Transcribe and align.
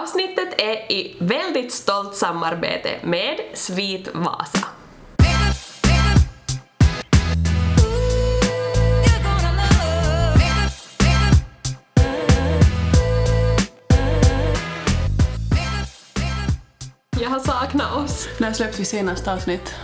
Avsnittet 0.00 0.60
är 0.60 0.92
i 0.92 1.16
väldigt 1.20 1.72
stolt 1.72 2.14
samarbete 2.14 3.00
med 3.02 3.40
Svit 3.54 4.08
Vasa. 4.14 4.68
Jag 17.20 17.30
har 17.30 17.40
saknat 17.40 17.96
oss. 17.96 18.28
När 18.38 18.52
släppte 18.52 18.78
vi 18.78 18.84
senaste 18.84 19.32
avsnitt? 19.32 19.74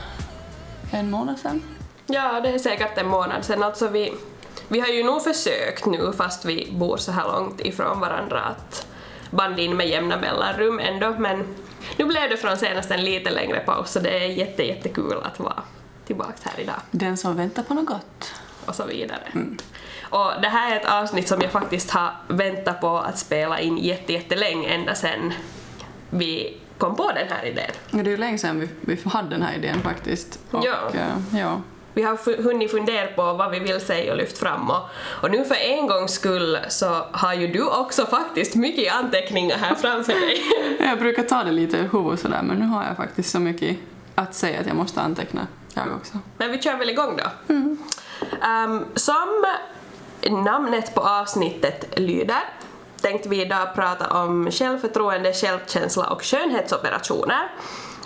En 0.93 1.11
månad 1.11 1.39
sedan? 1.39 1.63
Ja, 2.07 2.41
det 2.41 2.49
är 2.49 2.59
säkert 2.59 2.99
en 2.99 3.09
månad 3.09 3.45
sedan. 3.45 3.63
Alltså 3.63 3.89
vi, 3.89 4.13
vi 4.69 4.81
har 4.81 4.89
ju 4.89 5.05
nog 5.05 5.23
försökt 5.23 5.87
nu, 5.87 6.13
fast 6.17 6.45
vi 6.45 6.69
bor 6.73 6.97
så 6.97 7.13
här 7.13 7.27
långt 7.33 7.61
ifrån 7.61 8.01
varandra, 8.01 8.41
att 8.41 8.88
banda 9.31 9.63
in 9.63 9.77
med 9.77 9.89
jämna 9.89 10.17
mellanrum 10.17 10.79
ändå, 10.79 11.15
men 11.19 11.45
nu 11.97 12.05
blev 12.05 12.31
det 12.31 12.37
från 12.37 12.57
senast 12.57 12.91
en 12.91 13.05
lite 13.05 13.31
längre 13.31 13.61
paus, 13.61 13.91
så 13.93 14.01
det 14.01 14.25
är 14.25 14.27
jätte, 14.29 14.63
jättekul 14.63 15.17
att 15.23 15.39
vara 15.41 15.63
tillbaka 16.07 16.33
här 16.43 16.61
idag. 16.61 16.75
Den 16.91 17.17
som 17.17 17.37
väntar 17.37 17.63
på 17.63 17.75
något 17.75 17.87
gott. 17.87 18.33
och 18.67 18.75
så 18.75 18.85
vidare. 18.85 19.21
Och 20.03 20.31
det 20.43 20.49
här 20.49 20.73
är 20.73 20.77
ett 20.81 20.87
avsnitt 20.87 21.29
som 21.29 21.41
jag 21.41 21.51
faktiskt 21.51 21.91
har 21.91 22.11
väntat 22.29 22.81
på 22.81 22.99
att 22.99 23.19
spela 23.19 23.61
in 23.61 23.79
jätte, 23.79 24.13
jättelänge, 24.13 24.69
ända 24.69 24.95
sedan 24.95 25.33
vi 26.11 26.61
kom 26.79 26.97
på 26.97 27.13
den 27.13 27.29
här 27.31 27.45
idén. 27.47 27.71
Det 27.91 28.01
är 28.01 28.05
ju 28.05 28.17
länge 28.17 28.39
sedan 28.39 28.61
vi, 28.61 28.69
vi 28.81 28.99
hade 29.11 29.29
den 29.29 29.43
här 29.43 29.55
idén 29.55 29.81
faktiskt. 29.83 30.39
Och, 30.51 30.65
Ja. 30.65 30.77
eh, 30.95 31.39
ja. 31.41 31.61
Vi 31.99 32.05
har 32.05 32.43
hunnit 32.43 32.71
fundera 32.71 33.07
på 33.07 33.33
vad 33.33 33.51
vi 33.51 33.59
vill 33.59 33.81
säga 33.81 34.13
och 34.13 34.19
lyft 34.19 34.39
fram 34.39 34.71
och, 34.71 34.81
och 35.23 35.31
nu 35.31 35.45
för 35.45 35.55
en 35.55 35.87
gångs 35.87 36.13
skull 36.13 36.59
så 36.69 36.87
har 37.13 37.35
ju 37.35 37.47
du 37.47 37.69
också 37.69 38.07
faktiskt 38.07 38.55
mycket 38.55 38.95
anteckningar 38.95 39.57
här 39.57 39.75
framför 39.75 40.13
dig. 40.13 40.43
Jag 40.89 40.99
brukar 40.99 41.23
ta 41.23 41.45
det 41.45 41.53
lite 41.53 41.77
ur 41.77 41.89
huvudet 41.93 42.21
sådär, 42.21 42.43
men 42.43 42.57
nu 42.57 42.67
har 42.67 42.85
jag 42.85 42.97
faktiskt 42.97 43.31
så 43.31 43.41
mycket 43.41 43.77
att 44.15 44.35
säga 44.35 44.61
att 44.61 44.67
jag 44.67 44.77
måste 44.77 45.01
anteckna 45.01 45.47
jag 45.75 45.87
också. 45.97 46.19
Men 46.37 46.51
vi 46.51 46.63
kör 46.63 46.77
väl 46.77 46.91
igång 46.91 47.17
då. 47.17 47.55
Ehm, 48.43 48.85
som 48.95 49.45
namnet 50.45 50.95
på 50.95 51.01
avsnittet 51.01 51.99
lyder 51.99 52.43
tänkte 53.01 53.29
vi 53.29 53.43
idag 53.43 53.75
prata 53.75 54.23
om 54.23 54.51
självförtroende, 54.51 55.33
självkänsla 55.33 56.11
och 56.11 56.25
skönhetsoperationer. 56.25 57.51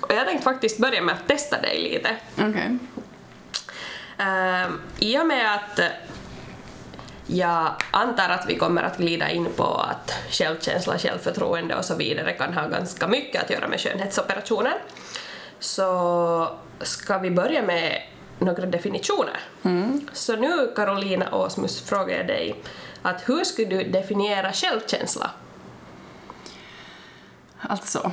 Och 0.00 0.12
jag 0.14 0.26
tänkte 0.26 0.44
faktiskt 0.44 0.78
börja 0.78 1.02
med 1.02 1.14
att 1.14 1.28
testa 1.28 1.60
dig 1.60 1.90
lite. 1.92 2.16
Okej. 2.48 2.78
Ehm, 4.22 4.80
I 4.98 5.18
och 5.18 5.26
med 5.26 5.54
att 5.54 5.80
jag 7.26 7.74
antar 7.90 8.28
att 8.28 8.44
vi 8.48 8.58
kommer 8.58 8.82
att 8.82 8.98
glida 8.98 9.30
in 9.30 9.48
på 9.56 9.64
att 9.64 10.14
självkänsla, 10.30 10.98
självförtroende 10.98 11.76
och 11.76 11.84
så 11.84 11.94
vidare 11.94 12.32
kan 12.32 12.54
ha 12.54 12.68
ganska 12.68 13.08
mycket 13.08 13.42
att 13.42 13.50
göra 13.50 13.68
med 13.68 13.80
skönhetsoperationer 13.80 14.74
så 15.58 16.58
ska 16.80 17.18
vi 17.18 17.30
börja 17.30 17.62
med 17.62 18.02
några 18.38 18.66
definitioner. 18.66 19.40
Så 20.12 20.36
nu 20.36 20.72
Carolina 20.76 21.34
Åsmus 21.34 21.80
frågar 21.80 22.16
jag 22.16 22.26
dig 22.26 22.56
att 23.02 23.28
hur 23.28 23.44
skulle 23.44 23.68
du 23.68 23.90
definiera 23.90 24.52
självkänsla? 24.52 25.30
Alltså, 27.60 28.12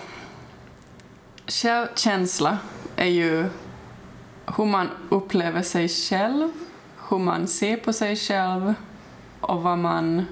självkänsla 1.48 2.58
är 2.96 3.06
ju 3.06 3.50
hur 4.58 4.66
man 4.66 4.90
upplever 5.10 5.62
sig 5.62 5.90
själv, 5.90 6.52
hur 7.10 7.18
man 7.18 7.48
ser 7.48 7.78
på 7.78 7.94
sig 7.94 8.16
själv 8.16 8.74
och 9.42 9.62
vad 9.62 9.78
man... 9.78 10.26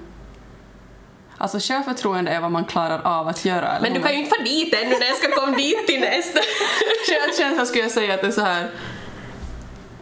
Alltså 1.40 1.58
självförtroende 1.60 2.30
är 2.30 2.40
vad 2.40 2.52
man 2.52 2.64
klarar 2.64 3.00
av 3.04 3.28
att 3.28 3.44
göra. 3.44 3.68
eller 3.68 3.90
Men 3.90 3.94
du 3.94 4.02
kan 4.02 4.12
ju 4.12 4.18
inte 4.18 4.30
vara 4.30 4.44
dit 4.44 4.74
ännu 4.74 4.90
när 4.98 5.06
jag 5.06 5.16
ska 5.16 5.30
komma 5.30 5.56
dit 5.56 5.86
till 5.86 6.00
nästa. 6.00 6.40
Självkänsla 7.08 7.66
skulle 7.66 7.82
jag 7.82 7.92
säga 7.92 8.14
att 8.14 8.20
det 8.20 8.26
är 8.26 8.30
så 8.30 8.40
här... 8.40 8.70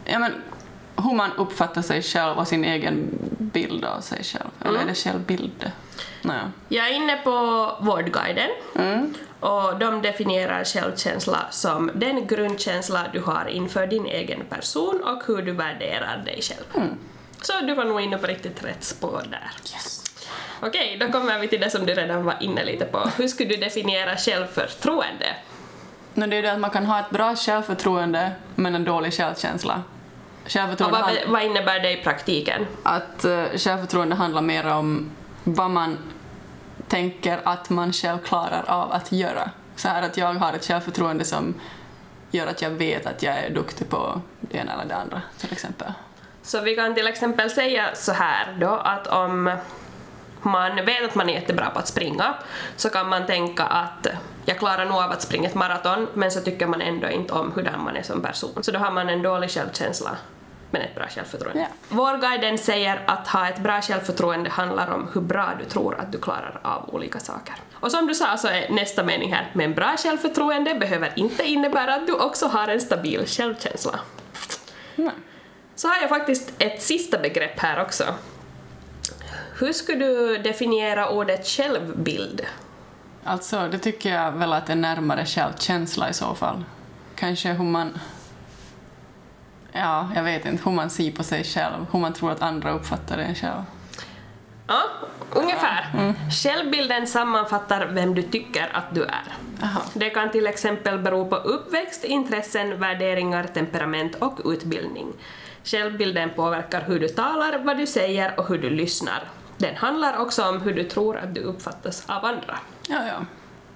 Ja, 0.05 0.19
men, 0.19 0.33
hur 0.97 1.15
man 1.15 1.33
uppfattar 1.33 1.83
sig 1.83 2.03
själv 2.03 2.39
och 2.39 2.49
sin 2.49 2.65
egen 2.65 3.09
bild 3.39 3.85
av 3.85 4.01
sig 4.01 4.25
själv. 4.25 4.51
Eller 4.65 4.81
är 4.81 4.87
det 4.87 4.95
självbild? 4.95 5.71
Nej. 6.23 6.41
Jag 6.69 6.89
är 6.89 6.93
inne 6.93 7.17
på 7.17 7.31
Vårdguiden 7.81 8.51
och 9.41 9.79
de 9.79 10.03
definierar 10.03 10.65
självkänsla 10.65 11.39
som 11.51 11.91
den 11.95 12.27
grundkänsla 12.27 13.01
du 13.13 13.21
har 13.21 13.47
inför 13.49 13.87
din 13.87 14.07
egen 14.07 14.45
person 14.45 15.03
och 15.05 15.23
hur 15.27 15.43
du 15.43 15.53
värderar 15.53 16.23
dig 16.25 16.41
själv. 16.43 16.91
Så 17.43 17.53
du 17.61 17.75
var 17.75 17.85
nog 17.85 18.01
inne 18.01 18.19
på 18.19 18.27
riktigt 18.27 18.65
rätt 18.65 18.85
spår 18.85 19.23
där. 19.31 19.51
Yes. 19.75 20.05
Okej, 20.61 20.97
då 21.01 21.09
kommer 21.13 21.39
vi 21.39 21.49
till 21.49 21.61
det 21.61 21.71
som 21.71 21.87
du 21.87 21.95
redan 21.95 22.25
var 22.25 22.37
inne 22.41 22.65
lite 22.65 22.85
på. 22.85 22.99
Hur 23.17 23.29
skulle 23.29 23.49
du 23.49 23.57
definiera 23.57 24.17
självförtroende? 24.17 25.27
Men 26.15 26.31
det 26.31 26.37
är 26.37 26.43
det 26.43 26.53
att 26.53 26.61
man 26.61 26.71
kan 26.71 26.87
ha 26.87 27.01
ett 27.01 27.11
bra 27.11 27.37
självförtroende 27.37 28.33
men 28.55 28.75
en 28.75 28.85
dålig 28.85 29.13
självkänsla. 29.15 29.83
Och 30.45 30.51
Självförtroende, 30.51 30.99
vad, 30.99 31.07
hand- 31.07 31.19
vad 31.27 31.43
innebär 31.43 31.81
det 31.81 31.93
i 31.93 31.97
praktiken? 32.03 32.67
att, 32.83 33.25
uh, 33.25 33.45
självförtroende 33.57 34.15
handlar 34.15 34.43
mer 34.43 34.67
om 34.67 35.11
vad 35.45 35.71
man 35.71 35.99
tänker 36.89 37.41
att 37.45 37.71
man 37.71 37.93
själv 37.93 38.19
klarar 38.19 38.65
av 38.69 38.93
att 38.93 39.13
göra. 39.13 39.51
Så 39.77 39.89
här 39.89 40.03
att 40.03 40.17
jag 40.17 40.35
har 40.35 40.53
ett 40.53 40.65
självförtroende 40.65 41.25
som 41.25 41.55
gör 42.31 42.47
att 42.47 42.63
jag 42.63 42.71
vet 42.71 43.07
att 43.07 43.23
jag 43.23 43.39
är 43.39 43.51
duktig 43.51 43.89
på 43.89 44.21
det 44.41 44.59
ena 44.59 44.73
eller 44.73 44.85
det 44.85 44.97
andra, 44.97 45.23
till 45.39 45.53
exempel. 45.53 45.93
Så 46.43 46.61
vi 46.61 46.77
kan 46.77 46.95
till 46.95 47.07
exempel 47.07 47.51
säga 47.51 47.91
så 47.95 48.13
här 48.13 48.57
då 48.61 48.71
att 48.71 49.07
om 49.07 49.57
man 50.43 50.77
vet 50.77 51.05
att 51.05 51.15
man 51.15 51.29
är 51.29 51.35
jättebra 51.35 51.71
på 51.71 51.79
att 51.79 51.89
springa 51.89 52.35
så 52.77 52.91
kan 52.91 53.09
man 53.09 53.27
tänka 53.27 53.65
att 53.65 54.07
jag 54.45 54.59
klarar 54.59 54.85
nog 54.85 54.97
av 54.97 55.11
att 55.11 55.23
springa 55.23 55.49
ett 55.49 55.55
maraton 55.55 56.09
men 56.15 56.31
så 56.31 56.41
tycker 56.41 56.67
man 56.67 56.81
ändå 56.81 57.09
inte 57.09 57.33
om 57.33 57.53
hur 57.53 57.77
man 57.79 57.97
är 57.97 58.03
som 58.03 58.23
person. 58.23 58.63
Så 58.63 58.73
då 58.73 58.79
har 58.79 58.91
man 58.91 59.09
en 59.09 59.23
dålig 59.23 59.51
självkänsla 59.51 60.17
men 60.77 60.89
ett 60.89 60.95
bra 60.95 61.07
självförtroende. 61.09 61.61
Ja. 61.61 61.67
Vår 61.89 62.19
guiden 62.19 62.59
säger 62.59 63.03
att 63.07 63.29
ha 63.29 63.49
ett 63.49 63.59
bra 63.59 63.81
självförtroende 63.81 64.51
handlar 64.51 64.91
om 64.91 65.09
hur 65.15 65.21
bra 65.21 65.53
du 65.59 65.65
tror 65.65 66.01
att 66.01 66.13
du 66.13 66.19
klarar 66.19 66.61
av 66.63 66.95
olika 66.95 67.21
saker. 67.21 67.55
Och 67.75 67.91
som 67.91 68.07
du 68.07 68.15
sa 68.15 68.37
så 68.37 68.49
är 68.49 68.71
nästa 68.71 69.03
mening 69.05 69.33
här, 69.33 69.51
men 69.53 69.75
bra 69.75 69.97
självförtroende 69.97 70.75
behöver 70.75 71.13
inte 71.17 71.45
innebära 71.45 71.95
att 71.95 72.07
du 72.07 72.13
också 72.13 72.47
har 72.47 72.69
en 72.69 72.81
stabil 72.81 73.27
självkänsla. 73.27 74.01
Nej. 74.97 75.11
Så 75.75 75.89
har 75.89 75.97
jag 76.01 76.09
faktiskt 76.09 76.53
ett 76.59 76.83
sista 76.83 77.19
begrepp 77.19 77.61
här 77.61 77.83
också. 77.83 78.05
Hur 79.59 79.73
skulle 79.73 80.05
du 80.05 80.39
definiera 80.39 81.09
ordet 81.09 81.47
självbild? 81.47 82.47
Alltså, 83.25 83.69
det 83.69 83.79
tycker 83.79 84.15
jag 84.15 84.33
väl 84.33 84.53
att 84.53 84.71
är 84.71 84.75
närmare 84.75 85.27
självkänsla 85.27 86.11
i 86.11 86.15
så 86.15 86.35
fall. 86.35 86.65
Kanske 87.15 87.49
hur 87.53 87.65
man... 87.65 87.99
Ja, 89.73 90.09
jag 90.15 90.23
vet 90.23 90.47
inte. 90.47 90.63
Hur 90.65 90.73
man 90.73 90.91
ser 90.91 91.11
på 91.11 91.23
sig 91.23 91.45
själv. 91.45 91.87
Hur 91.93 91.99
man 91.99 92.13
tror 92.13 92.33
att 92.33 92.43
andra 92.43 92.73
uppfattar 92.73 93.19
en 93.19 93.35
själv. 93.35 93.63
Ja, 94.67 94.83
ungefär. 95.31 96.15
Självbilden 96.31 97.07
sammanfattar 97.07 97.87
vem 97.87 98.15
du 98.15 98.23
tycker 98.23 98.77
att 98.77 98.95
du 98.95 99.03
är. 99.03 99.35
Aha. 99.63 99.83
Det 99.95 100.11
kan 100.11 100.31
till 100.31 100.47
exempel 100.47 100.99
bero 100.99 101.29
på 101.29 101.37
uppväxt, 101.37 102.05
intressen, 102.05 102.81
värderingar, 102.81 103.45
temperament 103.45 104.15
och 104.15 104.41
utbildning. 104.45 105.13
Självbilden 105.65 106.31
påverkar 106.37 106.81
hur 106.81 107.01
du 107.01 107.09
talar, 107.09 107.59
vad 107.59 107.79
du 107.79 107.87
säger 107.87 108.41
och 108.41 108.49
hur 108.49 108.59
du 108.59 108.71
lyssnar. 108.71 109.23
Den 109.59 109.77
handlar 109.77 110.19
också 110.19 110.49
om 110.49 110.61
hur 110.61 110.75
du 110.75 110.85
tror 110.85 111.17
att 111.17 111.35
du 111.35 111.41
uppfattas 111.41 112.05
av 112.07 112.25
andra. 112.25 112.59
Ja, 112.89 113.01
ja. 113.07 113.27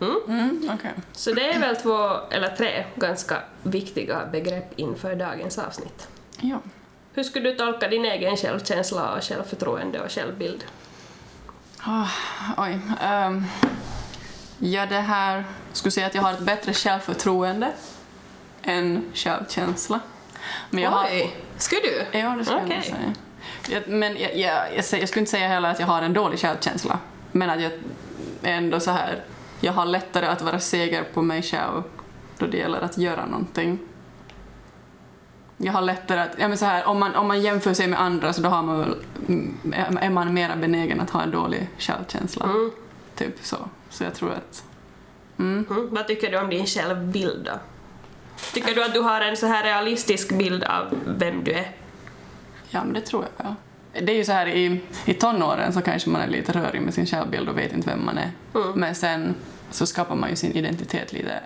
Mm? 0.01 0.17
Mm, 0.29 0.71
okej. 0.75 0.93
Så 1.13 1.33
det 1.33 1.53
är 1.53 1.61
väl 1.61 1.77
två 1.77 2.09
eller 2.31 2.57
tre 2.57 2.85
ganska 2.97 3.43
viktiga 3.63 4.27
begrepp 4.33 4.79
inför 4.79 5.15
dagens 5.15 5.59
avsnitt. 5.59 6.09
Ja. 6.41 6.59
Hur 7.15 7.23
skulle 7.23 7.51
du 7.51 7.57
tolka 7.57 7.89
din 7.89 8.05
egen 8.05 8.37
självkänsla 8.37 9.15
och 9.15 9.23
självförtroende 9.25 10.01
och 10.01 10.11
självbild? 10.11 10.65
Ah, 11.83 12.07
oj. 12.57 12.79
ehm, 13.03 13.45
ja, 14.59 14.87
det 14.87 15.01
här... 15.01 15.45
skulle 15.73 15.93
säga 15.93 16.07
att 16.07 16.15
jag 16.15 16.23
har 16.23 16.33
ett 16.33 16.41
bättre 16.41 16.73
självförtroende 16.75 17.73
än 18.63 19.05
självkänsla. 19.15 20.01
Men 20.71 20.83
jag 20.85 20.91
har, 20.91 21.05
Oj, 21.05 21.37
skulle 21.59 21.81
du? 21.81 22.19
Ja, 22.19 22.29
det 22.39 22.45
skulle 22.45 22.61
jag 22.61 22.69
nog 22.69 22.79
Okej. 22.79 22.83
säga. 22.83 23.15
Jag, 23.69 23.89
men 23.89 24.17
jag, 24.17 24.37
jag, 24.37 24.69
jag, 24.77 25.01
jag 25.01 25.09
skulle 25.09 25.21
inte 25.21 25.31
säga 25.31 25.49
heller 25.49 25.71
att 25.71 25.81
jag 25.81 25.87
har 25.87 26.03
en 26.03 26.13
dålig 26.13 26.41
självkänsla. 26.41 26.99
Men 27.33 27.51
att 27.51 27.61
jag 27.63 27.73
är 28.43 28.53
ändå 28.53 28.81
så 28.81 28.91
här, 28.91 29.23
jag 29.61 29.73
har 29.73 29.87
lättare 29.87 30.27
att 30.27 30.43
vara 30.43 30.61
säker 30.61 31.05
på 31.15 31.23
mig 31.23 31.43
själv 31.43 31.83
då 32.39 32.47
det 32.47 32.57
gäller 32.57 32.81
att 32.81 32.99
göra 32.99 33.27
någonting. 33.27 33.79
Jag 35.57 35.73
har 35.73 35.83
lättare 35.83 36.21
att, 36.21 36.31
ja 36.39 36.49
men 36.49 36.59
så 36.59 36.65
här, 36.65 36.85
om 36.87 37.01
man, 37.01 37.15
om 37.15 37.29
man 37.29 37.43
jämför 37.43 37.75
sig 37.75 37.87
med 37.87 38.01
andra 38.01 38.33
så 38.33 38.43
då 38.43 38.49
har 38.49 38.63
man 38.63 38.79
väl, 38.79 38.95
mm, 39.29 39.73
är 39.73 39.99
är 40.01 40.11
man 40.11 40.35
mera 40.35 40.57
benägen 40.57 41.01
att 41.01 41.11
ha 41.11 41.23
en 41.23 41.31
dålig 41.31 41.69
självkänsla. 41.79 42.45
Mm. 42.45 42.71
Typ 43.17 43.37
så. 43.43 43.57
Så 43.91 44.05
jag 44.05 44.15
tror 44.15 44.31
att, 44.31 44.65
mm. 45.39 45.67
Mm. 45.71 45.89
Vad 45.91 46.07
tycker 46.07 46.31
du 46.31 46.39
om 46.39 46.51
din 46.51 46.67
självbild 46.67 47.45
då? 47.45 47.59
Tycker 48.53 48.75
du 48.75 48.85
att 48.85 48.95
du 48.95 49.01
har 49.01 49.21
en 49.21 49.37
så 49.37 49.47
här 49.47 49.65
realistisk 49.65 50.33
bild 50.33 50.65
av 50.65 50.99
vem 51.07 51.45
du 51.45 51.53
är? 51.53 51.77
Ja, 52.71 52.85
men 52.85 52.93
det 52.93 53.01
tror 53.01 53.25
jag. 53.37 53.47
Ja. 53.47 53.55
Det 53.93 54.13
är 54.13 54.17
ju 54.17 54.25
så 54.25 54.33
här 54.33 54.47
i, 54.47 54.81
i 55.05 55.15
tonåren 55.15 55.73
så 55.73 55.81
kanske 55.81 56.11
man 56.11 56.21
är 56.21 56.27
lite 56.27 56.53
rörig 56.53 56.83
med 56.83 56.95
sin 56.95 57.07
självbild 57.07 57.49
och 57.49 57.59
vet 57.59 57.73
inte 57.73 57.91
vem 57.91 58.05
man 58.05 58.19
är. 58.19 58.31
Mm. 58.55 58.73
Men 58.75 58.95
sen 58.95 59.35
så 59.71 59.87
skapar 59.87 60.15
man 60.15 60.31
ju 60.31 60.37
sin 60.37 60.53
identitet 60.53 61.13
lite 61.13 61.41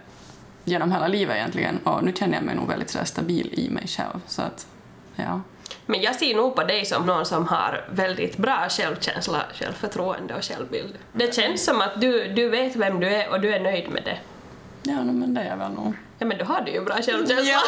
genom 0.64 0.92
hela 0.92 1.08
livet 1.08 1.36
egentligen. 1.36 1.78
Och 1.78 2.04
nu 2.04 2.12
känner 2.12 2.34
jag 2.34 2.42
mig 2.42 2.54
nog 2.54 2.68
väldigt 2.68 2.90
sådär 2.90 3.04
stabil 3.04 3.54
i 3.56 3.70
mig 3.70 3.86
själv. 3.86 4.20
Så 4.26 4.42
att, 4.42 4.66
ja. 5.16 5.40
Men 5.86 6.02
jag 6.02 6.14
ser 6.14 6.36
nog 6.36 6.56
på 6.56 6.64
dig 6.64 6.84
som 6.84 7.06
någon 7.06 7.24
som 7.24 7.46
har 7.46 7.84
väldigt 7.90 8.36
bra 8.36 8.66
självkänsla, 8.68 9.42
självförtroende 9.54 10.34
och 10.34 10.44
självbild. 10.44 10.94
Det 11.12 11.34
känns 11.34 11.64
som 11.64 11.80
att 11.80 12.00
du, 12.00 12.28
du 12.28 12.48
vet 12.48 12.76
vem 12.76 13.00
du 13.00 13.06
är 13.06 13.30
och 13.30 13.40
du 13.40 13.54
är 13.54 13.60
nöjd 13.60 13.90
med 13.90 14.02
det. 14.04 14.18
Ja, 14.82 15.04
men 15.04 15.34
det 15.34 15.40
är 15.40 15.48
jag 15.48 15.56
väl 15.56 15.72
nog. 15.72 15.94
Ja 16.18 16.26
men 16.26 16.38
du 16.38 16.70
ju 16.72 16.84
bra 16.84 16.94
självkänsla. 16.94 17.42
Ja, 17.42 17.60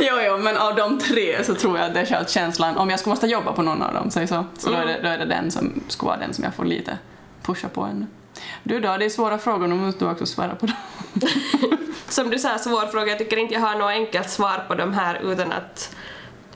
jo, 0.00 0.14
jo, 0.26 0.38
men 0.38 0.56
av 0.56 0.76
de 0.76 0.98
tre 0.98 1.44
så 1.44 1.54
tror 1.54 1.78
jag 1.78 1.86
att 1.86 1.94
det 1.94 2.00
är 2.00 2.06
självkänslan. 2.06 2.76
Om 2.76 2.90
jag 2.90 2.98
skulle 2.98 3.12
måste 3.12 3.26
jobba 3.26 3.52
på 3.52 3.62
någon 3.62 3.82
av 3.82 3.94
dem, 3.94 4.10
säg 4.10 4.26
så, 4.26 4.44
så 4.58 4.70
då, 4.70 4.76
är 4.76 4.86
det, 4.86 5.00
då 5.02 5.08
är 5.08 5.18
det 5.18 5.24
den 5.24 5.50
som 5.50 5.82
skulle 5.88 6.08
vara 6.08 6.20
den 6.20 6.34
som 6.34 6.44
jag 6.44 6.54
får 6.54 6.64
lite 6.64 6.98
pusha 7.42 7.68
på 7.68 7.82
ännu. 7.82 8.06
Du 8.62 8.80
då, 8.80 8.96
det 8.96 9.04
är 9.04 9.10
svåra 9.10 9.38
frågor, 9.38 9.66
nu 9.66 9.74
måste 9.74 10.04
du 10.04 10.10
också 10.10 10.26
svara 10.26 10.54
på 10.54 10.66
dem. 10.66 10.76
som 12.08 12.30
du 12.30 12.38
sa, 12.38 12.58
svår 12.58 12.86
fråga. 12.86 13.08
Jag 13.08 13.18
tycker 13.18 13.36
inte 13.36 13.54
jag 13.54 13.60
har 13.60 13.74
något 13.74 13.90
enkelt 13.90 14.30
svar 14.30 14.64
på 14.68 14.74
de 14.74 14.94
här 14.94 15.32
utan 15.32 15.52
att 15.52 15.96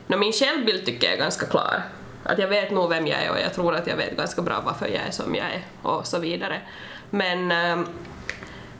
no, 0.07 0.17
min 0.17 0.33
självbild 0.33 0.85
tycker 0.85 1.07
jag 1.07 1.13
är 1.13 1.19
ganska 1.19 1.45
klar. 1.45 1.83
Att 2.23 2.39
jag 2.39 2.47
vet 2.47 2.71
nog 2.71 2.89
vem 2.89 3.07
jag 3.07 3.23
är 3.23 3.31
och 3.31 3.39
jag 3.39 3.53
tror 3.53 3.75
att 3.75 3.87
jag 3.87 3.97
vet 3.97 4.17
ganska 4.17 4.41
bra 4.41 4.61
varför 4.65 4.87
jag 4.87 5.07
är 5.07 5.11
som 5.11 5.35
jag 5.35 5.45
är 5.45 5.65
och 5.81 6.07
så 6.07 6.19
vidare. 6.19 6.61
Men 7.09 7.51
ähm, 7.51 7.87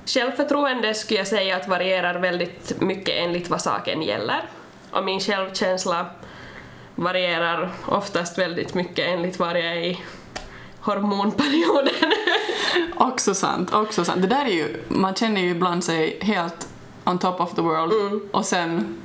självförtroende 0.08 0.94
skulle 0.94 1.20
jag 1.20 1.28
säga 1.28 1.56
att 1.56 1.68
varierar 1.68 2.20
väldigt 2.20 2.82
mycket 2.82 3.16
enligt 3.18 3.50
vad 3.50 3.62
saken 3.62 4.02
gäller. 4.02 4.42
Och 4.92 5.04
min 5.04 5.20
självkänsla 5.20 6.06
varierar 6.96 7.72
oftast 7.86 8.38
väldigt 8.38 8.74
mycket 8.74 9.08
enligt 9.08 9.40
var 9.40 9.56
jag 9.56 9.66
är 9.66 9.76
i 9.76 10.02
hormonperioden. 10.80 12.12
också 12.96 13.34
sant, 13.36 13.74
också 13.74 14.06
sant. 14.06 14.22
Det 14.22 14.28
där 14.28 14.46
är 14.46 14.50
ju, 14.50 14.84
man 14.88 15.16
känner 15.16 15.42
ju 15.42 15.50
ibland 15.50 15.84
sig 15.84 16.20
helt 16.22 16.68
on 17.06 17.20
top 17.20 17.40
of 17.42 17.56
the 17.56 17.62
world 17.62 17.94
mm. 17.94 18.30
och 18.32 18.46
sen 18.46 18.98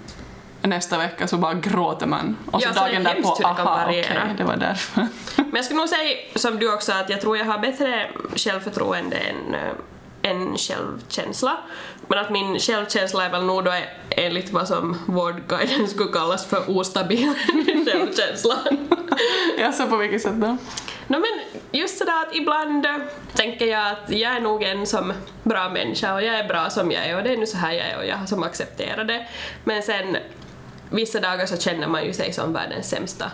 nästa 0.63 0.99
vecka 0.99 1.27
så 1.29 1.37
bara 1.37 1.55
gråter 1.55 2.07
man. 2.07 2.37
Och 2.51 2.63
så 2.63 2.69
ja, 2.69 2.75
dagen 2.75 3.05
därpå, 3.05 3.29
aha, 3.45 3.85
okej, 3.89 4.01
okay, 4.01 4.37
det 4.37 4.45
var 4.45 4.57
därför. 4.57 5.07
Men 5.37 5.53
jag 5.53 5.65
skulle 5.65 5.81
nog 5.81 5.89
säga, 5.89 6.17
som 6.35 6.59
du 6.59 6.75
också, 6.75 6.93
att 6.93 7.11
jag 7.11 7.21
tror 7.21 7.37
jag 7.37 7.45
har 7.45 7.59
bättre 7.59 8.11
självförtroende 8.37 9.17
än, 9.17 9.57
eh, 10.23 10.57
självkänsla. 10.57 11.57
Men 12.09 12.19
att 12.19 12.31
min 12.31 12.59
självkänsla 12.59 13.25
är 13.25 13.31
väl 13.31 13.45
nog 13.45 13.65
då 13.65 13.73
enligt 14.11 14.51
vad 14.51 14.69
som 14.69 14.99
Vårdguiden 15.07 15.89
skulle 15.89 16.13
kallas 16.13 16.47
för 16.47 16.79
ostabil 16.79 17.35
självkänsla. 17.87 18.59
ja, 19.59 19.73
så 19.73 19.87
på 19.87 19.97
vilket 19.97 20.23
sätt 20.23 20.35
då? 20.35 20.57
No, 21.07 21.19
men 21.19 21.63
just 21.73 21.99
sådär 21.99 22.23
att 22.23 22.37
ibland 22.37 22.87
tänker 23.35 23.67
jag 23.67 23.91
att 23.91 24.11
jag 24.11 24.37
är 24.37 24.41
nog 24.41 24.63
en 24.63 24.87
som 24.87 25.13
bra 25.43 25.69
människa 25.69 26.15
och 26.15 26.23
jag 26.23 26.39
är 26.39 26.49
bra 26.49 26.71
som 26.71 26.91
jag 26.91 27.07
är 27.07 27.17
och 27.17 27.23
det 27.23 27.33
är 27.33 27.37
nu 27.37 27.47
så 27.47 27.57
här 27.57 27.73
jag 27.73 27.87
är 27.87 27.99
och 27.99 28.07
jag 28.07 28.17
har 28.17 28.27
som 28.27 28.43
accepterat 28.43 29.09
det. 29.09 29.27
Men 29.65 29.83
sen 29.83 30.17
vissa 30.91 31.21
dagar 31.21 31.47
så 31.47 31.57
känner 31.57 31.87
man 31.87 32.05
ju 32.05 32.13
sig 32.13 32.33
som 32.33 32.53
världens 32.53 32.89
sämsta. 32.89 33.31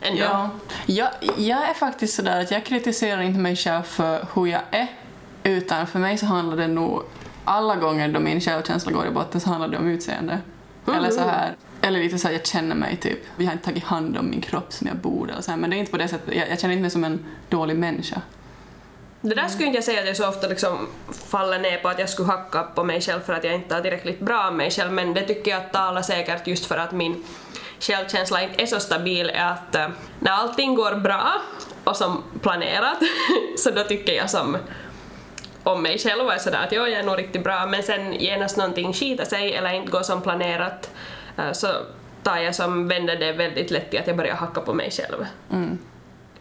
Ändå. 0.00 0.22
Ja. 0.22 0.50
Jag, 0.86 1.08
jag 1.36 1.68
är 1.68 1.74
faktiskt 1.74 2.14
sådär 2.14 2.40
att 2.40 2.50
jag 2.50 2.64
kritiserar 2.64 3.20
inte 3.20 3.38
mig 3.40 3.56
själv 3.56 3.82
för 3.82 4.26
hur 4.34 4.46
jag 4.46 4.62
är 4.70 4.86
utan 5.46 5.86
för 5.86 5.98
mig 5.98 6.18
så 6.18 6.26
handlar 6.26 6.56
det 6.56 6.66
nog 6.66 7.02
alla 7.44 7.76
gånger 7.76 8.08
då 8.08 8.20
min 8.20 8.40
självkänsla 8.40 8.92
går 8.92 9.06
i 9.06 9.10
botten 9.10 9.40
så 9.40 9.50
handlar 9.50 9.68
det 9.68 9.78
om 9.78 9.88
utseende. 9.88 10.38
Mm. 10.86 10.98
Eller 10.98 11.10
så 11.10 11.20
här, 11.20 11.56
eller 11.80 12.00
lite 12.00 12.18
så 12.18 12.28
här, 12.28 12.34
jag 12.34 12.46
känner 12.46 12.74
mig 12.74 12.96
typ, 12.96 13.18
jag 13.36 13.46
har 13.46 13.52
inte 13.52 13.64
tagit 13.64 13.84
hand 13.84 14.16
om 14.16 14.30
min 14.30 14.40
kropp 14.40 14.72
som 14.72 14.86
jag 14.86 14.96
borde 14.96 15.34
och 15.34 15.44
så 15.44 15.50
här, 15.50 15.58
men 15.58 15.70
det 15.70 15.76
är 15.76 15.78
inte 15.78 15.90
på 15.90 15.98
det 15.98 16.08
sättet, 16.08 16.34
jag, 16.34 16.50
jag 16.50 16.60
känner 16.60 16.74
inte 16.74 16.82
mig 16.82 16.90
som 16.90 17.04
en 17.04 17.24
dålig 17.48 17.76
människa. 17.76 18.20
Det 19.20 19.34
där 19.34 19.48
skulle 19.48 19.66
inte 19.66 19.76
jag 19.76 19.84
säga 19.84 20.00
att 20.00 20.06
jag 20.06 20.16
så 20.16 20.28
ofta 20.28 20.48
liksom 20.48 20.88
faller 21.28 21.58
ner 21.58 21.78
på 21.78 21.88
att 21.88 21.98
jag 21.98 22.08
skulle 22.08 22.28
hacka 22.28 22.62
på 22.62 22.84
mig 22.84 23.00
själv 23.00 23.20
för 23.20 23.32
att 23.32 23.44
jag 23.44 23.54
inte 23.54 23.74
är 23.74 23.80
tillräckligt 23.80 24.20
bra 24.20 24.48
om 24.48 24.56
mig 24.56 24.70
själv 24.70 24.92
men 24.92 25.14
det 25.14 25.22
tycker 25.22 25.50
jag 25.50 25.72
talar 25.72 26.02
säkert 26.02 26.46
just 26.46 26.66
för 26.66 26.76
att 26.76 26.92
min 26.92 27.24
självkänsla 27.80 28.42
inte 28.42 28.62
är 28.62 28.66
så 28.66 28.80
stabil 28.80 29.30
är 29.34 29.46
att 29.46 29.74
äh, 29.74 29.88
när 30.20 30.30
allting 30.30 30.74
går 30.74 30.94
bra 30.94 31.32
och 31.84 31.96
som 31.96 32.22
planerat 32.42 32.98
så 33.58 33.70
då 33.70 33.82
tycker 33.84 34.12
jag 34.12 34.30
som 34.30 34.56
om 35.66 35.82
mig 35.82 35.98
själv 35.98 36.24
och 36.24 36.32
är 36.32 36.38
sådär 36.38 36.64
att 36.64 36.72
jo, 36.72 36.82
jag 36.82 37.00
är 37.00 37.02
nog 37.02 37.18
riktigt 37.18 37.44
bra 37.44 37.66
men 37.66 37.82
sen 37.82 38.12
genast 38.12 38.56
någonting 38.56 38.92
skiter 38.92 39.24
sig 39.24 39.54
eller 39.54 39.72
inte 39.72 39.92
går 39.92 40.02
som 40.02 40.22
planerat 40.22 40.90
så 41.52 41.68
tar 42.22 42.36
jag 42.36 42.54
som 42.54 42.88
vänder 42.88 43.16
det 43.16 43.32
väldigt 43.32 43.70
lätt 43.70 43.90
till 43.90 44.00
att 44.00 44.06
jag 44.06 44.16
börjar 44.16 44.34
hacka 44.34 44.60
på 44.60 44.74
mig 44.74 44.90
själv. 44.90 45.26
Mm 45.52 45.78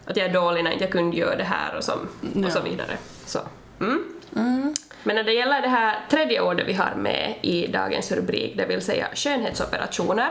att 0.06 0.18
jag 0.18 0.26
är 0.26 0.34
dålig 0.34 0.64
när 0.64 0.72
jag 0.72 0.76
inte 0.76 0.88
kunde 0.88 1.18
göra 1.18 1.36
det 1.36 1.44
här 1.44 1.76
och, 1.76 1.84
som, 1.84 2.10
och 2.46 2.52
så 2.52 2.62
vidare. 2.62 2.98
Så. 3.26 3.40
Mm. 3.80 4.04
Mm. 4.36 4.74
Men 5.04 5.16
när 5.16 5.24
det 5.24 5.34
gäller 5.34 5.62
det 5.62 5.68
här 5.68 6.00
tredje 6.10 6.42
ordet 6.42 6.68
vi 6.68 6.74
har 6.74 6.96
med 6.96 7.36
i 7.42 7.68
dagens 7.68 8.12
rubrik, 8.12 8.58
det 8.58 8.66
vill 8.66 8.82
säga 8.82 9.08
skönhetsoperationer, 9.14 10.30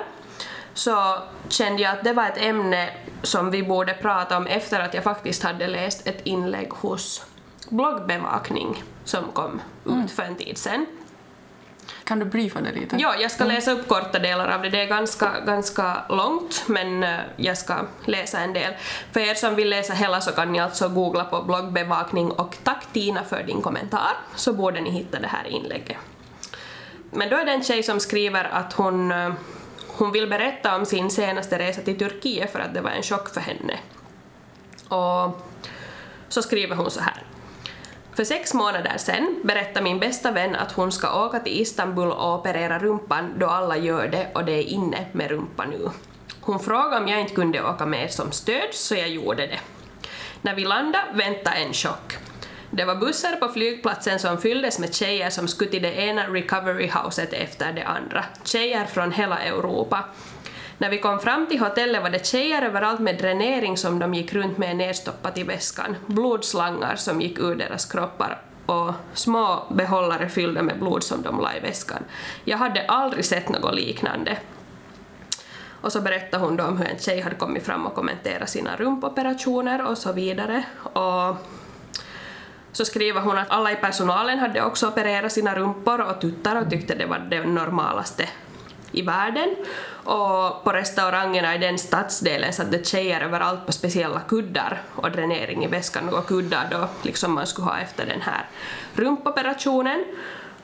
så 0.74 1.18
kände 1.48 1.82
jag 1.82 1.92
att 1.92 2.04
det 2.04 2.12
var 2.12 2.26
ett 2.26 2.42
ämne 2.42 2.90
som 3.22 3.50
vi 3.50 3.62
borde 3.62 3.94
prata 3.94 4.36
om 4.36 4.46
efter 4.46 4.80
att 4.80 4.94
jag 4.94 5.04
faktiskt 5.04 5.42
hade 5.42 5.66
läst 5.66 6.06
ett 6.06 6.20
inlägg 6.24 6.70
hos 6.70 7.26
bloggbevakning 7.70 8.82
som 9.04 9.32
kom 9.32 9.60
ut 9.84 10.10
för 10.10 10.22
en 10.22 10.36
tid 10.36 10.58
sedan. 10.58 10.86
Kan 12.04 12.18
du 12.18 12.24
briefa 12.24 12.60
det 12.60 12.72
lite? 12.72 12.96
Ja, 12.96 13.14
jag 13.20 13.30
ska 13.30 13.44
läsa 13.44 13.72
upp 13.72 13.88
korta 13.88 14.18
delar 14.18 14.48
av 14.48 14.62
det. 14.62 14.70
Det 14.70 14.82
är 14.82 14.86
ganska, 14.86 15.40
ganska 15.46 16.04
långt, 16.08 16.64
men 16.66 17.02
eh, 17.02 17.18
jag 17.36 17.58
ska 17.58 17.74
läsa 18.04 18.38
en 18.38 18.52
del. 18.52 18.72
För 19.12 19.20
er 19.20 19.34
som 19.34 19.54
vill 19.54 19.70
läsa 19.70 19.92
hela 19.92 20.20
så 20.20 20.32
kan 20.32 20.52
ni 20.52 20.60
alltså 20.60 20.88
googla 20.88 21.24
på 21.24 21.42
bloggbevakning 21.42 22.30
och 22.30 22.56
tack 22.62 22.86
Tina 22.92 23.24
för 23.24 23.42
din 23.42 23.62
kommentar, 23.62 24.16
så 24.34 24.52
borde 24.52 24.80
ni 24.80 24.90
hitta 24.90 25.20
det 25.20 25.26
här 25.26 25.46
inlägget. 25.46 25.96
Men 27.10 27.30
då 27.30 27.36
är 27.36 27.44
det 27.44 27.52
en 27.52 27.64
tjej 27.64 27.82
som 27.82 28.00
skriver 28.00 28.44
att 28.44 28.72
hon, 28.72 29.12
eh, 29.12 29.32
hon 29.86 30.12
vill 30.12 30.28
berätta 30.28 30.76
om 30.76 30.86
sin 30.86 31.10
senaste 31.10 31.58
resa 31.58 31.82
till 31.82 31.98
Turkiet 31.98 32.52
för 32.52 32.58
att 32.58 32.74
det 32.74 32.80
var 32.80 32.90
en 32.90 33.02
chock 33.02 33.34
för 33.34 33.40
henne. 33.40 33.78
Och 34.88 35.40
så 36.28 36.42
skriver 36.42 36.76
hon 36.76 36.90
så 36.90 37.00
här. 37.00 37.22
För 38.16 38.24
sex 38.24 38.54
månader 38.54 38.94
sen 38.96 39.40
berättade 39.44 39.84
min 39.84 40.00
bästa 40.00 40.30
vän 40.30 40.54
att 40.56 40.72
hon 40.72 40.92
ska 40.92 41.26
åka 41.26 41.40
till 41.40 41.60
Istanbul 41.60 42.10
och 42.10 42.34
operera 42.34 42.78
rumpan 42.78 43.34
då 43.38 43.46
alla 43.46 43.76
gör 43.76 44.08
det 44.08 44.28
och 44.34 44.44
det 44.44 44.52
är 44.52 44.62
inne 44.62 45.06
med 45.12 45.30
rumpa 45.30 45.64
nu. 45.64 45.90
Hon 46.40 46.60
frågade 46.60 46.96
om 46.96 47.08
jag 47.08 47.20
inte 47.20 47.34
kunde 47.34 47.62
åka 47.62 47.86
med 47.86 48.12
som 48.12 48.32
stöd 48.32 48.68
så 48.72 48.94
jag 48.94 49.08
gjorde 49.08 49.46
det. 49.46 49.58
När 50.42 50.54
vi 50.54 50.64
landade 50.64 51.04
väntade 51.14 51.56
en 51.56 51.72
chock. 51.72 52.16
Det 52.70 52.84
var 52.84 52.96
bussar 52.96 53.36
på 53.36 53.48
flygplatsen 53.48 54.18
som 54.18 54.38
fylldes 54.38 54.78
med 54.78 54.94
tjejer 54.94 55.30
som 55.30 55.48
skulle 55.48 55.70
till 55.70 55.82
det 55.82 55.94
ena 55.94 56.26
recovery-houset 56.26 57.32
efter 57.32 57.72
det 57.72 57.84
andra. 57.84 58.24
Tjejer 58.44 58.84
från 58.84 59.12
hela 59.12 59.38
Europa. 59.38 60.04
När 60.78 60.90
vi 60.90 60.98
kom 60.98 61.20
fram 61.20 61.46
till 61.46 61.60
hotellet 61.60 62.02
var 62.02 62.10
det 62.10 62.26
tjejer 62.26 62.62
överallt 62.62 63.00
med 63.00 63.18
dränering 63.18 63.76
som 63.76 63.98
de 63.98 64.14
gick 64.14 64.32
runt 64.32 64.58
med 64.58 64.76
nedstoppat 64.76 65.38
i 65.38 65.42
väskan, 65.42 65.96
blodslangar 66.06 66.96
som 66.96 67.20
gick 67.20 67.38
ur 67.38 67.54
deras 67.54 67.84
kroppar 67.84 68.42
och 68.66 68.92
små 69.12 69.62
behållare 69.70 70.28
fyllda 70.28 70.62
med 70.62 70.78
blod 70.78 71.02
som 71.02 71.22
de 71.22 71.40
la 71.40 71.56
i 71.56 71.60
väskan. 71.60 72.04
Jag 72.44 72.58
hade 72.58 72.86
aldrig 72.86 73.24
sett 73.24 73.48
något 73.48 73.74
liknande. 73.74 74.36
Och 75.80 75.92
så 75.92 76.00
berättade 76.00 76.44
hon 76.44 76.56
då 76.56 76.64
om 76.64 76.78
hur 76.78 76.86
en 76.86 76.98
tjej 76.98 77.20
hade 77.20 77.36
kommit 77.36 77.66
fram 77.66 77.86
och 77.86 77.94
kommenterat 77.94 78.50
sina 78.50 78.76
rumpoperationer 78.76 79.86
och 79.86 79.98
så 79.98 80.12
vidare. 80.12 80.64
Och 80.82 81.36
så 82.72 82.84
skriver 82.84 83.20
hon 83.20 83.38
att 83.38 83.50
alla 83.50 83.72
i 83.72 83.76
personalen 83.76 84.38
hade 84.38 84.62
också 84.62 84.88
opererat 84.88 85.32
sina 85.32 85.54
rumpor 85.54 86.00
och 86.00 86.20
tuttar 86.20 86.56
och 86.56 86.70
tyckte 86.70 86.94
det 86.94 87.06
var 87.06 87.18
det 87.18 87.44
normalaste 87.44 88.28
i 88.92 89.02
världen. 89.02 89.56
Och 90.04 90.64
på 90.64 90.72
restaurangerna 90.72 91.54
i 91.54 91.58
den 91.58 91.78
stadsdelen 91.78 92.52
satt 92.52 92.70
det 92.70 92.86
tjejer 92.86 93.20
överallt 93.20 93.66
på 93.66 93.72
speciella 93.72 94.20
kuddar 94.20 94.82
och 94.96 95.10
dränering 95.10 95.64
i 95.64 95.66
väskan 95.66 96.08
och 96.08 96.26
kuddar 96.26 96.68
då 96.70 96.88
liksom 97.02 97.34
man 97.34 97.46
skulle 97.46 97.66
ha 97.66 97.78
efter 97.78 98.06
den 98.06 98.20
här 98.20 98.46
rumpoperationen. 98.94 100.04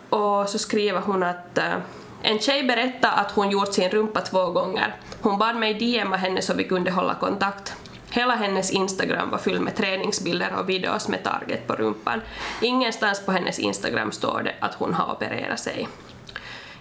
Och 0.09 0.49
så 0.49 0.59
skriver 0.59 1.01
hon 1.01 1.23
att 1.23 1.59
eh, 1.59 1.75
en 2.23 2.39
tjej 2.39 2.63
berättade 2.63 3.13
att 3.13 3.31
hon 3.31 3.51
gjort 3.51 3.75
sin 3.75 3.91
rumpa 3.91 4.21
två 4.21 4.51
gånger. 4.51 4.95
Hon 5.21 5.39
bad 5.39 5.57
mig 5.57 5.75
DMa 5.75 6.17
henne 6.17 6.43
så 6.43 6.55
vi 6.55 6.65
kunde 6.65 6.91
hålla 6.91 7.15
kontakt. 7.15 7.75
Hela 8.11 8.35
hennes 8.35 8.71
Instagram 8.71 9.31
var 9.31 9.39
fylld 9.39 9.61
med 9.61 9.77
träningsbilder 9.77 10.55
och 10.59 10.69
videos 10.69 11.09
med 11.09 11.25
target 11.25 11.67
på 11.67 11.75
rumpan. 11.75 12.21
Ingenstans 12.63 13.27
på 13.27 13.33
hennes 13.33 13.59
Instagram 13.59 14.13
står 14.13 14.43
det 14.43 14.55
att 14.61 14.75
hon 14.75 14.95
har 14.95 15.13
opererat 15.13 15.61
sig. 15.61 15.89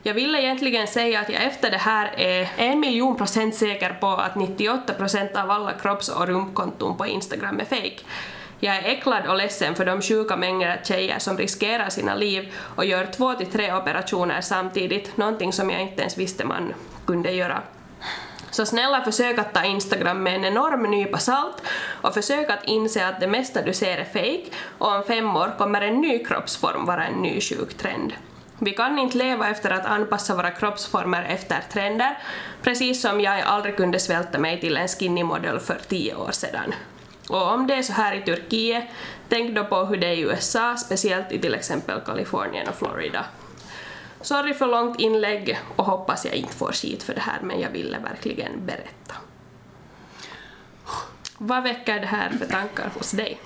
Jag 0.03 0.13
vill 0.13 0.36
egentligen 0.36 0.88
säga 0.88 1.20
att 1.20 1.29
jag 1.29 1.44
efter 1.44 1.72
det 1.72 1.77
här 1.77 2.13
är 2.18 2.50
en 2.58 2.79
miljon 2.79 3.18
procent 3.18 3.56
säker 3.56 3.94
på 3.94 4.08
att 4.08 4.36
98 4.36 4.94
procent 4.94 5.36
av 5.36 5.51
alla 5.51 5.74
kropps 5.74 6.10
och 6.10 6.27
rumpkonton 6.27 6.98
på 6.98 7.08
Instagram 7.08 7.60
är 7.60 7.65
fake. 7.65 8.00
Jag 8.60 8.75
är 8.75 8.84
äcklad 8.84 9.27
och 9.27 9.38
ledsen 9.38 9.75
för 9.75 9.86
de 9.86 10.01
sjuka 10.01 10.38
mängder 10.38 10.82
tjejer 10.84 11.20
som 11.20 11.38
riskerar 11.38 11.89
sina 11.89 12.15
liv 12.15 12.53
och 12.75 12.86
gör 12.86 13.06
två 13.06 13.34
till 13.34 13.48
tre 13.48 13.74
operationer 13.74 14.41
samtidigt, 14.41 15.18
någonting 15.18 15.53
som 15.53 15.70
jag 15.70 15.82
inte 15.82 16.01
ens 16.01 16.18
visste 16.18 16.46
man 16.46 16.74
kunde 17.06 17.32
göra. 17.32 17.62
Så 18.51 18.65
snälla 18.65 19.01
försök 19.01 19.39
att 19.39 19.53
ta 19.53 19.63
Instagram 19.63 20.24
med 20.24 20.36
en 20.36 20.46
enorm 20.46 20.84
nypa 20.91 21.18
salt 21.18 21.63
och 22.01 22.13
försök 22.13 22.50
att 22.50 22.63
inse 22.63 23.08
att 23.08 23.20
det 23.20 23.27
mesta 23.27 23.62
du 23.62 23.74
ser 23.74 23.98
är 23.98 24.06
fake 24.06 24.58
och 24.77 24.96
om 24.96 25.03
fem 25.03 25.36
år 25.36 25.56
kommer 25.58 25.82
en 25.82 26.01
ny 26.01 26.25
kroppsform 26.25 26.86
vara 26.86 27.08
en 27.08 27.22
ny 27.22 27.41
sjuk 27.41 27.77
trend. 27.77 28.13
Vi 28.62 28.72
kan 28.72 29.00
inte 29.00 29.18
leva 29.18 29.50
efter 29.50 29.72
att 29.72 29.86
anpassa 29.86 30.36
våra 30.36 30.51
kroppsformer 30.51 31.24
efter 31.24 31.63
trender, 31.72 32.18
precis 32.62 33.01
som 33.01 33.22
jag 33.22 33.42
aldrig 33.42 33.78
kunde 33.78 34.00
svälta 34.00 34.39
mig 34.39 34.60
till 34.60 34.78
en 34.78 34.88
skinny 34.88 35.24
model 35.24 35.60
för 35.60 35.80
tio 35.88 36.16
år 36.16 36.32
sedan. 36.32 36.74
Och 37.30 37.54
om 37.54 37.68
det 37.68 37.74
är 37.74 37.84
så 37.84 37.94
här 37.94 38.16
i 38.16 38.22
Turkiet, 38.22 38.84
tänk 39.30 39.56
då 39.56 39.66
på 39.66 39.86
hur 39.86 39.98
det 39.98 40.08
är 40.08 40.13
i 40.13 40.22
USA, 40.22 40.78
speciellt 40.78 41.32
i 41.32 41.39
till 41.39 41.54
exempel 41.54 42.01
Kalifornien 42.01 42.68
och 42.68 42.75
Florida. 42.75 43.25
Sorry 44.22 44.54
för 44.54 44.68
långt 44.68 45.00
inlägg 45.00 45.60
och 45.75 45.86
hoppas 45.86 46.25
jag 46.25 46.36
inte 46.36 46.54
får 46.54 46.72
skit 46.72 47.04
för 47.04 47.13
det 47.13 47.22
här 47.22 47.39
men 47.42 47.60
jag 47.60 47.70
ville 47.70 48.00
verkligen 48.00 48.66
berätta. 48.66 49.16
Vad 51.38 51.63
väcker 51.63 52.00
det 52.00 52.08
här 52.08 52.30
för 52.30 52.46
tankar 52.46 52.92
hos 52.98 53.12
dig? 53.12 53.39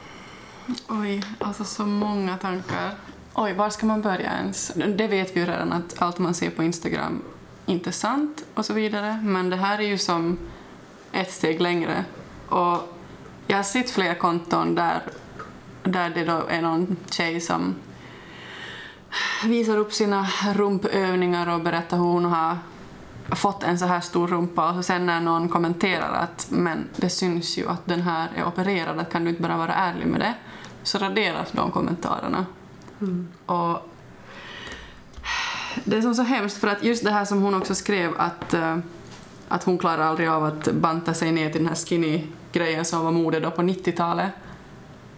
Oj, 0.87 1.23
alltså 1.39 1.63
så 1.63 1.85
många 1.85 2.37
tankar. 2.37 2.91
Oj, 3.35 3.53
var 3.53 3.69
ska 3.69 3.85
man 3.85 4.01
börja 4.01 4.31
ens? 4.31 4.71
Det 4.75 5.07
vet 5.07 5.35
vi 5.35 5.39
ju 5.39 5.45
redan 5.45 5.73
att 5.73 6.01
allt 6.01 6.19
man 6.19 6.33
ser 6.33 6.49
på 6.49 6.63
Instagram 6.63 7.21
inte 7.65 7.89
är 7.89 7.91
sant 7.91 8.45
och 8.53 8.65
så 8.65 8.73
vidare, 8.73 9.19
men 9.23 9.49
det 9.49 9.55
här 9.55 9.79
är 9.79 9.83
ju 9.83 9.97
som 9.97 10.37
ett 11.11 11.31
steg 11.31 11.61
längre. 11.61 12.05
Och 12.49 12.95
jag 13.47 13.57
har 13.57 13.63
sett 13.63 13.89
flera 13.89 14.15
konton 14.15 14.75
där, 14.75 15.01
där 15.83 16.09
det 16.09 16.25
då 16.25 16.43
är 16.49 16.61
någon 16.61 16.97
tjej 17.09 17.41
som 17.41 17.75
visar 19.43 19.77
upp 19.77 19.93
sina 19.93 20.27
rumpövningar 20.55 21.55
och 21.55 21.61
berättar 21.61 21.97
hur 21.97 22.03
hon 22.03 22.25
har 22.25 22.57
fått 23.31 23.63
en 23.63 23.79
så 23.79 23.85
här 23.85 24.01
stor 24.01 24.27
rumpa 24.27 24.69
och 24.69 24.75
så 24.75 24.83
sen 24.83 25.05
när 25.05 25.19
någon 25.19 25.49
kommenterar 25.49 26.13
att 26.13 26.47
men 26.49 26.87
det 26.95 27.09
syns 27.09 27.57
ju 27.57 27.69
att 27.69 27.85
den 27.85 28.01
här 28.01 28.29
är 28.35 28.47
opererad, 28.47 28.99
att 28.99 29.11
kan 29.11 29.23
du 29.23 29.29
inte 29.29 29.41
bara 29.41 29.57
vara 29.57 29.73
ärlig 29.73 30.05
med 30.07 30.19
det? 30.19 30.33
Så 30.83 30.97
raderas 30.97 31.51
de 31.51 31.71
kommentarerna. 31.71 32.45
Mm. 33.03 33.27
Och 33.45 33.89
det 35.83 35.97
är 35.97 36.01
som 36.01 36.15
så 36.15 36.23
hemskt 36.23 36.57
för 36.57 36.67
att 36.67 36.83
just 36.83 37.03
det 37.03 37.11
här 37.11 37.25
som 37.25 37.41
hon 37.41 37.55
också 37.55 37.75
skrev 37.75 38.13
att, 38.17 38.53
eh, 38.53 38.77
att 39.47 39.63
hon 39.63 39.77
klarar 39.77 40.03
aldrig 40.03 40.29
av 40.29 40.43
att 40.43 40.71
banta 40.71 41.13
sig 41.13 41.31
ner 41.31 41.49
till 41.49 41.61
den 41.61 41.67
här 41.67 41.75
skinny-grejen 41.75 42.85
som 42.85 43.03
var 43.03 43.11
mode 43.11 43.39
då 43.39 43.51
på 43.51 43.61
90-talet. 43.61 44.31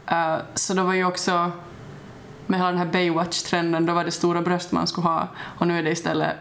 Eh, 0.07 0.37
så 0.55 0.73
då 0.73 0.83
var 0.83 0.93
ju 0.93 1.05
också 1.05 1.51
med 2.47 2.59
hela 2.59 2.69
den 2.69 2.79
här 2.79 2.91
Baywatch-trenden, 2.91 3.85
då 3.85 3.93
var 3.93 4.03
det 4.03 4.11
stora 4.11 4.41
bröst 4.41 4.71
man 4.71 4.87
skulle 4.87 5.07
ha 5.07 5.27
och 5.59 5.67
nu 5.67 5.79
är 5.79 5.83
det 5.83 5.91
istället 5.91 6.35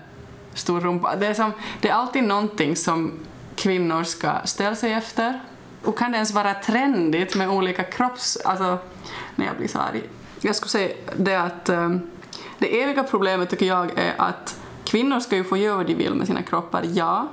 stor 0.54 0.80
rumpa. 0.80 1.16
Det 1.16 1.26
är, 1.26 1.34
som, 1.34 1.52
det 1.80 1.88
är 1.88 1.92
alltid 1.92 2.24
någonting 2.24 2.76
som 2.76 3.12
kvinnor 3.56 4.04
ska 4.04 4.32
ställa 4.44 4.76
sig 4.76 4.92
efter. 4.92 5.40
Och 5.84 5.98
kan 5.98 6.12
det 6.12 6.16
ens 6.16 6.32
vara 6.32 6.54
trendigt 6.54 7.36
med 7.36 7.48
olika 7.48 7.82
kropps... 7.82 8.36
Alltså, 8.44 8.78
när 9.36 9.46
jag 9.46 9.56
blir 9.56 9.68
så 9.68 9.78
arg. 9.78 10.02
Jag 10.44 10.56
skulle 10.56 10.70
säga 10.70 10.94
det 11.16 11.34
att 11.34 11.68
um, 11.68 12.10
det 12.58 12.82
eviga 12.82 13.02
problemet 13.02 13.50
tycker 13.50 13.66
jag 13.66 13.98
är 13.98 14.14
att 14.16 14.60
kvinnor 14.84 15.20
ska 15.20 15.36
ju 15.36 15.44
få 15.44 15.56
göra 15.56 15.76
vad 15.76 15.86
de 15.86 15.94
vill 15.94 16.14
med 16.14 16.26
sina 16.26 16.42
kroppar, 16.42 16.82
ja. 16.94 17.28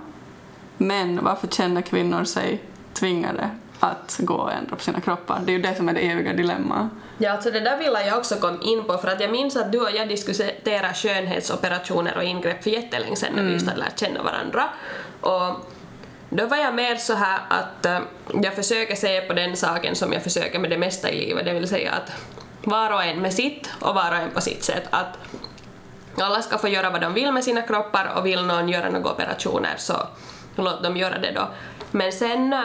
Men 0.78 1.24
varför 1.24 1.48
känner 1.48 1.82
kvinnor 1.82 2.24
sig 2.24 2.62
tvingade 2.94 3.50
att 3.80 4.20
gå 4.24 4.34
och 4.34 4.52
ändra 4.54 4.76
på 4.76 4.84
sina 4.84 5.02
kroppar? 5.02 5.42
Det 5.46 5.52
är 5.52 5.54
ju 5.54 5.62
det 5.62 5.76
som 5.76 5.90
är 5.90 5.94
det 5.94 6.00
eviga 6.00 6.34
dilemmat. 6.34 6.88
Ja, 7.18 7.32
alltså 7.32 7.52
det 7.52 7.60
där 7.60 7.78
vill 7.78 7.98
jag 8.08 8.18
också 8.18 8.36
komma 8.36 8.58
in 8.62 8.84
på 8.84 8.98
för 8.98 9.08
att 9.08 9.22
jag 9.22 9.32
minns 9.32 9.56
att 9.56 9.72
du 9.72 9.80
och 9.82 9.92
jag 9.92 10.08
diskuterade 10.08 10.94
skönhetsoperationer 10.94 12.18
och 12.18 12.24
ingrepp 12.24 12.64
för 12.64 12.70
jättelänge 12.70 13.16
sedan 13.16 13.34
när 13.36 13.44
vi 13.44 13.54
just 13.54 13.68
hade 13.68 13.80
lärt 13.80 14.00
känna 14.00 14.24
varandra. 14.24 14.70
Och 15.22 15.66
då 16.30 16.46
var 16.46 16.58
jag 16.58 16.76
mer 16.76 16.96
så 16.96 17.14
här 17.14 17.40
att 17.50 17.86
äh, 17.86 18.00
jag 18.44 18.56
försöker 18.56 18.96
se 18.96 19.22
på 19.22 19.34
den 19.34 19.58
saken 19.58 19.96
som 19.96 20.14
jag 20.14 20.24
försöker 20.24 20.60
med 20.60 20.70
det 20.70 20.78
mesta 20.78 21.10
i 21.10 21.26
livet, 21.26 21.46
det 21.46 21.54
vill 21.54 21.68
säga 21.68 21.92
att 21.92 22.12
var 22.64 22.92
och 22.92 23.04
en 23.04 23.22
med 23.22 23.34
sitt 23.34 23.70
och 23.80 23.96
var 23.96 24.12
och 24.12 24.18
en 24.18 24.32
på 24.32 24.42
sitt 24.42 24.64
sätt. 24.64 24.84
Att 24.90 25.18
alla 26.18 26.42
ska 26.42 26.58
få 26.58 26.68
göra 26.68 26.90
vad 26.90 27.02
de 27.02 27.14
vill 27.14 27.32
med 27.32 27.44
sina 27.44 27.62
kroppar 27.62 28.14
och 28.18 28.26
vill 28.26 28.46
någon 28.46 28.70
göra 28.70 28.90
några 28.90 29.12
operationer 29.12 29.76
så 29.78 30.08
låt 30.56 30.84
dem 30.84 30.98
göra 30.98 31.20
det 31.20 31.32
då. 31.32 31.48
Men 31.92 32.12
sen 32.12 32.56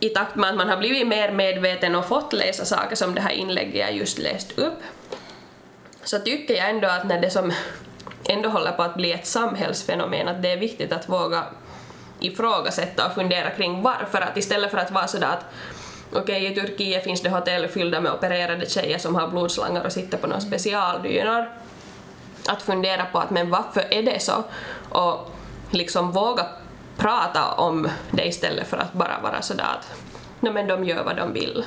i 0.00 0.08
takt 0.08 0.36
med 0.36 0.50
att 0.50 0.56
man 0.56 0.68
har 0.68 0.76
blivit 0.76 1.08
mer 1.08 1.32
medveten 1.32 1.94
och 1.94 2.08
fått 2.08 2.32
läsa 2.32 2.64
saker 2.64 2.96
som 2.96 3.14
det 3.14 3.20
här 3.20 3.30
inlägget 3.30 3.74
jag 3.74 3.92
just 3.92 4.18
läst 4.18 4.58
upp 4.58 4.78
så 6.04 6.18
tycker 6.18 6.54
jag 6.54 6.70
ändå 6.70 6.88
att 6.88 7.06
när 7.06 7.20
det 7.20 7.30
som 7.30 7.52
ändå 8.28 8.48
håller 8.48 8.72
på 8.72 8.82
att 8.82 8.94
bli 8.94 9.12
ett 9.12 9.26
samhällsfenomen 9.26 10.28
att 10.28 10.42
det 10.42 10.52
är 10.52 10.56
viktigt 10.56 10.92
att 10.92 11.08
våga 11.08 11.44
ifrågasätta 12.20 13.06
och 13.06 13.14
fundera 13.14 13.50
kring 13.50 13.82
varför 13.82 14.20
att 14.20 14.36
istället 14.36 14.70
för 14.70 14.78
att 14.78 14.90
vara 14.90 15.06
sådär 15.06 15.28
att 15.28 15.44
okej 16.14 16.52
i 16.52 16.54
Turkiet 16.54 17.04
finns 17.04 17.20
det 17.20 17.30
hotell 17.30 17.68
fyllda 17.68 18.00
med 18.00 18.12
opererade 18.12 18.68
tjejer 18.70 18.98
som 18.98 19.14
har 19.14 19.28
blodslangar 19.28 19.84
och 19.84 19.92
sitter 19.92 20.18
på 20.18 20.26
några 20.26 20.40
specialdynor 20.40 21.46
att 22.48 22.62
fundera 22.62 23.04
på 23.04 23.18
att 23.18 23.30
men 23.30 23.50
varför 23.50 23.84
är 23.90 24.02
det 24.02 24.22
så 24.22 24.44
och 24.88 25.30
liksom 25.70 26.12
våga 26.12 26.46
prata 26.96 27.52
om 27.52 27.88
det 28.10 28.26
istället 28.26 28.68
för 28.68 28.76
att 28.76 28.92
bara 28.92 29.20
vara 29.22 29.42
sådär 29.42 29.64
att 29.64 30.00
no, 30.40 30.52
men 30.52 30.66
de 30.66 30.84
gör 30.84 31.04
vad 31.04 31.16
de 31.16 31.32
vill. 31.32 31.64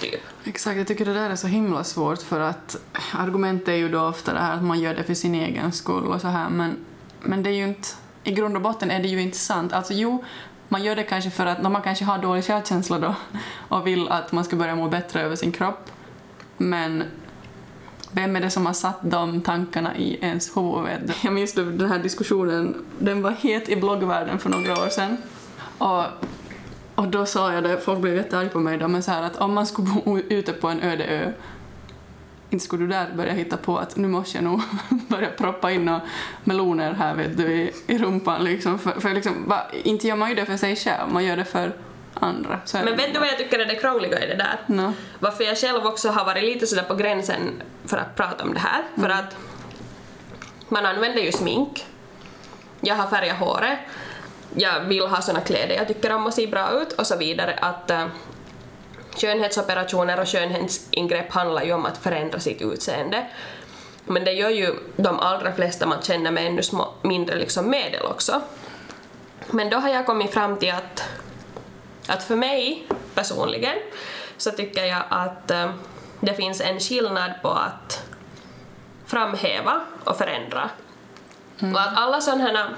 Typ. 0.00 0.20
Exakt, 0.44 0.76
jag 0.76 0.86
tycker 0.86 1.04
det 1.04 1.14
där 1.14 1.30
är 1.30 1.36
så 1.36 1.46
himla 1.46 1.84
svårt 1.84 2.22
för 2.22 2.40
att 2.40 2.76
argumentet 3.12 3.68
är 3.68 3.76
ju 3.76 3.88
då 3.88 4.00
ofta 4.00 4.32
det 4.32 4.40
här 4.40 4.54
att 4.54 4.62
man 4.62 4.80
gör 4.80 4.94
det 4.94 5.04
för 5.04 5.14
sin 5.14 5.34
egen 5.34 5.72
skull 5.72 6.06
och 6.06 6.20
så 6.20 6.28
här 6.28 6.48
men, 6.48 6.84
men 7.20 7.42
det 7.42 7.50
är 7.50 7.54
ju 7.54 7.64
inte, 7.64 7.88
i 8.24 8.32
grund 8.32 8.56
och 8.56 8.62
botten 8.62 8.90
är 8.90 9.02
det 9.02 9.08
ju 9.08 9.22
inte 9.22 9.38
sant. 9.38 9.72
Alltså 9.72 9.94
jo, 9.94 10.24
man 10.68 10.84
gör 10.84 10.96
det 10.96 11.02
kanske 11.02 11.30
för 11.30 11.46
att 11.46 11.62
man 11.62 11.82
kanske 11.82 12.04
har 12.04 12.18
dålig 12.18 12.44
självkänsla 12.44 12.98
då 12.98 13.14
och 13.68 13.86
vill 13.86 14.08
att 14.08 14.32
man 14.32 14.44
ska 14.44 14.56
börja 14.56 14.74
må 14.74 14.88
bättre 14.88 15.22
över 15.22 15.36
sin 15.36 15.52
kropp 15.52 15.90
men 16.56 17.04
vem 18.12 18.36
är 18.36 18.40
det 18.40 18.50
som 18.50 18.66
har 18.66 18.72
satt 18.72 18.98
de 19.02 19.40
tankarna 19.40 19.96
i 19.96 20.18
ens 20.20 20.56
huvud? 20.56 21.12
Jag 21.24 21.32
minns 21.32 21.52
den 21.52 21.90
här 21.90 21.98
diskussionen, 21.98 22.84
den 22.98 23.22
var 23.22 23.30
het 23.30 23.68
i 23.68 23.76
bloggvärlden 23.76 24.38
för 24.38 24.50
några 24.50 24.72
år 24.72 24.88
sedan. 24.88 25.16
Och, 25.78 26.04
och 26.94 27.08
då 27.08 27.26
sa 27.26 27.52
jag 27.52 27.64
det, 27.64 27.80
folk 27.80 28.00
blev 28.00 28.16
jättearga 28.16 28.48
på 28.48 28.58
mig 28.58 28.78
då, 28.78 28.88
men 28.88 29.02
så 29.02 29.10
här 29.10 29.22
att 29.22 29.36
om 29.36 29.54
man 29.54 29.66
skulle 29.66 29.88
bo 29.88 30.18
ute 30.18 30.52
på 30.52 30.68
en 30.68 30.80
öde 30.80 31.04
ö 31.04 31.32
inte 32.50 32.64
skulle 32.64 32.84
du 32.84 32.88
där 32.88 33.12
börja 33.14 33.32
hitta 33.32 33.56
på 33.56 33.78
att 33.78 33.96
nu 33.96 34.08
måste 34.08 34.36
jag 34.36 34.44
nog 34.44 34.60
börja 35.08 35.30
proppa 35.30 35.70
in 35.70 35.84
några 35.84 36.00
meloner 36.44 36.92
här 36.92 37.14
vet 37.14 37.36
du 37.36 37.52
i, 37.52 37.74
i 37.86 37.98
rumpan 37.98 38.44
liksom. 38.44 38.78
För, 38.78 39.00
för 39.00 39.14
liksom, 39.14 39.48
va, 39.48 39.66
inte 39.84 40.08
gör 40.08 40.16
man 40.16 40.28
ju 40.28 40.34
det 40.34 40.46
för 40.46 40.56
sig 40.56 40.76
själv, 40.76 41.12
man 41.12 41.24
gör 41.24 41.36
det 41.36 41.44
för 41.44 41.72
andra. 42.14 42.60
Så 42.64 42.78
Men 42.78 42.96
vet 42.96 43.14
du 43.14 43.20
vad 43.20 43.28
jag 43.28 43.38
tycker 43.38 43.58
är 43.58 43.66
det 43.66 43.74
krångliga 43.74 44.24
i 44.24 44.26
det 44.26 44.36
där? 44.36 44.58
No. 44.66 44.92
Varför 45.18 45.44
jag 45.44 45.58
själv 45.58 45.86
också 45.86 46.08
har 46.08 46.24
varit 46.24 46.44
lite 46.44 46.66
sådär 46.66 46.82
på 46.82 46.94
gränsen 46.94 47.62
för 47.84 47.96
att 47.96 48.16
prata 48.16 48.44
om 48.44 48.54
det 48.54 48.60
här. 48.60 48.82
Mm. 48.96 49.00
För 49.00 49.08
att 49.08 49.36
man 50.68 50.86
använder 50.86 51.22
ju 51.22 51.32
smink. 51.32 51.86
Jag 52.80 52.94
har 52.94 53.06
färgat 53.06 53.38
håret. 53.38 53.78
Jag 54.54 54.80
vill 54.80 55.06
ha 55.06 55.20
såna 55.20 55.40
kläder 55.40 55.74
jag 55.74 55.88
tycker 55.88 56.12
om 56.12 56.26
att 56.26 56.34
se 56.34 56.46
bra 56.46 56.70
ut 56.70 56.92
och 56.92 57.06
så 57.06 57.16
vidare. 57.16 57.54
Att 57.54 57.90
uh, 57.90 58.06
skönhetsoperationer 59.20 60.20
och 60.20 60.28
skönhetsingrepp 60.28 61.32
handlar 61.32 61.62
ju 61.62 61.72
om 61.72 61.86
att 61.86 61.98
förändra 61.98 62.40
sitt 62.40 62.62
utseende. 62.62 63.26
Men 64.04 64.24
det 64.24 64.32
gör 64.32 64.50
ju 64.50 64.74
de 64.96 65.20
allra 65.20 65.52
flesta 65.52 65.86
man 65.86 66.02
känner 66.02 66.30
med 66.30 66.46
ännu 66.46 66.62
små, 66.62 66.94
mindre 67.02 67.36
liksom 67.36 67.70
medel 67.70 68.02
också. 68.02 68.40
Men 69.46 69.70
då 69.70 69.76
har 69.76 69.88
jag 69.88 70.06
kommit 70.06 70.30
fram 70.30 70.56
till 70.58 70.72
att 70.72 71.04
att 72.08 72.22
för 72.22 72.36
mig 72.36 72.86
personligen 73.14 73.76
så 74.36 74.50
tycker 74.50 74.84
jag 74.84 75.02
att 75.08 75.50
äh, 75.50 75.70
det 76.20 76.34
finns 76.34 76.60
en 76.60 76.80
skillnad 76.80 77.32
på 77.42 77.48
att 77.48 78.02
framhäva 79.06 79.80
och 80.04 80.16
förändra. 80.16 80.70
Mm. 81.58 81.74
Och 81.74 81.80
att 81.80 81.98
alla 81.98 82.20
sådana 82.20 82.44
här, 82.44 82.74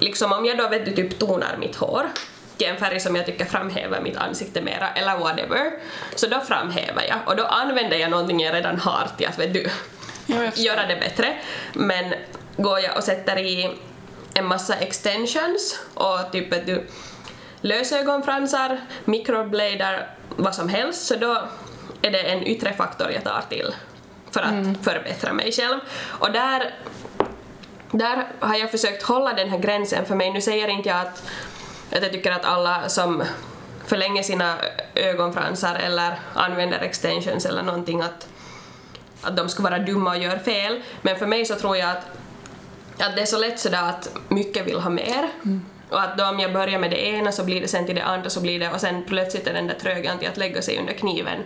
liksom 0.00 0.32
om 0.32 0.44
jag 0.44 0.58
då 0.58 0.68
vet 0.68 0.84
du 0.84 0.92
typ 0.92 1.18
tonar 1.18 1.56
mitt 1.56 1.76
hår 1.76 2.10
en 2.62 2.76
färg 2.76 3.00
som 3.00 3.16
jag 3.16 3.26
tycker 3.26 3.44
framhäver 3.44 4.00
mitt 4.00 4.16
ansikte 4.16 4.62
mera, 4.62 4.90
eller 4.90 5.18
whatever, 5.18 5.72
så 6.14 6.26
då 6.26 6.40
framhäver 6.40 7.02
jag 7.08 7.18
och 7.26 7.36
då 7.36 7.44
använder 7.44 7.96
jag 7.96 8.10
någonting 8.10 8.40
jag 8.40 8.54
redan 8.54 8.78
har 8.78 9.08
till 9.16 9.26
att 9.26 9.38
vet 9.38 9.54
du, 9.54 9.70
göra 10.54 10.86
det 10.86 10.96
bättre. 10.96 11.36
Men 11.72 12.14
går 12.56 12.80
jag 12.80 12.96
och 12.96 13.04
sätter 13.04 13.38
i 13.38 13.70
en 14.34 14.46
massa 14.46 14.74
extensions 14.74 15.80
och 15.94 16.32
typ 16.32 16.52
vet 16.52 16.66
du, 16.66 16.86
lösögonfransar, 17.60 18.80
mikroblader, 19.04 20.10
vad 20.28 20.54
som 20.54 20.68
helst, 20.68 21.06
så 21.06 21.16
då 21.16 21.42
är 22.02 22.10
det 22.10 22.20
en 22.20 22.46
yttre 22.46 22.72
faktor 22.72 23.10
jag 23.10 23.24
tar 23.24 23.44
till 23.48 23.74
för 24.30 24.40
att 24.40 24.50
mm. 24.50 24.74
förbättra 24.74 25.32
mig 25.32 25.52
själv. 25.52 25.80
Och 26.04 26.32
där, 26.32 26.74
där 27.90 28.26
har 28.40 28.56
jag 28.56 28.70
försökt 28.70 29.02
hålla 29.02 29.32
den 29.32 29.50
här 29.50 29.58
gränsen 29.58 30.06
för 30.06 30.14
mig. 30.14 30.30
Nu 30.30 30.40
säger 30.40 30.68
inte 30.68 30.88
jag 30.88 31.00
att, 31.00 31.22
att 31.92 32.02
jag 32.02 32.12
tycker 32.12 32.32
att 32.32 32.44
alla 32.44 32.88
som 32.88 33.22
förlänger 33.86 34.22
sina 34.22 34.54
ögonfransar 34.94 35.74
eller 35.74 36.18
använder 36.34 36.78
extensions 36.78 37.46
eller 37.46 37.62
någonting 37.62 38.02
att, 38.02 38.28
att 39.22 39.36
de 39.36 39.48
ska 39.48 39.62
vara 39.62 39.78
dumma 39.78 40.10
och 40.10 40.18
gör 40.18 40.38
fel. 40.38 40.82
Men 41.02 41.16
för 41.16 41.26
mig 41.26 41.44
så 41.44 41.54
tror 41.54 41.76
jag 41.76 41.90
att, 41.90 42.04
att 42.98 43.16
det 43.16 43.22
är 43.22 43.26
så 43.26 43.38
lätt 43.38 43.60
sådär 43.60 43.82
att 43.82 44.16
mycket 44.28 44.66
vill 44.66 44.80
ha 44.80 44.90
mer. 44.90 45.28
Mm 45.44 45.64
Och 45.94 46.02
att 46.02 46.18
då 46.18 46.24
om 46.24 46.40
jag 46.40 46.52
börjar 46.52 46.78
med 46.78 46.90
det 46.90 47.06
ena 47.06 47.32
så 47.32 47.44
blir 47.44 47.60
det 47.60 47.68
sen 47.68 47.86
till 47.86 47.94
det 47.94 48.04
andra 48.04 48.30
så 48.30 48.40
blir 48.40 48.60
det 48.60 48.70
och 48.70 48.80
sen 48.80 49.04
plötsligt 49.04 49.46
är 49.46 49.54
den 49.54 49.66
där 49.66 49.74
trögan 49.74 50.18
till 50.18 50.28
att 50.28 50.36
lägga 50.36 50.62
sig 50.62 50.78
under 50.78 50.92
kniven 50.92 51.42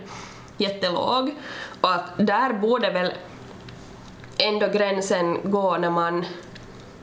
jättelåg. 0.57 1.35
Och 1.81 1.93
att 1.93 2.17
där 2.17 2.53
borde 2.53 2.89
väl 2.89 3.13
ändå 4.37 4.67
gränsen 4.67 5.51
gå 5.51 5.77
när 5.77 5.89
man 5.89 6.25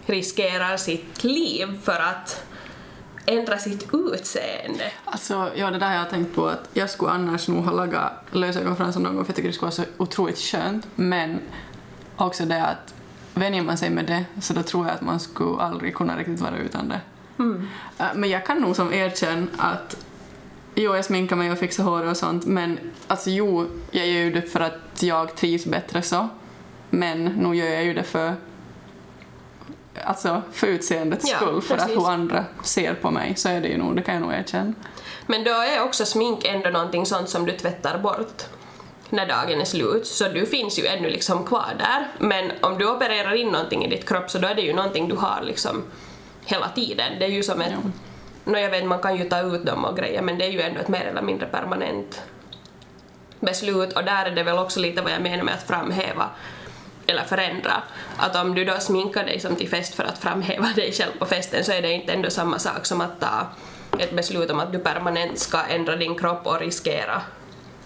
riskerar 0.06 0.76
sitt 0.76 1.24
liv 1.24 1.80
för 1.84 2.00
att 2.00 2.42
ändra 3.26 3.58
sitt 3.58 3.88
utseende. 3.92 4.92
Alltså, 5.04 5.50
ja, 5.54 5.70
det 5.70 5.78
där 5.78 5.86
har 5.86 5.94
jag 5.94 6.10
tänkt 6.10 6.34
på 6.34 6.46
att 6.46 6.68
jag 6.72 6.90
skulle 6.90 7.10
annars 7.10 7.48
nog 7.48 7.64
ha 7.64 7.72
lagat 7.72 8.12
lösögonfransar 8.30 9.00
någon 9.00 9.16
gång 9.16 9.24
för 9.24 9.30
jag 9.30 9.36
tycker 9.36 9.48
det 9.48 9.54
skulle 9.54 9.66
vara 9.66 9.72
så 9.72 9.84
otroligt 9.96 10.38
skönt. 10.38 10.86
Men 10.94 11.38
också 12.16 12.44
det 12.44 12.66
att 12.66 12.94
vänjer 13.34 13.62
man 13.62 13.78
sig 13.78 13.90
med 13.90 14.06
det 14.06 14.24
så 14.40 14.52
då 14.52 14.62
tror 14.62 14.86
jag 14.86 14.94
att 14.94 15.00
man 15.00 15.20
skulle 15.20 15.62
aldrig 15.62 15.94
kunna 15.94 16.18
riktigt 16.18 16.40
vara 16.40 16.58
utan 16.58 16.88
det. 16.88 17.00
Mm. 17.38 17.68
Äh, 17.98 18.06
Men 18.14 18.30
jag 18.30 18.46
kan 18.46 18.58
nog 18.58 18.76
som 18.76 18.92
erkänna 18.92 19.46
att 19.56 19.96
jo, 20.74 20.94
jag 20.94 21.04
sminkar 21.04 21.36
mig 21.36 21.52
och 21.52 21.58
fixar 21.58 21.84
hår 21.84 22.06
och 22.06 22.16
sånt 22.16 22.46
men 22.46 22.78
alltså 23.06 23.30
jo, 23.30 23.66
jag 23.90 24.06
gör 24.06 24.20
ju 24.20 24.32
det 24.32 24.42
för 24.42 24.60
att 24.60 25.02
jag 25.02 25.36
trivs 25.36 25.66
bättre 25.66 26.02
så. 26.02 26.28
Men 26.90 27.24
nu 27.24 27.56
gör 27.56 27.66
jag 27.66 27.84
ju 27.84 27.94
det 27.94 28.02
för 28.02 28.34
alltså 30.04 30.42
för 30.52 30.66
utseendets 30.66 31.30
Ja, 31.30 31.36
skull, 31.36 31.62
för 31.62 31.76
att 31.76 31.88
hur 31.88 32.08
andra 32.10 32.44
ser 32.62 32.94
på 32.94 33.10
mig 33.10 33.36
så 33.36 33.48
är 33.48 33.60
det 33.60 33.68
ju 33.68 33.78
nog, 33.78 33.96
det 33.96 34.02
kan 34.02 34.14
jag 34.14 34.22
nog 34.22 34.32
erkänna. 34.32 34.72
Men 35.26 35.44
då 35.44 35.50
är 35.50 35.82
också 35.82 36.06
smink 36.06 36.44
ändå 36.44 36.70
någonting 36.70 37.06
sånt 37.06 37.28
som 37.28 37.46
du 37.46 37.52
tvättar 37.52 37.98
bort 37.98 38.42
när 39.10 39.26
dagen 39.26 39.60
är 39.60 39.64
slut, 39.64 40.06
så 40.06 40.28
du 40.28 40.46
finns 40.46 40.78
ju 40.78 40.86
ännu 40.86 41.10
liksom 41.10 41.44
kvar 41.44 41.74
där. 41.78 42.08
Men 42.18 42.52
om 42.60 42.78
du 42.78 42.90
opererar 42.90 43.34
in 43.34 43.48
någonting 43.48 43.84
i 43.84 43.90
ditt 43.90 44.08
kropp 44.08 44.30
så 44.30 44.38
då 44.38 44.48
är 44.48 44.54
det 44.54 44.62
ju 44.62 44.72
någonting 44.72 45.08
du 45.08 45.16
har 45.16 45.42
liksom 45.42 45.84
hela 46.44 46.68
tiden. 46.68 47.18
Det 47.18 47.24
är 47.24 47.30
ju 47.30 47.42
som 47.42 47.60
ett... 47.60 47.72
Ja. 47.72 47.90
Nå, 48.44 48.58
jag 48.58 48.70
vet, 48.70 48.84
man 48.84 48.98
kan 48.98 49.16
ju 49.16 49.28
ta 49.28 49.40
ut 49.40 49.66
dem 49.66 49.84
och 49.84 49.96
grejer, 49.96 50.22
men 50.22 50.38
det 50.38 50.44
är 50.44 50.50
ju 50.50 50.60
ändå 50.60 50.80
ett 50.80 50.88
mer 50.88 51.04
eller 51.04 51.22
mindre 51.22 51.46
permanent 51.46 52.22
beslut 53.40 53.92
och 53.92 54.04
där 54.04 54.26
är 54.26 54.30
det 54.30 54.42
väl 54.42 54.58
också 54.58 54.80
lite 54.80 55.02
vad 55.02 55.12
jag 55.12 55.22
menar 55.22 55.44
med 55.44 55.54
att 55.54 55.62
framhäva 55.62 56.30
eller 57.06 57.24
förändra. 57.24 57.82
Att 58.16 58.36
om 58.36 58.54
du 58.54 58.64
då 58.64 58.74
sminkar 58.78 59.24
dig 59.24 59.40
som 59.40 59.56
till 59.56 59.68
fest 59.68 59.94
för 59.94 60.04
att 60.04 60.18
framhäva 60.18 60.66
dig 60.76 60.92
själv 60.92 61.12
på 61.18 61.26
festen 61.26 61.64
så 61.64 61.72
är 61.72 61.82
det 61.82 61.92
inte 61.92 62.12
ändå 62.12 62.30
samma 62.30 62.58
sak 62.58 62.86
som 62.86 63.00
att 63.00 63.20
ta 63.20 63.46
ett 63.98 64.16
beslut 64.16 64.50
om 64.50 64.60
att 64.60 64.72
du 64.72 64.78
permanent 64.78 65.38
ska 65.38 65.62
ändra 65.62 65.96
din 65.96 66.18
kropp 66.18 66.46
och 66.46 66.60
riskera 66.60 67.22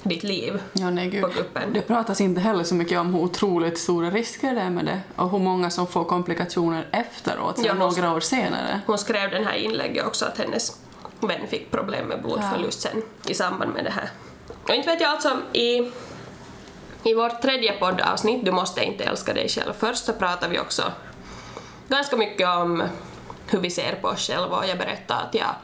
ditt 0.03 0.23
liv. 0.23 0.63
Ja, 0.73 0.91
nej 0.91 1.09
gud. 1.09 1.23
På 1.23 1.29
kuppen. 1.29 1.73
Det 1.73 1.81
pratas 1.81 2.21
inte 2.21 2.41
heller 2.41 2.65
så 2.65 2.75
mycket 2.75 2.99
om 2.99 3.15
hur 3.15 3.21
otroligt 3.23 3.79
stora 3.79 4.11
risker 4.11 4.55
det 4.55 4.61
är 4.61 4.71
med 4.71 4.85
det 4.85 5.01
och 5.17 5.31
hur 5.31 5.39
många 5.39 5.71
som 5.71 5.87
får 5.87 6.05
komplikationer 6.05 6.87
efteråt, 6.91 7.61
Ja, 7.65 7.75
några 7.75 8.15
år 8.15 8.21
senare. 8.21 8.81
Hon 8.87 8.99
skrev 8.99 9.31
den 9.31 9.47
här 9.47 9.55
inlägget 9.55 10.07
också 10.07 10.25
att 10.25 10.39
hennes 10.39 10.81
vän 11.21 11.47
fick 11.49 11.71
problem 11.71 12.07
med 12.07 12.23
blodförlust 12.23 12.81
sen 12.81 13.03
i 13.27 13.35
samband 13.35 13.75
med 13.75 13.85
det 13.85 13.91
här. 13.91 14.11
Och 14.63 14.75
inte 14.75 14.89
vet 14.89 15.01
jag 15.01 15.11
alltså 15.11 15.37
i, 15.53 15.91
i 17.03 17.15
vårt 17.15 17.43
tredje 17.43 17.73
poddavsnitt 17.73 18.45
Du 18.45 18.51
måste 18.51 18.85
inte 18.85 19.05
älska 19.05 19.35
dig 19.35 19.49
själv 19.49 19.73
först 19.79 20.05
så 20.05 20.13
pratar 20.13 20.49
vi 20.49 20.59
också 20.59 20.93
ganska 21.89 22.17
mycket 22.17 22.49
om 22.49 22.83
hur 23.51 23.61
vi 23.61 23.71
ser 23.71 23.93
på 23.93 24.09
oss 24.09 24.27
själva 24.27 24.57
och 24.57 24.67
jag 24.67 24.79
berättade 24.79 25.21
att 25.21 25.35
jag 25.35 25.55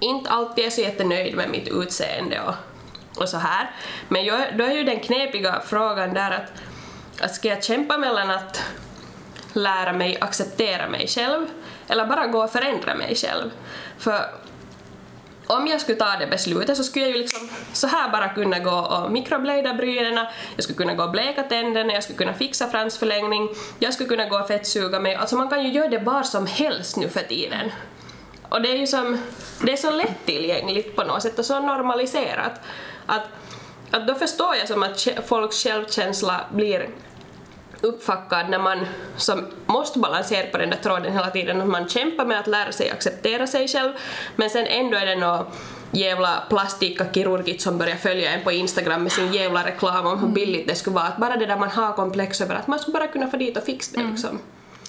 inte 0.00 0.30
alltid 0.30 0.64
är 0.64 0.70
så 0.70 0.80
jättenöjd 0.80 1.36
med 1.36 1.50
mitt 1.50 1.68
utseende 1.68 2.40
och, 2.40 2.54
och 3.22 3.28
så 3.28 3.36
här. 3.36 3.70
Men 4.08 4.24
jag, 4.24 4.40
då 4.58 4.64
är 4.64 4.72
ju 4.72 4.84
den 4.84 5.00
knepiga 5.00 5.62
frågan 5.66 6.14
där 6.14 6.30
att, 6.30 6.52
att 7.24 7.34
ska 7.34 7.48
jag 7.48 7.64
kämpa 7.64 7.98
mellan 7.98 8.30
att 8.30 8.62
lära 9.52 9.92
mig 9.92 10.18
acceptera 10.20 10.88
mig 10.88 11.06
själv 11.08 11.46
eller 11.88 12.06
bara 12.06 12.26
gå 12.26 12.44
och 12.44 12.50
förändra 12.50 12.94
mig 12.94 13.14
själv. 13.16 13.50
För 13.98 14.30
om 15.50 15.66
jag 15.66 15.80
skulle 15.80 15.98
ta 15.98 16.16
det 16.18 16.26
beslutet 16.26 16.76
så 16.76 16.84
skulle 16.84 17.04
jag 17.04 17.16
ju 17.16 17.22
liksom 17.22 17.48
så 17.72 17.86
här 17.86 18.10
bara 18.10 18.28
kunna 18.28 18.58
gå 18.58 18.70
och 18.70 19.12
mikroblada 19.12 19.74
brynen, 19.74 20.26
jag 20.56 20.64
skulle 20.64 20.76
kunna 20.76 20.94
gå 20.94 21.04
och 21.04 21.10
bleka 21.10 21.42
tänderna, 21.42 21.92
jag 21.92 22.02
skulle 22.02 22.18
kunna 22.18 22.34
fixa 22.34 22.68
fransförlängning, 22.70 23.48
jag 23.78 23.94
skulle 23.94 24.08
kunna 24.08 24.28
gå 24.28 24.38
och 24.38 24.48
fettsuga 24.48 25.00
mig. 25.00 25.14
Alltså 25.14 25.36
man 25.36 25.48
kan 25.48 25.64
ju 25.64 25.70
göra 25.70 25.88
det 25.88 25.98
var 25.98 26.22
som 26.22 26.46
helst 26.46 26.96
nu 26.96 27.08
för 27.08 27.20
tiden. 27.20 27.70
Och 28.48 28.62
det 28.62 28.72
är 28.72 28.76
ju 28.76 28.86
som, 28.86 29.18
det 29.62 29.72
är 29.72 29.76
så 29.76 29.90
lättillgängligt 29.90 30.96
på 30.96 31.04
något 31.04 31.22
sätt 31.22 31.38
och 31.38 31.44
så 31.44 31.60
normaliserat 31.60 32.60
att, 33.06 33.28
att 33.90 34.06
då 34.06 34.14
förstår 34.14 34.56
jag 34.56 34.68
som 34.68 34.82
att 34.82 35.08
folks 35.26 35.62
självkänsla 35.62 36.40
blir 36.50 36.88
uppfackad 37.82 38.50
när 38.50 38.58
man 38.58 38.78
som 39.16 39.46
måste 39.66 39.98
balansera 39.98 40.46
på 40.46 40.58
den 40.58 40.70
där 40.70 40.76
tråden 40.76 41.12
hela 41.12 41.30
tiden, 41.30 41.60
att 41.60 41.68
man 41.68 41.88
kämpar 41.88 42.24
med 42.24 42.40
att 42.40 42.46
lära 42.46 42.72
sig 42.72 42.90
acceptera 42.90 43.46
sig 43.46 43.68
själv, 43.68 43.92
men 44.36 44.50
sen 44.50 44.66
ändå 44.66 44.96
är 44.96 45.06
det 45.06 45.16
något 45.16 45.46
jävla 45.90 46.42
plastikkakirurgit 46.48 47.60
som 47.60 47.78
börjar 47.78 47.96
följa 47.96 48.30
en 48.30 48.44
på 48.44 48.52
Instagram 48.52 49.02
med 49.02 49.12
sin 49.12 49.32
jävla 49.32 49.66
reklam 49.66 50.06
om 50.06 50.18
hur 50.18 50.28
billigt 50.28 50.68
det 50.68 50.74
skulle 50.74 50.94
vara, 50.94 51.06
att 51.06 51.16
bara 51.16 51.36
det 51.36 51.46
där 51.46 51.56
man 51.56 51.70
har 51.70 51.92
komplex 51.92 52.40
över 52.40 52.54
att 52.54 52.66
man 52.66 52.78
skulle 52.78 52.92
bara 52.92 53.06
kunna 53.06 53.30
få 53.30 53.36
dit 53.36 53.56
och 53.56 53.64
fixa 53.64 54.00
det 54.00 54.10
liksom. 54.10 54.38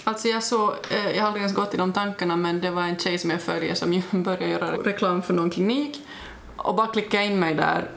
Alltså 0.04 0.28
jag 0.28 0.44
såg, 0.44 0.70
eh, 0.90 1.12
jag 1.12 1.22
har 1.22 1.28
aldrig 1.28 1.42
ens 1.44 1.56
gått 1.56 1.74
i 1.74 1.78
de 1.78 1.94
tankarna 1.94 2.36
men 2.36 2.62
det 2.62 2.72
var 2.72 2.82
en 2.82 2.98
tjej 2.98 3.18
som 3.18 3.30
jag 3.30 3.42
följer 3.42 3.76
som 3.76 4.02
började 4.24 4.48
göra 4.48 4.72
reklam 4.72 5.22
för 5.22 5.34
någon 5.34 5.50
klinik. 5.50 6.06
Och 6.58 6.76
bara 6.76 6.88
klickade 6.88 7.26
in 7.26 7.40
mig 7.40 7.56
där 7.56 7.90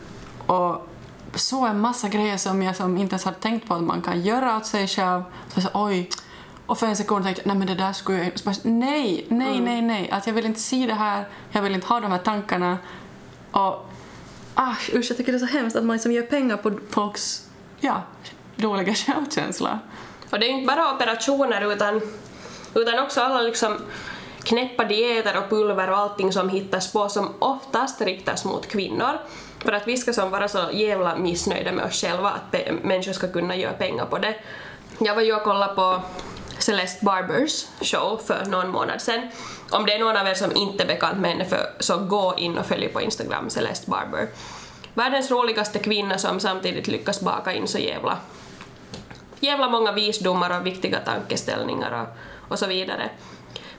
och 0.46 0.88
såg 1.36 1.66
en 1.66 1.80
massa 1.80 2.08
grejer 2.08 2.36
som 2.36 2.62
jag 2.62 2.76
som 2.76 2.98
inte 2.98 3.12
ens 3.12 3.24
hade 3.24 3.36
tänkt 3.36 3.68
på 3.68 3.74
att 3.74 3.82
man 3.82 4.02
kan 4.02 4.20
göra 4.20 4.56
åt 4.56 4.66
sig 4.66 4.88
själv. 4.88 5.22
Så 5.48 5.60
jag 5.60 5.62
sa 5.62 5.70
oj. 5.74 6.10
Och 6.66 6.78
för 6.78 6.86
en 6.86 6.96
sekund 6.96 7.24
tänkte 7.24 7.42
jag 7.42 7.46
nej 7.46 7.56
men 7.56 7.66
det 7.66 7.74
där 7.74 7.92
skulle 7.92 8.24
jag 8.24 8.38
så 8.38 8.44
bara, 8.44 8.54
Nej, 8.62 9.26
nej, 9.28 9.60
nej, 9.60 9.82
nej. 9.82 10.10
Att 10.10 10.26
jag 10.26 10.34
vill 10.34 10.46
inte 10.46 10.60
se 10.60 10.86
det 10.86 10.94
här, 10.94 11.28
jag 11.50 11.62
vill 11.62 11.74
inte 11.74 11.86
ha 11.86 12.00
de 12.00 12.12
här 12.12 12.18
tankarna. 12.18 12.78
Och 13.50 13.90
ah, 14.54 14.74
usch, 14.94 15.06
jag 15.10 15.16
tycker 15.16 15.32
det 15.32 15.38
är 15.38 15.46
så 15.46 15.58
hemskt 15.58 15.76
att 15.76 15.84
man 15.84 15.96
liksom 15.96 16.12
gör 16.12 16.22
pengar 16.22 16.56
på 16.56 16.72
folks 16.90 17.48
ja, 17.80 18.02
dåliga 18.56 18.94
självkänsla. 18.94 19.78
Och 20.30 20.38
det 20.38 20.46
är 20.46 20.50
inte 20.50 20.66
bara 20.66 20.94
operationer 20.94 21.72
utan, 21.72 22.00
utan 22.74 22.98
också 22.98 23.20
alla 23.20 23.40
liksom 23.40 23.78
knäppa 24.42 24.84
dieter 24.84 25.38
och 25.38 25.50
pulver 25.50 25.90
och 25.90 25.98
allting 25.98 26.32
som 26.32 26.48
hittas 26.48 26.92
på 26.92 27.08
som 27.08 27.34
oftast 27.38 28.00
riktas 28.00 28.44
mot 28.44 28.68
kvinnor. 28.68 29.18
För 29.64 29.72
att 29.72 29.88
vi 29.88 29.96
ska 29.96 30.12
som 30.12 30.30
vara 30.30 30.48
så 30.48 30.58
jävla 30.72 31.16
missnöjda 31.16 31.72
med 31.72 31.84
oss 31.84 32.00
själva 32.00 32.30
att 32.30 32.54
pe- 32.54 32.78
människor 32.82 33.12
ska 33.12 33.28
kunna 33.28 33.56
göra 33.56 33.72
pengar 33.72 34.06
på 34.06 34.18
det. 34.18 34.34
Jag 34.98 35.14
var 35.14 35.22
ju 35.22 35.34
och 35.36 35.42
kollade 35.42 35.74
på 35.74 36.02
Celeste 36.58 37.04
Barbers 37.04 37.66
show 37.80 38.20
för 38.26 38.44
någon 38.44 38.70
månad 38.70 39.02
sedan. 39.02 39.28
Om 39.70 39.86
det 39.86 39.92
är 39.92 39.98
någon 39.98 40.16
av 40.16 40.26
er 40.26 40.34
som 40.34 40.56
inte 40.56 40.82
är 40.82 40.86
bekant 40.86 41.18
med 41.18 41.30
henne 41.30 41.44
för, 41.44 41.66
så 41.80 41.98
gå 41.98 42.34
in 42.36 42.58
och 42.58 42.66
följ 42.66 42.88
på 42.88 43.00
Instagram 43.00 43.50
Celeste 43.50 43.90
Barber. 43.90 44.28
Världens 44.94 45.30
roligaste 45.30 45.78
kvinna 45.78 46.18
som 46.18 46.40
samtidigt 46.40 46.86
lyckas 46.86 47.20
baka 47.20 47.52
in 47.52 47.68
så 47.68 47.78
jävla 47.78 48.18
jävla 49.40 49.68
många 49.68 49.92
visdomar 49.92 50.60
och 50.60 50.66
viktiga 50.66 50.98
tankeställningar 50.98 52.02
och, 52.02 52.08
och 52.52 52.58
så 52.58 52.66
vidare. 52.66 53.10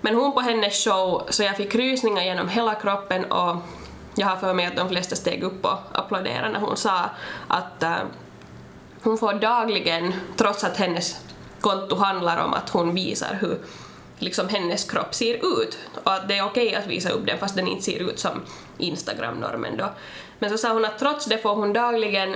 Men 0.02 0.16
hon 0.16 0.34
på 0.34 0.40
hennes 0.42 0.84
show, 0.84 1.28
så 1.30 1.44
jag 1.44 1.58
fick 1.58 1.76
rysningar 1.76 2.24
genom 2.24 2.50
hela 2.50 2.76
kroppen 2.76 3.26
och 3.26 3.56
jag 4.16 4.28
har 4.28 4.38
för 4.38 4.54
mig 4.54 4.66
att 4.66 4.76
de 4.76 4.90
flesta 4.90 5.16
steg 5.16 5.44
upp 5.44 5.66
och 5.66 5.78
applåderade 5.92 6.50
när 6.50 6.60
hon 6.60 6.78
sa 6.78 7.10
att 7.48 7.84
eh, 7.84 7.98
hon 9.04 9.18
får 9.18 9.34
dagligen, 9.34 10.14
trots 10.36 10.64
att 10.64 10.78
hennes 10.78 11.22
konto 11.62 11.96
handlar 11.96 12.46
om 12.46 12.54
att 12.54 12.70
hon 12.70 12.96
visar 12.96 13.38
hur 13.42 13.58
liksom 14.20 14.50
hennes 14.50 14.84
kropp 14.92 15.16
ser 15.16 15.62
ut 15.62 15.78
och 16.04 16.14
att 16.14 16.28
det 16.28 16.38
är 16.38 16.46
okej 16.46 16.76
att 16.76 16.88
visa 16.88 17.10
upp 17.10 17.26
den 17.26 17.38
fast 17.38 17.56
den 17.56 17.68
inte 17.68 17.84
ser 17.84 18.10
ut 18.10 18.20
som 18.20 18.42
Instagram-normen 18.78 19.78
då. 19.78 19.90
Men 20.40 20.50
så 20.50 20.58
sa 20.58 20.74
hon 20.74 20.86
att 20.86 21.00
trots 21.00 21.26
det 21.26 21.38
får 21.38 21.56
hon 21.56 21.74
dagligen 21.74 22.36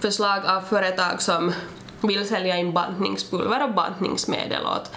förslag 0.00 0.46
av 0.46 0.60
företag 0.60 1.22
som 1.22 1.52
vill 2.00 2.28
sälja 2.28 2.56
in 2.56 2.72
bantningspulver 2.72 3.64
och 3.64 3.74
bantningsmedel 3.74 4.66
åt, 4.66 4.90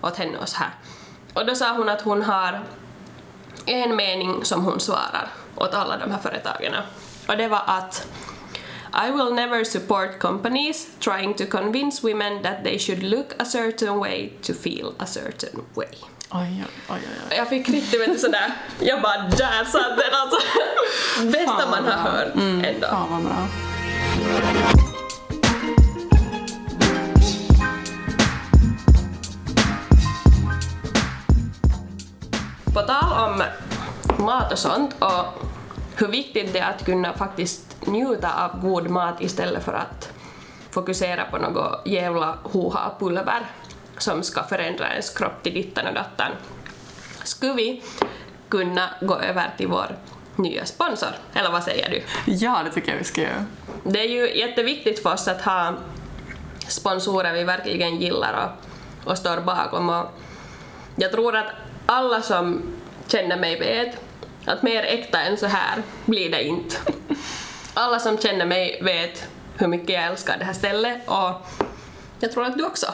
åt 0.00 0.16
henne 0.16 0.38
och 0.38 0.48
så 0.48 0.56
här. 0.56 0.70
Och 1.34 1.46
då 1.46 1.54
sa 1.54 1.72
hon 1.76 1.88
att 1.88 2.00
hon 2.00 2.22
har 2.22 2.60
en 3.66 3.96
mening 3.96 4.44
som 4.44 4.64
hon 4.64 4.80
svarar 4.80 5.28
åt 5.56 5.74
alla 5.74 5.96
de 5.96 6.10
här 6.10 6.18
företagen. 6.18 6.74
Och 7.28 7.36
det 7.36 7.48
var 7.48 7.62
att 7.66 8.06
I 9.08 9.10
will 9.10 9.34
never 9.34 9.64
support 9.64 10.18
companies 10.18 10.86
trying 10.98 11.34
to 11.34 11.44
convince 11.46 12.08
women 12.08 12.42
that 12.42 12.64
they 12.64 12.78
should 12.78 13.02
look 13.02 13.26
a 13.38 13.44
certain 13.44 13.98
way 13.98 14.30
to 14.42 14.52
feel 14.54 14.92
a 14.98 15.06
certain 15.06 15.64
way. 15.74 15.88
Oj, 16.30 16.64
oj, 16.88 16.98
oj. 17.30 17.36
Jag 17.36 17.48
fick 17.48 17.68
riktigt 17.68 18.00
vet 18.00 18.12
du, 18.12 18.18
sådär, 18.18 18.52
jag 18.80 19.02
bara 19.02 19.18
där 19.18 19.64
satt 19.64 19.98
den 19.98 20.14
alltså. 20.14 20.38
Bästa 21.24 21.70
man 21.70 21.84
har 21.84 22.10
hört 22.10 22.34
Mm, 22.34 22.64
ändå. 22.64 22.86
Fan 22.86 23.10
vad 23.10 23.22
bra. 23.22 24.91
På 32.74 32.82
tal 32.82 33.30
om 33.30 33.42
mat 34.24 34.52
och 34.52 34.58
sånt 34.58 34.94
och 34.98 35.24
hur 35.96 36.08
viktigt 36.08 36.52
det 36.52 36.58
är 36.58 36.70
att 36.70 36.84
kunna 36.84 37.12
faktiskt 37.12 37.86
njuta 37.86 38.44
av 38.44 38.60
god 38.60 38.90
mat 38.90 39.20
istället 39.20 39.64
för 39.64 39.72
att 39.72 40.12
fokusera 40.70 41.24
på 41.24 41.38
något 41.38 41.86
jävla 41.86 42.38
hoha-pulver 42.42 43.46
som 43.98 44.22
ska 44.22 44.42
förändra 44.42 44.90
ens 44.90 45.10
kropp 45.10 45.42
till 45.42 45.54
dittan 45.54 45.86
och 45.86 45.94
dattan. 45.94 46.32
skulle 47.24 47.52
vi 47.52 47.82
kunna 48.48 48.90
gå 49.00 49.16
över 49.16 49.50
till 49.56 49.68
vår 49.68 49.96
nya 50.36 50.66
sponsor. 50.66 51.08
Eller 51.34 51.50
vad 51.50 51.62
säger 51.62 51.90
du? 51.90 52.02
Ja, 52.32 52.60
det 52.64 52.70
tycker 52.70 52.90
jag 52.92 52.98
vi 52.98 53.04
ska 53.04 53.20
göra. 53.20 53.44
Det 53.84 54.00
är 54.00 54.08
ju 54.08 54.38
jätteviktigt 54.38 55.02
för 55.02 55.12
oss 55.12 55.28
att 55.28 55.42
ha 55.42 55.74
sponsorer 56.68 57.32
vi 57.32 57.44
verkligen 57.44 57.96
gillar 57.96 58.56
och, 59.04 59.10
och 59.10 59.18
står 59.18 59.40
bakom. 59.40 59.90
Och 59.90 60.06
jag 60.96 61.12
tror 61.12 61.36
att 61.36 61.46
alla 61.86 62.22
som 62.22 62.62
känner 63.06 63.36
mig 63.36 63.58
vet 63.58 63.96
att 64.44 64.62
mer 64.62 64.82
äkta 64.82 65.20
än 65.20 65.36
så 65.36 65.46
här 65.46 65.82
blir 66.04 66.30
det 66.30 66.42
inte. 66.42 66.76
Alla 67.74 67.98
som 67.98 68.18
känner 68.18 68.46
mig 68.46 68.80
vet 68.82 69.28
hur 69.58 69.66
mycket 69.66 69.88
jag 69.90 70.04
älskar 70.04 70.38
det 70.38 70.44
här 70.44 70.52
stället 70.52 71.08
och 71.08 71.46
jag 72.20 72.32
tror 72.32 72.44
att 72.44 72.58
du 72.58 72.64
också 72.64 72.86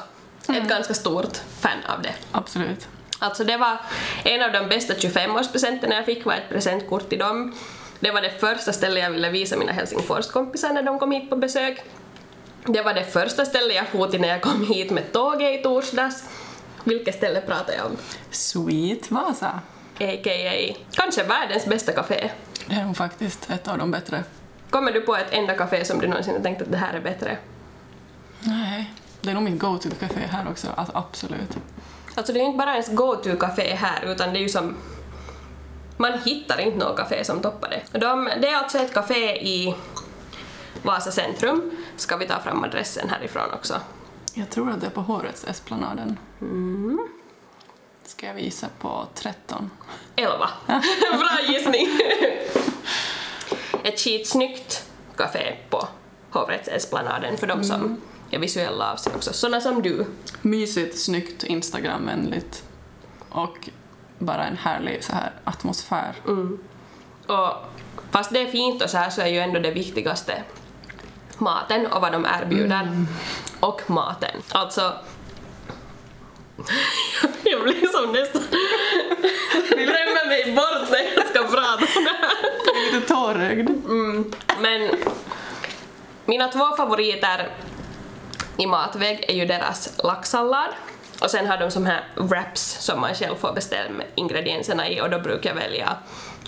är 0.49 0.61
ett 0.61 0.69
ganska 0.69 0.95
stort 0.95 1.37
fan 1.61 1.79
av 1.97 2.03
det. 2.03 2.15
Absolut. 2.33 2.89
Alltså 3.19 3.45
det 3.45 3.57
var 3.57 3.77
en 4.25 4.43
av 4.43 4.53
de 4.53 4.69
bästa 4.69 4.95
25-årspresenterna 4.95 5.95
jag 5.95 6.05
fick 6.05 6.25
var 6.25 6.33
ett 6.33 6.49
presentkort 6.49 7.09
till 7.09 7.19
dem. 7.19 7.55
Det 8.01 8.11
var 8.11 8.23
det 8.23 8.41
första 8.41 8.73
stället 8.73 9.03
jag 9.03 9.11
ville 9.11 9.31
visa 9.31 9.57
mina 9.57 9.73
Helsingforskompisar 9.73 10.73
när 10.73 10.83
de 10.83 10.99
kom 10.99 11.13
hit 11.13 11.31
på 11.31 11.37
besök. 11.37 11.83
Det 12.67 12.83
var 12.83 12.95
det 12.95 13.05
första 13.05 13.45
stället 13.45 13.77
jag 13.77 13.89
for 13.89 14.07
till 14.07 14.21
när 14.21 14.29
jag 14.29 14.43
kom 14.43 14.67
hit 14.67 14.91
med 14.91 15.13
tåget 15.13 15.61
i 15.61 15.63
torsdags. 15.63 16.25
Vilket 16.89 17.15
ställe 17.15 17.41
pratar 17.41 17.73
jag 17.73 17.87
om? 17.87 17.97
Sweet 18.31 19.11
Vasa. 19.11 19.61
A.k.a. 20.01 20.75
kanske 20.93 21.23
världens 21.23 21.67
bästa 21.67 21.93
café. 21.93 22.31
Det 22.67 22.75
är 22.75 22.85
nog 22.85 22.97
faktiskt 22.97 23.51
ett 23.51 23.69
av 23.69 23.79
de 23.79 23.91
bättre. 23.91 24.25
Kommer 24.71 24.93
du 24.93 25.01
på 25.01 25.17
ett 25.17 25.33
enda 25.33 25.55
café 25.55 25.85
som 25.85 25.99
du 25.99 26.07
någonsin 26.07 26.35
har 26.35 26.41
tänkt 26.41 26.63
att 26.63 26.73
det 26.73 26.77
här 26.77 26.95
är 26.95 27.01
bättre? 27.01 27.39
Nej. 28.41 28.93
Det 29.21 29.31
är 29.31 29.35
nog 29.35 29.43
mitt 29.43 29.59
go-to-café 29.59 30.21
här 30.31 30.51
också, 30.51 30.69
alltså 30.77 30.97
absolut. 30.97 31.59
Alltså 32.15 32.33
det 32.33 32.39
är 32.39 32.41
ju 32.41 32.47
inte 32.47 32.59
bara 32.59 32.73
ens 32.73 32.89
go-to-café 32.89 33.75
här 33.75 34.05
utan 34.05 34.33
det 34.33 34.39
är 34.39 34.43
ju 34.43 34.49
som... 34.49 34.77
Man 35.97 36.19
hittar 36.25 36.61
inte 36.61 36.79
något 36.79 36.97
café 36.97 37.25
som 37.25 37.41
toppar 37.41 37.71
det. 37.71 37.99
De, 37.99 38.31
det 38.41 38.49
är 38.49 38.57
alltså 38.57 38.79
ett 38.79 38.95
café 38.95 39.37
i 39.49 39.75
Vasa 40.83 41.11
centrum. 41.11 41.71
Ska 41.97 42.17
vi 42.17 42.27
ta 42.27 42.39
fram 42.41 42.65
adressen 42.65 43.09
härifrån 43.09 43.51
också? 43.53 43.81
Jag 44.35 44.51
tror 44.51 44.71
att 44.71 44.81
det 44.81 44.87
är 44.87 44.91
på 44.91 45.01
Hovrätts 45.01 45.45
Esplanaden. 45.45 46.19
Mm. 46.41 47.09
Ska 48.05 48.27
jag 48.27 48.35
visa 48.35 48.69
på 48.79 49.07
13? 49.15 49.71
11. 50.17 50.49
Bra 50.67 51.39
gissning! 51.49 51.89
ett 53.89 54.01
skitsnyggt 54.01 54.85
café 55.17 55.57
på 55.71 55.89
Hovrättsesplanaden 56.31 57.37
för 57.37 57.47
de 57.47 57.65
som 57.65 58.01
är 58.31 58.39
visuella 58.39 58.93
av 58.93 58.97
sig 58.97 59.13
också. 59.15 59.33
Såna 59.33 59.61
som 59.61 59.83
du. 59.83 60.07
Mysigt, 60.43 60.99
snyggt, 60.99 61.45
Instagramvänligt 61.45 62.65
och 63.29 63.69
bara 64.19 64.45
en 64.45 64.57
härlig 64.57 65.05
så 65.05 65.13
här 65.13 65.33
atmosfär. 65.45 66.15
Mm. 66.27 66.59
Och 67.27 67.53
fast 68.11 68.33
det 68.33 68.41
är 68.41 68.51
fint 68.51 68.83
och 68.83 68.91
så 68.91 68.97
här 68.97 69.11
så 69.11 69.21
är 69.21 69.27
ju 69.27 69.39
ändå 69.39 69.61
det 69.61 69.71
viktigaste 69.71 70.43
maten 71.41 71.87
och 71.87 72.01
vad 72.01 72.13
de 72.13 72.27
erbjuder. 72.41 73.07
Och 73.61 73.91
maten. 73.91 74.43
Alltså... 74.49 74.93
jag 77.43 77.63
blir 77.63 77.87
som 77.87 78.13
nästan... 78.13 78.43
glömmer 79.69 80.29
mig 80.29 80.55
bort 80.55 80.91
när 80.91 81.15
jag 81.17 81.29
ska 81.29 81.57
prata 81.57 81.99
om 81.99 82.05
det 82.05 82.11
här. 82.11 82.37
Jag 82.67 82.77
är 82.77 82.93
lite 82.93 83.15
tårögd. 83.15 83.69
Mm. 83.71 84.33
Men 84.61 84.91
mina 86.25 86.49
två 86.49 86.77
favoriter 86.77 87.49
i 88.57 88.67
matväg 88.67 89.25
är 89.29 89.35
ju 89.35 89.47
deras 89.47 89.99
laxsallad 90.05 90.69
och 91.21 91.31
sen 91.31 91.47
har 91.47 91.59
de 91.59 91.71
som 91.71 91.87
här 91.87 92.05
wraps 92.15 92.77
som 92.81 93.01
man 93.01 93.15
själv 93.15 93.37
får 93.37 93.53
bestämma 93.53 94.03
ingredienserna 94.15 94.89
i 94.89 95.01
och 95.01 95.11
då 95.11 95.19
brukar 95.19 95.51
jag 95.51 95.57
välja 95.57 95.97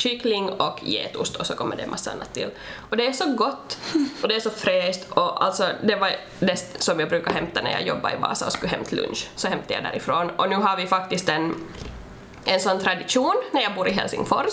kyckling 0.01 0.49
och 0.49 0.81
getost 0.83 1.37
och 1.37 1.47
så 1.47 1.55
kommer 1.55 1.77
det 1.77 1.83
en 1.83 1.91
massa 1.91 2.11
annat 2.11 2.35
till. 2.35 2.51
Och 2.91 2.97
det 2.97 3.07
är 3.07 3.13
så 3.13 3.33
gott 3.35 3.79
och 4.23 4.29
det 4.29 4.37
är 4.37 4.41
så 4.41 4.51
fräscht 4.51 5.11
och 5.11 5.45
alltså 5.45 5.69
det 5.83 5.97
var 5.97 6.11
det 6.39 6.83
som 6.83 7.01
jag 7.01 7.09
brukar 7.09 7.33
hämta 7.33 7.63
när 7.63 7.71
jag 7.71 7.87
jobbar 7.87 8.11
i 8.11 8.17
Vasa 8.17 8.47
och 8.47 8.53
skulle 8.53 8.71
hämta 8.71 8.97
lunch. 8.97 9.29
Så 9.37 9.49
hämtade 9.49 9.75
jag 9.75 9.83
därifrån 9.83 10.31
och 10.31 10.49
nu 10.49 10.57
har 10.57 10.77
vi 10.77 10.87
faktiskt 10.87 11.29
en 11.29 11.55
en 12.45 12.61
sån 12.61 12.81
tradition 12.81 13.35
när 13.53 13.63
jag 13.63 13.75
bor 13.75 13.89
i 13.89 13.93
Helsingfors 13.93 14.53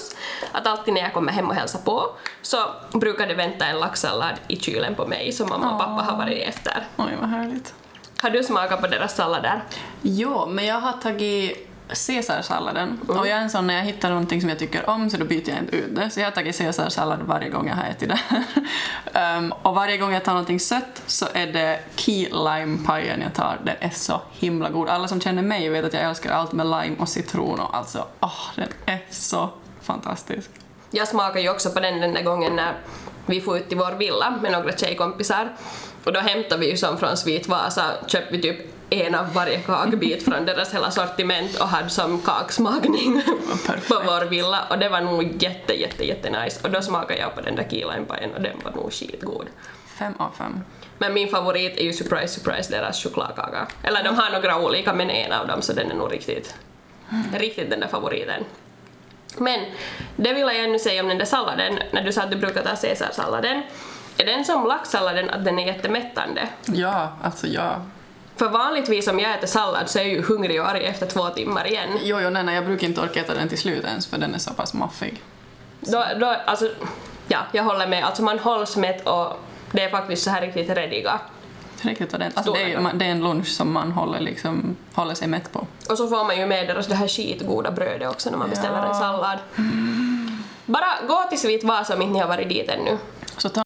att 0.51 0.67
alltid 0.67 0.93
när 0.93 1.01
jag 1.01 1.13
kommer 1.13 1.31
hem 1.31 1.47
och 1.47 1.55
hälsar 1.55 1.79
på 1.79 2.11
så 2.41 2.57
brukar 2.93 3.27
det 3.27 3.33
vänta 3.33 3.65
en 3.65 3.79
laxsallad 3.79 4.35
i 4.47 4.55
kylen 4.55 4.95
på 4.95 5.07
mig 5.07 5.31
som 5.31 5.49
mamma 5.49 5.73
och 5.73 5.79
pappa 5.79 6.01
har 6.01 6.17
varit 6.17 6.47
efter. 6.47 6.87
Oj, 6.97 7.11
vad 7.19 7.29
härligt. 7.29 7.73
Har 8.21 8.29
du 8.29 8.43
smakat 8.43 8.81
på 8.81 8.87
deras 8.87 9.15
sallader? 9.15 9.61
Jo, 10.01 10.45
men 10.45 10.65
jag 10.65 10.79
har 10.79 10.93
tagit 10.93 11.66
caesarsalladen 11.93 12.99
och 13.07 13.15
jag 13.15 13.27
är 13.27 13.41
en 13.41 13.49
sån 13.49 13.67
när 13.67 13.73
jag 13.73 13.83
hittar 13.83 14.09
någonting 14.09 14.41
som 14.41 14.49
jag 14.49 14.59
tycker 14.59 14.89
om 14.89 15.09
så 15.09 15.17
då 15.17 15.25
byter 15.25 15.49
jag 15.49 15.57
inte 15.57 15.75
ut 15.75 15.95
det. 15.95 16.09
Så 16.09 16.19
jag 16.19 16.25
har 16.25 16.31
tagit 16.31 16.57
caesarsallad 16.57 17.19
varje 17.21 17.49
gång 17.49 17.67
jag 17.67 17.75
har 17.75 17.83
ätit 17.83 18.09
det. 18.09 18.19
um, 19.37 19.51
och 19.61 19.75
varje 19.75 19.97
gång 19.97 20.13
jag 20.13 20.23
tar 20.23 20.31
någonting 20.31 20.59
sött 20.59 21.03
så 21.05 21.25
är 21.33 21.47
det 21.47 21.79
key 21.95 22.29
lime 22.29 22.77
pajen 22.85 23.21
jag 23.21 23.33
tar. 23.33 23.59
Den 23.63 23.75
är 23.79 23.89
så 23.89 24.21
himla 24.31 24.69
god. 24.69 24.89
Alla 24.89 25.07
som 25.07 25.21
känner 25.21 25.41
mig 25.41 25.69
vet 25.69 25.85
att 25.85 25.93
jag 25.93 26.03
älskar 26.03 26.31
allt 26.31 26.51
med 26.51 26.65
lime 26.65 26.95
och 26.99 27.09
citron 27.09 27.59
och 27.59 27.77
alltså, 27.77 28.05
åh, 28.19 28.51
den 28.55 28.69
är 28.85 29.05
så 29.09 29.49
fantastisk. 29.81 30.49
Jag 30.91 31.07
smakade 31.07 31.41
ju 31.41 31.49
också 31.49 31.69
på 31.69 31.79
den 31.79 32.01
den 32.01 32.13
där 32.13 32.23
gången 32.23 32.55
när 32.55 32.73
vi 33.25 33.41
får 33.41 33.57
ut 33.57 33.69
till 33.69 33.77
vår 33.77 33.91
villa 33.91 34.39
med 34.41 34.51
några 34.51 34.77
tjejkompisar 34.77 35.49
och 36.03 36.13
då 36.13 36.19
hämtade 36.19 36.61
vi 36.61 36.69
ju 36.69 36.77
som 36.77 36.97
från 36.97 37.17
Svit 37.17 37.47
Vasa, 37.47 37.83
köpte 38.07 38.31
vi 38.31 38.41
typ 38.41 38.76
en 38.89 39.15
av 39.15 39.33
varje 39.33 39.57
kakbit 39.57 40.23
från 40.23 40.45
deras 40.45 40.73
hela 40.73 40.91
sortiment 40.91 41.59
och 41.59 41.67
hade 41.67 41.89
som 41.89 42.21
kaksmakning 42.21 43.21
på 43.65 44.01
vår 44.05 44.25
villa 44.25 44.59
och 44.69 44.79
det 44.79 44.89
var 44.89 45.01
nog 45.01 45.43
jätte 45.43 45.73
jätte 45.73 46.05
jätte 46.05 46.29
nice 46.29 46.59
och 46.63 46.71
då 46.71 46.81
smakade 46.81 47.19
jag 47.19 47.35
på 47.35 47.41
den 47.41 47.55
där 47.55 47.67
key 47.69 47.85
lime-pajen 47.85 48.33
och 48.33 48.41
den 48.41 48.57
var 48.63 48.71
nog 48.71 48.93
skitgod. 48.93 49.47
Fem 49.99 50.13
av 50.17 50.31
fem. 50.37 50.59
Men 50.97 51.13
min 51.13 51.27
favorit 51.27 51.77
är 51.77 51.83
ju 51.83 51.93
surprise 51.93 52.27
surprise 52.27 52.71
deras 52.71 53.03
chokladkaka. 53.03 53.67
Eller 53.83 54.03
de 54.03 54.15
har 54.15 54.29
några 54.29 54.59
olika 54.59 54.93
men 54.93 55.09
en 55.09 55.31
av 55.31 55.47
dem 55.47 55.61
så 55.61 55.73
den 55.73 55.91
är 55.91 55.95
nog 55.95 56.13
riktigt, 56.13 56.55
riktigt 57.33 57.69
den 57.69 57.79
där 57.79 57.87
favoriten. 57.87 58.43
Men 59.37 59.59
det 60.15 60.33
vill 60.33 60.41
jag 60.41 60.63
ännu 60.63 60.79
säga 60.79 61.01
om 61.01 61.07
den 61.07 61.17
där 61.17 61.25
salladen, 61.25 61.79
när 61.91 62.03
du 62.03 62.11
sa 62.11 62.21
att 62.21 62.31
du 62.31 62.37
brukar 62.37 62.63
ta 62.63 62.75
caesarsalladen. 62.75 63.63
Är 64.17 64.25
den 64.25 64.45
som 64.45 64.67
laxsalladen 64.67 65.29
att 65.29 65.45
den 65.45 65.59
är 65.59 65.65
jättemättande? 65.65 66.47
Ja, 66.65 67.17
alltså 67.23 67.47
ja. 67.47 67.81
För 68.37 68.49
vanligtvis 68.49 69.07
om 69.07 69.19
jag 69.19 69.35
äter 69.35 69.47
sallad 69.47 69.89
så 69.89 69.99
är 69.99 70.03
jag 70.03 70.11
ju 70.11 70.21
hungrig 70.23 70.61
och 70.61 70.69
arg 70.69 70.85
efter 70.85 71.05
två 71.05 71.29
timmar 71.29 71.67
igen. 71.67 71.89
Jo, 72.03 72.19
jo, 72.21 72.29
nej, 72.29 72.43
nej, 72.43 72.55
jag 72.55 72.65
brukar 72.65 72.87
inte 72.87 73.01
orka 73.01 73.19
äta 73.21 73.33
den 73.33 73.49
till 73.49 73.57
slut 73.57 73.85
ens 73.85 74.07
för 74.07 74.17
den 74.17 74.33
är 74.35 74.37
så 74.39 74.53
pass 74.53 74.73
maffig. 74.73 75.21
Då, 75.79 76.05
då, 76.19 76.25
alltså, 76.45 76.69
ja, 77.27 77.39
jag 77.51 77.63
håller 77.63 77.87
med. 77.87 78.03
Alltså 78.05 78.23
man 78.23 78.39
hålls 78.39 78.77
mätt 78.77 79.07
och 79.07 79.33
det 79.71 79.81
är 79.83 79.89
faktiskt 79.89 80.23
så 80.23 80.29
här 80.29 80.41
riktigt 80.41 80.69
rediga. 80.69 81.19
Riktigt 81.81 82.13
ordentligt. 82.13 82.37
Alltså, 82.37 82.53
det, 82.53 82.73
är, 82.73 82.93
det 82.93 83.05
är 83.05 83.09
en 83.09 83.23
lunch 83.23 83.47
som 83.47 83.71
man 83.73 83.91
håller, 83.91 84.19
liksom, 84.19 84.77
håller 84.93 85.13
sig 85.15 85.27
mätt 85.27 85.51
på. 85.51 85.67
Och 85.89 85.97
så 85.97 86.07
får 86.07 86.23
man 86.23 86.37
ju 86.39 86.45
med 86.45 86.67
deras 86.67 86.87
det 86.87 86.95
här 86.95 87.07
skitgoda 87.07 87.71
brödet 87.71 88.09
också 88.09 88.29
när 88.29 88.37
man 88.37 88.49
beställer 88.49 88.77
en 88.77 88.87
Ja. 88.87 88.93
sallad. 88.93 89.39
Bara 90.65 90.87
gå 91.07 91.23
till 91.29 91.39
Svit 91.39 91.63
Vasa 91.63 91.95
om 91.95 92.01
inte 92.01 92.13
ni 92.13 92.19
har 92.19 92.27
varit 92.27 92.49
dit 92.49 92.69
ännu. 92.69 92.97
Så 93.37 93.49
ta 93.49 93.63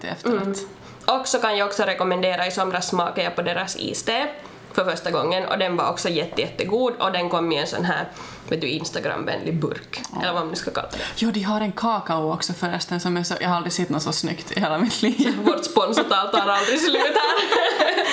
till 0.00 0.08
efterrätt. 0.08 0.58
Och 1.04 1.28
så 1.28 1.38
kan 1.38 1.56
jag 1.56 1.66
också 1.66 1.82
rekommendera, 1.82 2.46
i 2.46 2.50
somras 2.50 2.88
smakade 2.88 3.22
jag 3.22 3.36
på 3.36 3.42
deras 3.42 3.76
iste 3.76 4.28
för 4.72 4.84
första 4.84 5.10
gången 5.10 5.48
och 5.48 5.58
den 5.58 5.76
var 5.76 5.90
också 5.90 6.08
jätte, 6.08 6.40
jättegod 6.40 6.92
och 6.98 7.12
den 7.12 7.30
kom 7.30 7.52
i 7.52 7.56
en 7.56 7.66
sån 7.66 7.84
här 7.84 8.08
vet 8.48 8.60
du, 8.60 8.66
Instagram-vänlig 8.66 9.60
burk, 9.60 10.02
eller 10.22 10.32
vad 10.32 10.42
man 10.42 10.48
nu 10.48 10.56
ska 10.56 10.70
kalla 10.70 10.88
det. 10.88 10.98
Jo, 11.16 11.30
de 11.30 11.42
har 11.42 11.60
en 11.60 11.72
kakao 11.72 12.32
också 12.32 12.52
förresten 12.52 13.00
som 13.00 13.16
är 13.16 13.22
så... 13.22 13.34
Jag 13.40 13.48
har 13.48 13.56
aldrig 13.56 13.72
sett 13.72 13.88
något 13.88 14.02
så 14.02 14.12
snyggt 14.12 14.52
i 14.52 14.60
hela 14.60 14.78
mitt 14.78 15.02
liv. 15.02 15.38
Vårt 15.44 15.64
sponsortal 15.64 16.30
tar 16.30 16.48
aldrig 16.48 16.80
slut 16.80 16.96
här. 16.96 18.04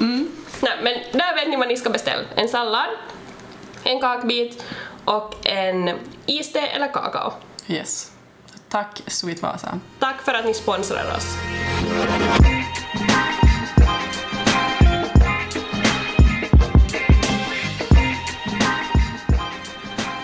Nej, 0.60 0.78
men 0.82 0.94
där 1.12 1.34
vet 1.34 1.48
ni 1.48 1.56
vad 1.56 1.68
ni 1.68 1.76
ska 1.76 1.90
beställa. 1.90 2.22
En 2.34 2.48
sallad, 2.48 2.88
en 3.84 4.00
kakbit 4.00 4.64
och 5.04 5.46
en 5.46 5.98
iste 6.26 6.60
eller 6.60 6.92
kakao. 6.92 7.32
Yes. 7.66 8.12
Tack 8.68 9.02
Sweet 9.06 9.42
Vasa. 9.42 9.80
Tack 9.98 10.22
för 10.22 10.34
att 10.34 10.44
ni 10.44 10.54
sponsrar 10.54 11.16
oss. 11.16 11.36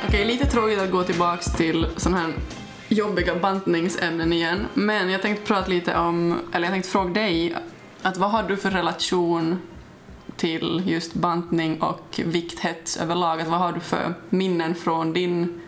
Okej, 0.08 0.24
lite 0.24 0.46
tråkigt 0.46 0.78
att 0.78 0.90
gå 0.90 1.02
tillbaks 1.02 1.52
till 1.52 1.86
sån 1.96 2.14
här 2.14 2.32
jobbiga 2.88 3.34
bantningsämnen 3.34 4.32
igen, 4.32 4.66
men 4.74 5.10
jag 5.10 5.22
tänkte 5.22 5.46
prata 5.46 5.68
lite 5.68 5.96
om, 5.96 6.38
eller 6.52 6.66
jag 6.66 6.72
tänkte 6.72 6.90
fråga 6.90 7.12
dig, 7.12 7.56
att 8.02 8.16
vad 8.16 8.30
har 8.30 8.42
du 8.42 8.56
för 8.56 8.70
relation 8.70 9.58
till 10.36 10.82
just 10.86 11.14
bantning 11.14 11.82
och 11.82 12.20
vikthets 12.24 12.96
överlag? 12.96 13.40
Att 13.40 13.48
vad 13.48 13.58
har 13.58 13.72
du 13.72 13.80
för 13.80 14.14
minnen 14.30 14.74
från 14.74 15.12
din, 15.12 15.60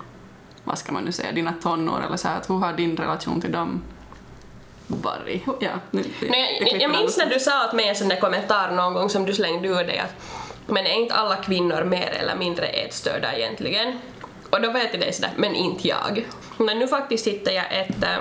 vad 0.64 0.78
ska 0.78 0.92
man 0.92 1.04
nu 1.04 1.12
säga, 1.12 1.32
dina 1.32 1.52
tonår 1.62 2.02
eller 2.06 2.16
så 2.16 2.28
här, 2.28 2.36
att 2.36 2.50
hur 2.50 2.58
har 2.58 2.72
din 2.72 2.96
relation 2.96 3.40
till 3.40 3.52
dem 3.52 3.82
varit? 4.86 5.42
Ja, 5.60 5.70
nu, 5.90 6.04
Nej, 6.28 6.68
jag, 6.72 6.82
jag 6.82 6.90
minns 6.90 7.16
när 7.16 7.26
du 7.26 7.40
sa 7.40 7.66
åt 7.66 7.72
mig 7.72 7.88
en 7.88 7.96
sån 7.96 8.08
där 8.08 8.20
kommentar 8.20 8.70
någon 8.70 8.94
gång 8.94 9.10
som 9.10 9.24
du 9.24 9.34
slängde 9.34 9.68
ur 9.68 9.84
dig 9.84 9.98
att 9.98 10.14
Men 10.66 10.86
är 10.86 10.94
inte 10.94 11.14
alla 11.14 11.36
kvinnor 11.36 11.84
mer 11.84 12.10
eller 12.20 12.36
mindre 12.36 12.66
ätstörda 12.66 13.36
egentligen? 13.36 13.98
Och 14.50 14.60
då 14.60 14.70
vet 14.70 14.88
jag 14.92 15.00
det 15.00 15.12
sådär, 15.12 15.32
men 15.36 15.54
inte 15.54 15.88
jag. 15.88 16.26
Men 16.56 16.78
nu 16.78 16.88
faktiskt 16.88 17.26
hittade 17.26 17.56
jag 17.56 17.64
ett 17.70 18.02
äh, 18.02 18.16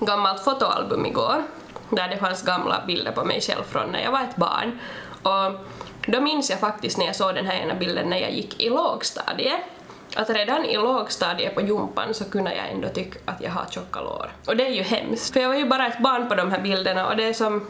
gammalt 0.00 0.44
fotoalbum 0.44 1.06
igår 1.06 1.42
där 1.90 2.08
det 2.08 2.16
fanns 2.16 2.42
gamla 2.42 2.84
bilder 2.86 3.12
på 3.12 3.24
mig 3.24 3.40
själv 3.40 3.62
från 3.62 3.92
när 3.92 4.02
jag 4.02 4.12
var 4.12 4.20
ett 4.20 4.36
barn. 4.36 4.78
Och 5.22 5.66
då 6.06 6.20
minns 6.20 6.50
jag 6.50 6.60
faktiskt 6.60 6.98
när 6.98 7.06
jag 7.06 7.16
såg 7.16 7.34
den 7.34 7.46
här 7.46 7.62
ena 7.62 7.74
bilden 7.74 8.10
när 8.10 8.18
jag 8.18 8.32
gick 8.32 8.60
i 8.60 8.68
lågstadiet 8.68 9.60
att 10.16 10.30
redan 10.30 10.64
i 10.64 10.76
lågstadiet 10.76 11.54
på 11.54 11.60
jumpan 11.60 12.14
så 12.14 12.24
kunde 12.24 12.54
jag 12.54 12.70
ändå 12.70 12.88
tycka 12.88 13.18
att 13.24 13.40
jag 13.40 13.50
har 13.50 13.66
tjocka 13.70 14.00
lår. 14.00 14.30
Och 14.46 14.56
det 14.56 14.66
är 14.66 14.70
ju 14.70 14.82
hemskt, 14.82 15.32
för 15.32 15.40
jag 15.40 15.48
var 15.48 15.56
ju 15.56 15.66
bara 15.66 15.86
ett 15.86 15.98
barn 15.98 16.28
på 16.28 16.34
de 16.34 16.50
här 16.50 16.60
bilderna 16.60 17.06
och 17.06 17.16
det 17.16 17.24
är 17.24 17.32
som 17.32 17.66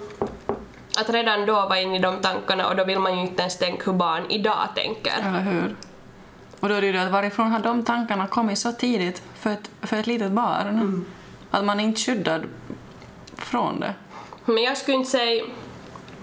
att 0.99 1.11
redan 1.11 1.47
då 1.47 1.53
vara 1.53 1.81
inne 1.81 1.97
i 1.97 1.99
de 1.99 2.21
tankarna 2.21 2.69
och 2.69 2.77
då 2.77 2.85
vill 2.85 2.99
man 2.99 3.15
ju 3.15 3.21
inte 3.21 3.43
ens 3.43 3.59
tänka 3.59 3.83
hur 3.85 3.93
barn 3.93 4.31
idag 4.31 4.69
tänker. 4.75 5.13
Eller 5.29 5.41
hur? 5.41 5.77
Och 6.61 6.69
då 6.69 6.75
är 6.75 6.81
det 6.81 6.87
ju 6.87 6.93
det 6.93 7.03
att 7.03 7.13
varifrån 7.13 7.53
har 7.53 7.61
de 7.61 7.85
tankarna 7.85 8.27
kommit 8.27 8.59
så 8.59 8.73
tidigt 8.73 9.23
för 9.35 9.51
ett, 9.51 9.71
för 9.83 9.97
ett 9.97 10.07
litet 10.07 10.33
barn? 10.33 10.69
Mm. 10.69 11.07
Att 11.51 11.65
man 11.65 11.81
är 11.81 11.85
inte 11.85 12.01
skyddad 12.01 12.45
från 13.37 13.81
det. 13.81 13.95
Men 14.45 14.63
jag 14.63 14.77
skulle 14.77 14.97
inte 14.97 15.11
säga... 15.11 15.45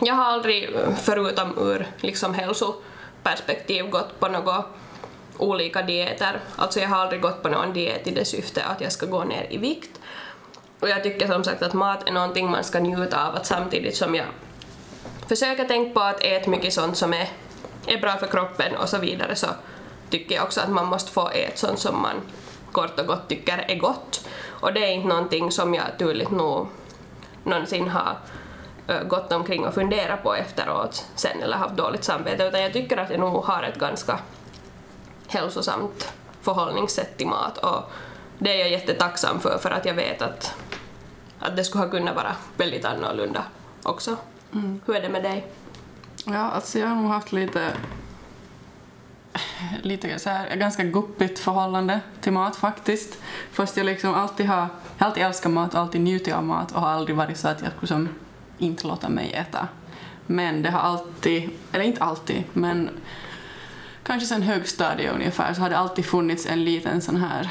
Jag 0.03 0.15
har 0.15 0.23
aldrig, 0.23 0.69
förutom 1.01 1.57
ur 1.57 1.87
liksom 1.99 2.33
hälsoperspektiv, 2.33 3.89
gått 3.89 4.19
på 4.19 4.27
några 4.27 4.63
olika 5.41 5.81
dieter. 5.81 6.39
Alltså 6.55 6.79
jag 6.79 6.89
har 6.89 6.97
aldrig 6.97 7.21
gått 7.21 7.43
på 7.43 7.49
någon 7.49 7.73
diet 7.73 8.07
i 8.07 8.11
det 8.11 8.25
syfte 8.25 8.63
att 8.63 8.81
jag 8.81 8.91
ska 8.91 9.05
gå 9.05 9.23
ner 9.23 9.47
i 9.49 9.57
vikt. 9.57 9.99
Och 10.79 10.89
jag 10.89 11.03
tycker 11.03 11.27
som 11.27 11.43
sagt 11.43 11.61
att 11.61 11.73
mat 11.73 12.09
är 12.09 12.13
någonting 12.13 12.51
man 12.51 12.63
ska 12.63 12.79
njuta 12.79 13.27
av, 13.27 13.35
att 13.35 13.45
samtidigt 13.45 13.95
som 13.95 14.15
jag 14.15 14.25
försöker 15.27 15.65
tänka 15.65 15.93
på 15.93 15.99
att 15.99 16.23
äta 16.23 16.49
mycket 16.49 16.73
sånt 16.73 16.97
som 16.97 17.13
är, 17.13 17.29
är 17.87 17.97
bra 17.97 18.17
för 18.17 18.27
kroppen 18.27 18.75
och 18.75 18.89
så 18.89 18.97
vidare 18.97 19.35
så 19.35 19.47
tycker 20.09 20.35
jag 20.35 20.43
också 20.43 20.61
att 20.61 20.69
man 20.69 20.85
måste 20.85 21.11
få 21.11 21.29
äta 21.29 21.57
sånt 21.57 21.79
som 21.79 22.01
man 22.01 22.15
kort 22.71 22.99
och 22.99 23.07
gott 23.07 23.29
tycker 23.29 23.65
är 23.67 23.75
gott. 23.75 24.27
Och 24.47 24.73
det 24.73 24.85
är 24.85 24.91
inte 24.91 25.07
någonting 25.07 25.51
som 25.51 25.73
jag 25.73 25.85
tydligt 25.99 26.31
nog 26.31 26.67
någonsin 27.43 27.87
har 27.87 28.17
gått 29.07 29.31
omkring 29.31 29.65
och 29.65 29.73
funderat 29.73 30.23
på 30.23 30.35
efteråt 30.35 31.05
sen 31.15 31.41
eller 31.43 31.57
haft 31.57 31.75
dåligt 31.75 32.03
samvete 32.03 32.43
utan 32.43 32.61
jag 32.61 32.73
tycker 32.73 32.97
att 32.97 33.09
jag 33.09 33.19
nog 33.19 33.43
har 33.43 33.63
ett 33.63 33.79
ganska 33.79 34.19
hälsosamt 35.31 36.13
förhållningssätt 36.41 37.17
till 37.17 37.27
mat 37.27 37.57
och 37.57 37.91
det 38.37 38.55
är 38.55 38.59
jag 38.59 38.71
jättetacksam 38.71 39.39
för 39.39 39.57
för 39.57 39.71
att 39.71 39.85
jag 39.85 39.93
vet 39.93 40.21
att, 40.21 40.55
att 41.39 41.55
det 41.55 41.63
skulle 41.63 41.83
ha 41.83 41.91
kunnat 41.91 42.15
vara 42.15 42.35
väldigt 42.57 42.85
annorlunda 42.85 43.43
också. 43.83 44.17
Hur 44.85 44.95
är 44.95 45.01
det 45.01 45.09
med 45.09 45.23
dig? 45.23 45.47
Ja, 46.25 46.51
alltså 46.51 46.79
jag 46.79 46.87
har 46.87 46.95
nog 46.95 47.11
haft 47.11 47.31
lite 47.31 47.73
lite 49.81 50.19
så 50.19 50.29
här, 50.29 50.55
ganska 50.55 50.83
guppigt 50.83 51.39
förhållande 51.39 51.99
till 52.21 52.31
mat 52.31 52.55
faktiskt. 52.55 53.17
Fast 53.51 53.77
jag 53.77 53.85
liksom 53.85 54.13
alltid 54.13 54.45
har, 54.45 54.67
jag 54.97 55.07
alltid 55.07 55.23
älskat 55.23 55.51
mat 55.51 55.73
och 55.73 55.79
alltid 55.79 56.01
njutit 56.01 56.33
av 56.33 56.43
mat 56.43 56.71
och 56.71 56.81
har 56.81 56.89
aldrig 56.89 57.15
varit 57.15 57.37
så 57.37 57.47
att 57.47 57.61
jag 57.61 57.71
skulle 57.71 57.87
som 57.87 58.09
inte 58.57 58.87
låta 58.87 59.09
mig 59.09 59.33
äta. 59.33 59.67
Men 60.25 60.61
det 60.61 60.69
har 60.69 60.79
alltid, 60.79 61.49
eller 61.71 61.85
inte 61.85 62.03
alltid, 62.03 62.43
men 62.53 62.89
kanske 64.11 64.27
sen 64.27 64.41
högstadiet 64.41 65.13
ungefär 65.13 65.53
så 65.53 65.61
har 65.61 65.69
det 65.69 65.77
alltid 65.77 66.05
funnits 66.05 66.45
en 66.45 66.63
liten 66.63 67.01
sån 67.01 67.15
här 67.15 67.49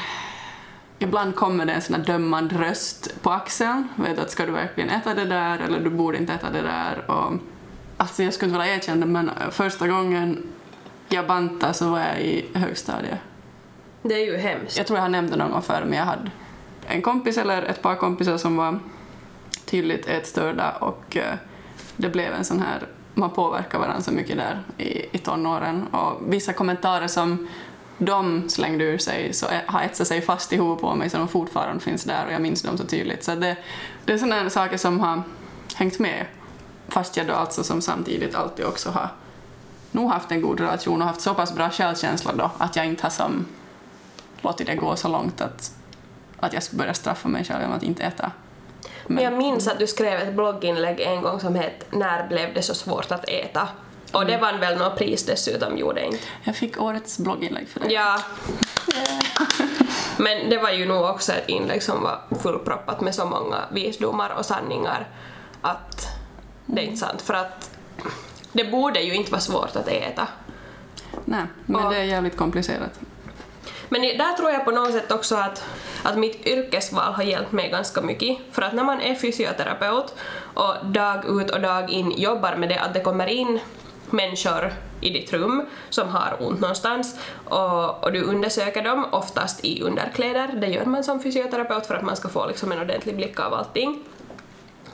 Ibland 0.99 1.35
kommer 1.35 1.65
det 1.65 1.73
en 1.73 1.81
sån 1.81 1.95
här 1.95 2.03
dömande 2.03 2.55
röst 2.55 3.21
på 3.21 3.31
axeln. 3.31 3.87
Vet 3.95 4.19
att 4.19 4.31
ska 4.31 4.45
du 4.45 4.51
verkligen 4.51 4.89
äta 4.89 5.13
det 5.13 5.25
där 5.25 5.59
eller 5.59 5.79
du 5.79 5.89
borde 5.89 6.17
inte 6.17 6.33
äta 6.33 6.49
det 6.49 6.61
där. 6.61 7.11
Och, 7.11 7.33
alltså 7.97 8.23
jag 8.23 8.33
skulle 8.33 8.49
inte 8.49 8.59
vilja 8.59 8.75
erkänna 8.75 9.05
det 9.05 9.11
men 9.11 9.31
första 9.51 9.87
gången 9.87 10.43
jag 11.09 11.27
bantade 11.27 11.73
så 11.73 11.89
var 11.89 11.99
jag 11.99 12.21
i 12.21 12.45
högstadiet. 12.53 13.19
Det 14.01 14.13
är 14.13 14.25
ju 14.25 14.37
hemskt. 14.37 14.77
Jag 14.77 14.87
tror 14.87 14.97
jag 14.97 15.03
har 15.03 15.09
nämnt 15.09 15.31
det 15.31 15.37
någon 15.37 15.51
gång 15.51 15.61
förr 15.61 15.83
men 15.85 15.97
jag 15.97 16.05
hade 16.05 16.31
en 16.87 17.01
kompis 17.01 17.37
eller 17.37 17.63
ett 17.63 17.81
par 17.81 17.95
kompisar 17.95 18.37
som 18.37 18.57
var 18.57 18.79
tydligt 19.65 20.07
ätstörda 20.07 20.71
och 20.71 21.17
eh, 21.17 21.35
det 21.97 22.09
blev 22.09 22.33
en 22.33 22.45
sån 22.45 22.59
här, 22.59 22.87
man 23.13 23.29
påverkar 23.29 23.79
varandra 23.79 24.01
så 24.01 24.11
mycket 24.11 24.37
där 24.37 24.63
i, 24.77 25.05
i 25.11 25.17
tonåren 25.17 25.87
och 25.87 26.33
vissa 26.33 26.53
kommentarer 26.53 27.07
som 27.07 27.47
de 27.97 28.49
slängde 28.49 28.83
ur 28.83 28.97
sig 28.97 29.33
så 29.33 29.47
har 29.65 29.81
etsat 29.81 30.07
sig 30.07 30.21
fast 30.21 30.53
i 30.53 30.57
huvudet 30.57 30.81
på 30.81 30.95
mig 30.95 31.09
så 31.09 31.17
de 31.17 31.27
fortfarande 31.27 31.83
finns 31.83 32.03
där 32.03 32.25
och 32.25 32.33
jag 32.33 32.41
minns 32.41 32.61
dem 32.61 32.77
så 32.77 32.85
tydligt. 32.85 33.23
Så 33.23 33.35
det, 33.35 33.57
det 34.05 34.13
är 34.13 34.17
sådana 34.17 34.49
saker 34.49 34.77
som 34.77 34.99
har 34.99 35.23
hängt 35.75 35.99
med 35.99 36.25
fast 36.87 37.17
jag 37.17 37.27
då 37.27 37.33
alltså 37.33 37.63
som 37.63 37.81
samtidigt 37.81 38.35
alltid 38.35 38.65
också 38.65 38.89
har 38.89 39.09
nog 39.91 40.09
haft 40.09 40.31
en 40.31 40.41
god 40.41 40.59
relation 40.59 41.01
och 41.01 41.07
haft 41.07 41.21
så 41.21 41.33
pass 41.33 41.55
bra 41.55 41.69
självkänsla 41.69 42.35
då 42.35 42.51
att 42.57 42.75
jag 42.75 42.85
inte 42.85 43.03
har 43.03 43.09
som 43.09 43.45
låtit 44.41 44.67
det 44.67 44.75
gå 44.75 44.95
så 44.95 45.07
långt 45.07 45.41
att, 45.41 45.71
att 46.39 46.53
jag 46.53 46.63
skulle 46.63 46.79
börja 46.79 46.93
straffa 46.93 47.27
mig 47.27 47.43
själv 47.43 47.61
genom 47.61 47.77
att 47.77 47.83
inte 47.83 48.03
äta. 48.03 48.31
Men 49.07 49.23
jag 49.23 49.33
minns 49.33 49.67
att 49.67 49.79
du 49.79 49.87
skrev 49.87 50.19
ett 50.19 50.33
blogginlägg 50.33 50.99
en 50.99 51.21
gång 51.21 51.39
som 51.39 51.55
hette 51.55 51.85
När 51.97 52.27
blev 52.27 52.53
det 52.53 52.61
så 52.61 52.73
svårt 52.75 53.11
att 53.11 53.29
äta? 53.29 53.67
Och 54.13 54.25
det 54.25 54.37
vann 54.37 54.59
väl 54.59 54.77
något 54.77 54.97
pris 54.97 55.25
dessutom, 55.25 55.77
gjorde 55.77 56.05
inte? 56.05 56.17
Jag 56.43 56.55
fick 56.55 56.81
årets 56.81 57.17
blogginlägg 57.19 57.69
för 57.69 57.79
det. 57.79 57.93
Ja. 57.93 58.19
Men 60.17 60.49
det 60.49 60.57
var 60.57 60.69
ju 60.71 60.85
nog 60.85 61.05
också 61.05 61.33
ett 61.33 61.49
inlägg 61.49 61.83
som 61.83 62.03
var 62.03 62.19
fullproppat 62.41 63.01
med 63.01 63.15
så 63.15 63.25
många 63.25 63.57
visdomar 63.71 64.29
och 64.37 64.45
sanningar 64.45 65.07
att 65.61 66.07
det 66.65 66.81
är 66.81 66.85
inte 66.85 66.97
sant. 66.97 67.21
För 67.21 67.33
att 67.33 67.69
det 68.51 68.63
borde 68.63 69.01
ju 69.01 69.13
inte 69.15 69.31
vara 69.31 69.41
svårt 69.41 69.75
att 69.75 69.87
äta. 69.87 70.27
Nej, 71.25 71.43
men 71.65 71.81
Ja. 71.83 71.89
det 71.89 71.97
är 71.97 72.03
jävligt 72.03 72.37
komplicerat. 72.37 72.99
Men 73.93 74.01
där 74.01 74.33
tror 74.33 74.51
jag 74.51 74.65
på 74.65 74.71
något 74.71 74.93
sätt 74.93 75.11
också 75.11 75.35
att, 75.35 75.63
att 76.03 76.17
mitt 76.17 76.47
yrkesval 76.47 77.13
har 77.13 77.23
hjälpt 77.23 77.51
mig 77.51 77.69
ganska 77.69 78.01
mycket. 78.01 78.37
För 78.51 78.61
att 78.61 78.73
när 78.73 78.83
man 78.83 79.01
är 79.01 79.15
fysioterapeut 79.15 80.15
och 80.53 80.85
dag 80.85 81.25
ut 81.25 81.51
och 81.51 81.61
dag 81.61 81.89
in 81.89 82.11
jobbar 82.11 82.55
med 82.55 82.69
det 82.69 82.79
att 82.79 82.93
det 82.93 82.99
kommer 82.99 83.27
in 83.27 83.59
människor 84.09 84.73
i 85.01 85.09
ditt 85.09 85.33
rum 85.33 85.65
som 85.89 86.09
har 86.09 86.37
ont 86.39 86.59
någonstans 86.59 87.19
och, 87.45 88.03
och 88.03 88.11
du 88.11 88.21
undersöker 88.21 88.83
dem, 88.83 89.05
oftast 89.11 89.65
i 89.65 89.81
underkläder. 89.81 90.47
Det 90.47 90.67
gör 90.67 90.85
man 90.85 91.03
som 91.03 91.23
fysioterapeut 91.23 91.87
för 91.87 91.95
att 91.95 92.03
man 92.03 92.15
ska 92.15 92.29
få 92.29 92.47
liksom 92.47 92.71
en 92.71 92.79
ordentlig 92.79 93.15
blick 93.15 93.39
av 93.39 93.53
allting. 93.53 94.03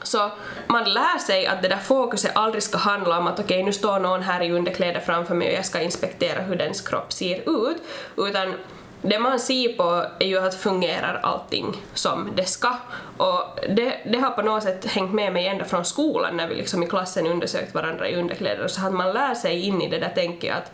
Så 0.03 0.31
man 0.67 0.93
lär 0.93 1.19
sig 1.19 1.47
att 1.47 1.62
det 1.62 1.67
där 1.67 1.77
fokuset 1.77 2.31
aldrig 2.36 2.63
ska 2.63 2.77
handla 2.77 3.17
om 3.17 3.27
att 3.27 3.39
okej, 3.39 3.63
nu 3.63 3.73
står 3.73 3.99
någon 3.99 4.21
här 4.21 4.41
i 4.43 4.51
underkläder 4.51 4.99
framför 4.99 5.36
mig 5.36 5.47
och 5.47 5.53
jag 5.53 5.65
ska 5.65 5.81
inspektera 5.81 6.41
hur 6.41 6.55
dens 6.55 6.81
kropp 6.81 7.13
ser 7.13 7.67
ut, 7.69 7.77
utan 8.17 8.53
det 9.01 9.19
man 9.19 9.39
ser 9.39 9.73
på 9.73 10.05
är 10.19 10.27
ju 10.27 10.39
att 10.39 10.55
fungerar 10.55 11.19
allting 11.23 11.81
som 11.93 12.31
det 12.36 12.45
ska. 12.45 12.77
Och 13.17 13.60
det, 13.69 13.97
det 14.05 14.17
har 14.17 14.31
på 14.31 14.41
något 14.41 14.63
sätt 14.63 14.86
hängt 14.86 15.13
med 15.13 15.33
mig 15.33 15.47
ända 15.47 15.65
från 15.65 15.86
skolan 15.86 16.38
när 16.38 16.47
vi 16.47 16.55
liksom 16.55 16.83
i 16.83 16.88
klassen 16.88 17.27
undersökt 17.27 17.73
varandra 17.73 18.10
i 18.10 18.15
underkläder 18.15 18.63
och 18.63 18.71
så 18.71 18.86
att 18.86 18.93
man 18.93 19.13
lär 19.13 19.36
sig 19.36 19.62
in 19.62 19.81
i 19.81 19.89
det 19.89 19.99
där 19.99 20.10
tänket 20.10 20.55
att 20.55 20.71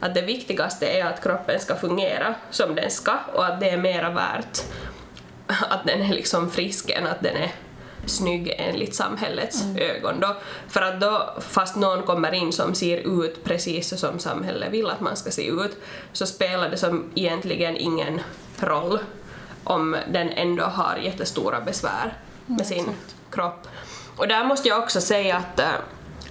att 0.00 0.14
det 0.14 0.22
viktigaste 0.22 0.86
är 0.86 1.04
att 1.04 1.22
kroppen 1.22 1.60
ska 1.60 1.76
fungera 1.76 2.34
som 2.50 2.74
den 2.74 2.90
ska 2.90 3.18
och 3.34 3.46
att 3.46 3.60
det 3.60 3.70
är 3.70 3.76
mera 3.76 4.10
värt 4.10 4.60
att 5.46 5.84
den 5.84 6.02
är 6.02 6.14
liksom 6.14 6.50
frisk 6.50 6.90
än 6.90 7.06
att 7.06 7.20
den 7.20 7.36
är 7.36 7.52
snygg 8.06 8.54
enligt 8.58 8.94
samhällets 8.94 9.64
ögon 9.76 10.20
då. 10.20 10.36
För 10.68 10.82
att 10.82 11.00
då, 11.00 11.34
fast 11.40 11.76
någon 11.76 12.02
kommer 12.02 12.34
in 12.34 12.52
som 12.52 12.74
ser 12.74 13.22
ut 13.22 13.44
precis 13.44 13.88
så 13.88 13.96
som 13.96 14.18
samhället 14.18 14.72
vill 14.72 14.90
att 14.90 15.00
man 15.00 15.16
ska 15.16 15.30
se 15.30 15.46
ut, 15.46 15.78
så 16.12 16.26
spelar 16.26 16.68
det 16.70 16.76
som 16.76 17.04
egentligen 17.14 17.76
ingen 17.76 18.20
roll 18.58 18.98
om 19.64 19.96
den 20.12 20.28
ändå 20.28 20.64
har 20.64 20.96
jättestora 20.96 21.60
besvär 21.60 22.18
med 22.46 22.66
sin 22.66 22.86
kropp. 23.30 23.68
Och 24.16 24.28
där 24.28 24.44
måste 24.44 24.68
jag 24.68 24.82
också 24.82 25.00
säga 25.00 25.36
att 25.36 25.60
eh, 25.60 25.74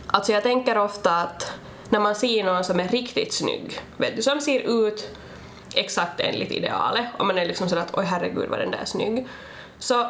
alltså 0.07 0.31
jag 0.31 0.43
tänker 0.43 0.77
ofta 0.77 1.15
att 1.15 1.51
när 1.89 1.99
man 1.99 2.15
ser 2.15 2.43
någon 2.43 2.63
som 2.63 2.79
är 2.79 2.87
riktigt 2.87 3.33
snygg, 3.33 3.79
vet 3.97 4.15
du, 4.15 4.21
som 4.21 4.41
ser 4.41 4.85
ut 4.85 5.17
exakt 5.75 6.19
enligt 6.19 6.51
idealet 6.51 7.05
och 7.17 7.25
man 7.25 7.37
är 7.37 7.45
liksom 7.45 7.69
sådär 7.69 7.81
att 7.81 7.97
oj 7.97 8.05
herregud 8.05 8.49
vad 8.49 8.59
den 8.59 8.71
där 8.71 8.77
är 8.77 8.85
snygg, 8.85 9.27
så 9.79 10.07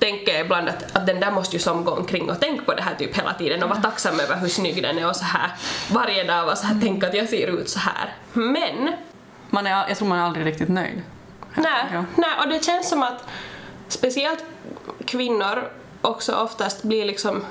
tänker 0.00 0.32
jag 0.32 0.40
ibland 0.40 0.68
att, 0.68 0.96
att 0.96 1.06
den 1.06 1.20
där 1.20 1.30
måste 1.30 1.56
ju 1.56 1.60
som 1.62 1.84
gå 1.84 1.90
omkring 1.92 2.30
och 2.30 2.40
tänka 2.40 2.64
på 2.64 2.74
det 2.74 2.82
här 2.82 2.94
typ 2.94 3.18
hela 3.18 3.34
tiden 3.34 3.62
och 3.62 3.68
vara 3.68 3.80
tacksam 3.80 4.20
över 4.20 4.36
hur 4.36 4.48
snygg 4.48 4.82
den 4.82 4.98
är 4.98 5.08
och 5.08 5.16
så 5.16 5.24
här 5.24 5.50
varje 5.90 6.24
dag 6.24 6.44
vara 6.44 6.56
så 6.56 6.66
här 6.66 6.80
tänka 6.80 7.06
att 7.06 7.14
jag 7.14 7.28
ser 7.28 7.46
ut 7.46 7.68
så 7.68 7.78
här. 7.78 8.14
Men 8.32 8.92
Man 9.50 9.66
är, 9.66 9.88
jag 9.88 9.96
tror 9.98 10.08
man 10.08 10.18
är 10.18 10.22
aldrig 10.22 10.46
riktigt 10.46 10.68
nöjd. 10.68 11.02
Nej, 11.54 11.84
Ja. 11.92 12.04
nej, 12.16 12.30
och 12.42 12.48
det 12.48 12.64
känns 12.64 12.88
som 12.88 13.02
att 13.02 13.24
speciellt 13.88 14.44
kvinnor 15.04 15.70
också 16.00 16.34
oftast 16.34 16.82
blir 16.82 17.04
liksom 17.04 17.44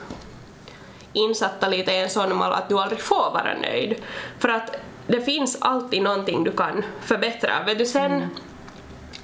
insatta 1.14 1.68
lite 1.68 1.92
i 1.92 2.02
en 2.02 2.10
sån 2.10 2.38
mall 2.38 2.54
att 2.54 2.70
du 2.70 2.80
aldrig 2.80 3.02
får 3.02 3.32
vara 3.34 3.54
nöjd. 3.62 3.96
För 4.40 4.50
att 4.50 4.76
det 5.08 5.22
finns 5.22 5.58
alltid 5.62 6.02
någonting 6.02 6.44
du 6.44 6.52
kan 6.52 6.86
förbättra. 7.02 7.64
Vet 7.66 7.78
du, 7.78 7.86
sen, 7.86 8.30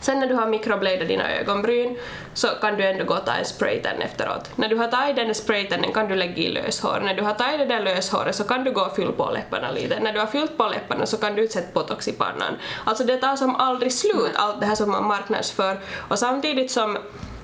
Sen 0.05 0.19
när 0.19 0.27
du 0.27 0.35
har 0.35 0.47
mikrobladat 0.47 1.07
dina 1.07 1.31
ögonbryn 1.31 1.97
så 2.33 2.47
kan 2.47 2.77
du 2.77 2.85
ändå 2.85 3.05
gå 3.05 3.13
och 3.13 3.25
ta 3.25 3.31
en 3.31 3.45
spraytan 3.45 4.01
efteråt. 4.01 4.49
När 4.55 4.69
du 4.69 4.75
har 4.75 4.87
tagit 4.87 5.15
den 5.15 5.35
spraytannen 5.35 5.93
kan 5.93 6.07
du 6.07 6.15
lägga 6.15 6.37
i 6.37 6.51
löshår. 6.51 6.99
När 7.03 7.13
du 7.13 7.23
har 7.23 7.33
tagit 7.33 7.59
det 7.59 7.65
där 7.65 7.79
löshåret 7.79 8.35
så 8.35 8.43
kan 8.43 8.63
du 8.63 8.71
gå 8.71 8.81
och 8.81 8.95
fylla 8.95 9.11
på 9.11 9.31
läpparna 9.31 9.71
lite. 9.71 9.99
När 9.99 10.13
du 10.13 10.19
har 10.19 10.27
fyllt 10.27 10.57
på 10.57 10.67
läpparna 10.67 11.05
så 11.05 11.17
kan 11.17 11.35
du 11.35 11.47
sätta 11.47 11.73
botox 11.73 12.07
i 12.07 12.11
pannan. 12.11 12.53
Alltså 12.83 13.03
det 13.03 13.17
tar 13.17 13.35
som 13.35 13.55
aldrig 13.55 13.93
slut 13.93 14.31
allt 14.35 14.59
det 14.59 14.65
här 14.65 14.75
som 14.75 14.91
man 14.91 15.07
marknadsför. 15.07 15.79
Och 16.09 16.19
samtidigt 16.19 16.71
som 16.71 16.97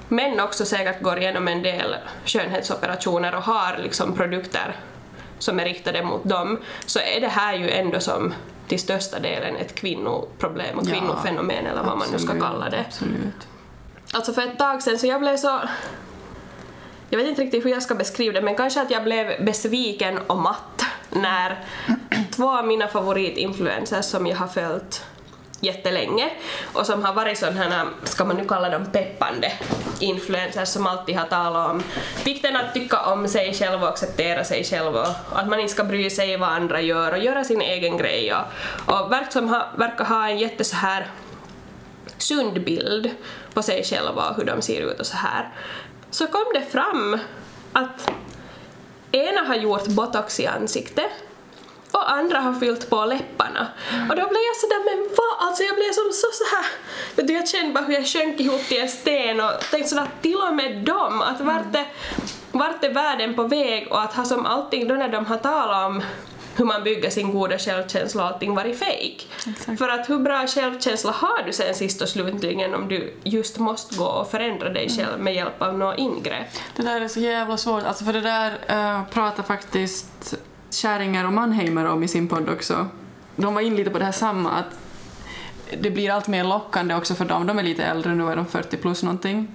män 0.08 0.39
också 0.39 0.65
säkert 0.65 1.02
går 1.02 1.17
igenom 1.17 1.47
en 1.47 1.63
del 1.63 1.95
skönhetsoperationer 2.26 3.36
och 3.36 3.43
har 3.43 3.78
liksom 3.84 4.15
produkter 4.15 4.76
som 5.39 5.60
är 5.60 5.65
riktade 5.65 6.04
mot 6.04 6.24
dem, 6.24 6.60
så 6.86 7.00
är 7.00 7.21
det 7.21 7.28
här 7.28 7.56
ju 7.56 7.69
ändå 7.69 8.00
som 8.00 8.34
till 8.67 8.80
största 8.80 9.19
delen 9.19 9.56
ett 9.56 9.76
kvinnoproblem 9.76 10.80
och 10.80 10.86
Ja, 10.86 10.91
kvinnofenomen 10.93 11.65
eller 11.65 11.84
vad 11.84 11.97
man 11.97 12.08
nu 12.12 12.19
ska 12.19 12.32
Absolut, 12.32 12.43
kalla 12.43 12.69
det. 12.69 12.86
Absolut. 12.88 13.47
Alltså 14.13 14.34
för 14.34 14.41
ett 14.41 14.58
tag 14.58 14.84
sen 14.84 15.00
så 15.00 15.08
jag 15.08 15.21
blev 15.21 15.38
så... 15.38 15.60
Jag 17.10 17.17
vet 17.17 17.28
inte 17.28 17.41
riktigt 17.41 17.65
hur 17.65 17.69
jag 17.69 17.84
ska 17.84 17.95
beskriva 17.95 18.34
det 18.34 18.41
men 18.41 18.56
kanske 18.56 18.82
att 18.82 18.91
jag 18.91 19.04
blev 19.04 19.45
besviken 19.45 20.17
och 20.28 20.38
matt 20.38 20.86
när 21.10 21.65
två 22.32 22.50
av 22.58 22.67
mina 22.67 22.88
favoritinfluencers 22.88 24.06
som 24.06 24.28
jag 24.28 24.38
har 24.38 24.47
följt 24.47 25.06
jättelänge 25.62 26.30
och 26.74 26.86
som 26.86 27.04
har 27.04 27.13
varit 27.13 27.38
sådana 27.38 27.60
här, 27.60 27.88
ska 28.04 28.26
man 28.26 28.36
nu 28.36 28.47
kalla 28.47 28.69
dem 28.69 28.86
peppande 28.86 29.52
influencers 30.00 30.69
som 30.69 30.88
alltid 30.88 31.15
har 31.15 31.26
talat 31.26 31.71
om 31.71 31.84
vikten 32.26 32.56
att 32.56 32.74
tycka 32.74 33.02
om 33.02 33.28
sig 33.28 33.54
själv 33.54 33.84
och 33.84 33.89
acceptera 33.89 34.43
sig 34.43 34.63
själv 34.63 34.95
och 34.95 35.08
att 35.39 35.47
man 35.47 35.60
inte 35.60 35.74
ska 35.74 35.84
bry 35.84 36.10
sig 36.10 36.38
vad 36.38 36.50
andra 36.50 36.82
gör 36.82 37.12
och 37.12 37.19
göra 37.19 37.43
sin 37.43 37.62
egen 37.62 37.97
grej 37.97 38.34
och, 38.34 38.43
och 38.86 39.12
verkar, 39.12 39.32
som 39.32 39.50
ha, 39.50 39.67
verkar 39.78 40.06
ha 40.06 40.30
en 40.30 40.38
jätte 40.38 40.63
så 40.63 40.76
här 40.76 41.08
sund 42.17 42.63
bild 42.63 43.10
på 43.54 43.63
sig 43.63 43.84
själva 43.84 44.30
och 44.30 44.36
hur 44.36 44.45
de 44.45 44.62
ser 44.62 44.82
ut 44.82 45.00
och 45.00 45.06
så 45.06 45.17
här. 45.17 45.50
Så 46.12 46.28
kom 46.28 46.45
det 46.54 46.62
fram 46.62 47.19
att 47.74 48.12
ena 49.12 49.41
har 49.41 49.56
gjort 49.56 49.88
botox 49.88 50.39
i 50.39 50.47
ansiktet 50.47 51.12
och 51.91 52.12
andra 52.12 52.39
har 52.39 52.54
fyllt 52.54 52.89
på 52.89 53.06
läpparna. 53.06 53.67
Och 54.10 54.15
då 54.15 54.27
blev 54.32 54.43
jag 54.49 54.56
sådär, 54.56 54.82
men 54.86 55.10
vad? 55.17 55.47
Alltså 55.47 55.63
jag 55.63 55.75
blev 55.75 55.91
som 55.91 56.12
så, 56.13 56.27
så 56.34 56.56
här. 56.56 56.65
Vet 57.15 57.27
du, 57.27 57.34
jag 57.34 57.47
kände 57.47 57.73
bara 57.73 57.86
hur 57.86 57.93
jag 57.93 58.08
sjönk 58.08 58.39
ihop 58.39 58.62
till 58.62 58.82
en 58.82 58.89
sten 58.89 59.39
och 59.39 59.51
tänkte 59.71 59.89
sådär, 59.89 60.08
till 60.21 60.38
och 60.38 60.56
med 60.56 60.77
dem, 60.77 61.21
att 61.21 61.41
vart 61.41 61.75
är, 61.75 61.88
vart 62.51 62.84
är 62.84 62.93
världen 62.93 63.34
på 63.34 63.43
väg 63.43 63.88
och 63.91 64.01
att 64.01 64.13
ha 64.13 64.25
som 64.25 64.45
allting 64.45 64.88
då 64.88 64.95
när 64.95 65.10
de 65.10 65.25
har 65.25 65.38
talat 65.38 65.86
om 65.88 66.04
hur 66.56 66.65
man 66.65 66.84
bygger 66.84 67.10
sin 67.10 67.32
goda 67.32 67.58
självkänsla 67.58 68.23
och 68.23 68.30
allting 68.30 68.56
varit. 68.56 68.82
Exakt. 69.47 69.80
För 69.80 69.89
att 69.89 70.10
hur 70.10 70.19
bra 70.19 70.47
självkänsla 70.47 71.12
har 71.12 71.43
du 71.45 71.54
sen 71.54 71.75
sist 71.75 72.01
och 72.01 72.10
slutligen 72.10 72.73
om 72.73 72.88
du 72.88 73.13
just 73.23 73.58
måste 73.58 73.95
gå 73.95 74.06
och 74.06 74.32
förändra 74.32 74.69
dig 74.69 74.89
själv 74.89 75.19
med 75.19 75.36
hjälp 75.36 75.62
av 75.62 75.77
något 75.77 75.97
ingrepp? 75.97 76.47
Det 76.75 76.84
där 76.84 77.01
är 77.01 77.08
så 77.08 77.19
jävla 77.19 77.58
svårt, 77.58 77.84
alltså 77.84 78.06
för 78.06 78.13
det 78.13 78.21
där 78.21 78.51
uh, 78.51 79.06
pratar 79.06 79.43
faktiskt 79.43 80.36
Käringer 80.72 81.26
och 81.26 81.34
Mannheimer 81.34 81.86
om 81.86 82.04
i 82.04 82.08
sin 82.08 82.28
podd 82.28 82.50
också. 82.50 82.88
De 83.36 83.54
var 83.54 83.62
in 83.62 83.76
lite 83.76 83.90
på 83.90 84.00
det 84.00 84.06
här 84.06 84.12
samma, 84.12 84.52
att 84.52 84.80
det 85.82 85.92
blir 85.92 86.12
allt 86.12 86.28
mer 86.28 86.44
lockande 86.44 86.96
också 86.96 87.16
för 87.16 87.26
dem. 87.26 87.48
De 87.48 87.60
är 87.60 87.64
lite 87.64 87.84
äldre, 87.84 88.16
nu 88.16 88.32
är 88.32 88.36
de 88.36 88.46
40 88.46 88.78
plus 88.78 89.04
någonting. 89.04 89.48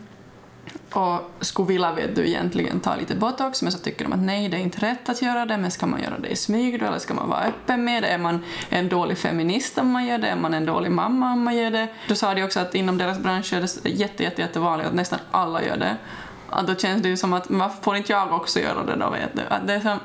Och 0.93 1.31
skulle 1.41 1.69
vilja 1.69 1.93
vet 1.93 2.17
du 2.17 2.27
egentligen 2.27 2.81
ta 2.81 2.97
lite 2.97 3.15
botox 3.15 3.63
men 3.63 3.73
så 3.73 3.79
tycker 3.79 4.05
de 4.05 4.13
att 4.13 4.23
nej 4.23 4.49
det 4.49 4.57
är 4.57 4.61
inte 4.61 4.87
rätt 4.87 5.09
att 5.09 5.23
göra 5.23 5.47
det 5.47 5.59
men 5.59 5.71
ska 5.71 5.87
man 5.87 6.03
göra 6.03 6.19
det 6.19 6.29
i 6.29 6.37
smyg 6.37 6.81
då 6.81 6.87
eller 6.87 6.99
ska 6.99 7.15
man 7.15 7.29
vara 7.29 7.45
öppen 7.45 7.85
med 7.85 8.03
det? 8.03 8.09
Är 8.09 8.19
man 8.19 8.45
en 8.69 8.89
dålig 8.89 9.19
feminist 9.19 9.79
om 9.79 9.91
man 9.91 10.07
gör 10.07 10.19
det? 10.19 10.29
Är 10.29 10.37
man 10.37 10.55
en 10.55 10.67
dålig 10.67 10.91
mamma 10.91 11.33
om 11.33 11.43
man 11.43 11.57
gör 11.57 11.71
det? 11.71 11.89
Då 12.09 12.15
sa 12.15 12.35
de 12.35 12.45
också 12.45 12.61
att 12.61 12.75
inom 12.75 12.99
deras 12.99 13.19
bransch 13.19 13.53
är 13.53 13.61
det 13.61 13.91
jätte, 13.91 14.23
jätte, 14.23 14.61
vanligt 14.61 14.87
att 14.87 14.95
nästan 14.95 15.19
alla 15.31 15.63
gör 15.63 15.77
det. 15.77 15.97
Att 16.51 16.67
då 16.67 16.75
känns 16.75 17.03
det 17.03 17.09
ju 17.09 17.17
som 17.17 17.33
att 17.33 17.45
varför 17.49 17.83
får 17.83 17.97
inte 17.97 18.13
jag 18.13 18.33
också 18.33 18.61
göra 18.61 18.85
det 18.85 18.97
då 18.97 19.11
vet 19.11 19.31
du? 19.33 19.43
Att 19.49 19.67
det, 19.67 19.75
är 19.75 19.81
som, 19.81 19.99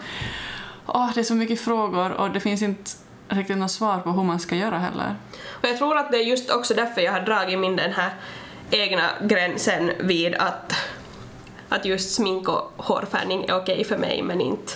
åh, 0.86 1.12
det 1.14 1.20
är 1.20 1.24
så 1.24 1.36
mycket 1.36 1.62
frågor 1.62 2.12
och 2.12 2.32
det 2.32 2.40
finns 2.40 2.62
inte 2.62 2.92
riktigt 3.30 3.58
något 3.58 3.72
svar 3.72 3.98
på 3.98 4.10
hur 4.10 4.24
man 4.24 4.40
ska 4.40 4.56
göra 4.56 4.78
heller. 4.78 5.16
Och 5.50 5.68
jag 5.68 5.78
tror 5.78 5.98
att 5.98 6.12
det 6.12 6.18
är 6.18 6.24
just 6.24 6.52
också 6.52 6.74
därför 6.74 7.02
jag 7.02 7.12
har 7.12 7.22
dragit 7.22 7.60
min 7.60 7.76
den 7.76 7.92
här 7.92 8.14
egna 8.72 9.10
gränsen 9.22 9.92
vid 10.00 10.36
att, 10.36 10.74
att 11.70 11.86
just 11.86 12.16
smink 12.16 12.50
och 12.50 12.72
hårfärgning 12.78 13.46
är 13.46 13.58
okej 13.58 13.84
för 13.84 13.98
mig 13.98 14.22
men 14.24 14.42
inte, 14.42 14.74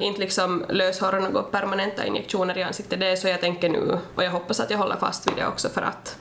inte 0.00 0.20
liksom 0.20 0.64
löshår 0.68 1.14
och 1.14 1.22
några 1.22 1.42
permanenta 1.42 2.06
injektioner 2.06 2.58
i 2.58 2.62
ansiktet. 2.62 3.00
Det 3.00 3.06
är 3.06 3.16
så 3.16 3.28
jag 3.28 3.40
tänker 3.40 3.68
nu 3.68 3.98
och 4.14 4.24
jag 4.24 4.30
hoppas 4.30 4.60
att 4.60 4.70
jag 4.70 4.78
håller 4.78 4.96
fast 4.96 5.26
vid 5.26 5.36
det 5.36 5.46
också 5.46 5.68
för 5.68 5.82
att 5.82 6.18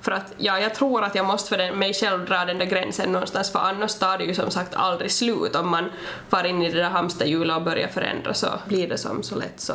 för 0.00 0.12
att 0.12 0.32
ja, 0.38 0.58
jag 0.58 0.74
tror 0.74 1.04
att 1.04 1.14
jag 1.14 1.26
måste 1.26 1.48
för 1.48 1.58
den, 1.58 1.78
mig 1.78 1.94
själv 1.94 2.24
dra 2.24 2.44
den 2.44 2.58
där 2.58 2.66
gränsen 2.66 3.12
någonstans 3.12 3.52
för 3.52 3.58
annars 3.58 3.94
tar 3.94 4.18
det 4.18 4.24
ju 4.24 4.34
som 4.34 4.50
sagt 4.50 4.74
aldrig 4.74 5.12
slut 5.12 5.56
om 5.56 5.70
man 5.70 5.90
far 6.28 6.44
in 6.44 6.62
i 6.62 6.70
det 6.70 6.78
där 6.78 6.90
hamsterhjulet 6.90 7.56
och 7.56 7.62
börjar 7.62 7.88
förändra 7.88 8.34
så 8.34 8.48
blir 8.66 8.88
det 8.88 8.98
som 8.98 9.22
så 9.22 9.36
lätt 9.36 9.60
så. 9.60 9.74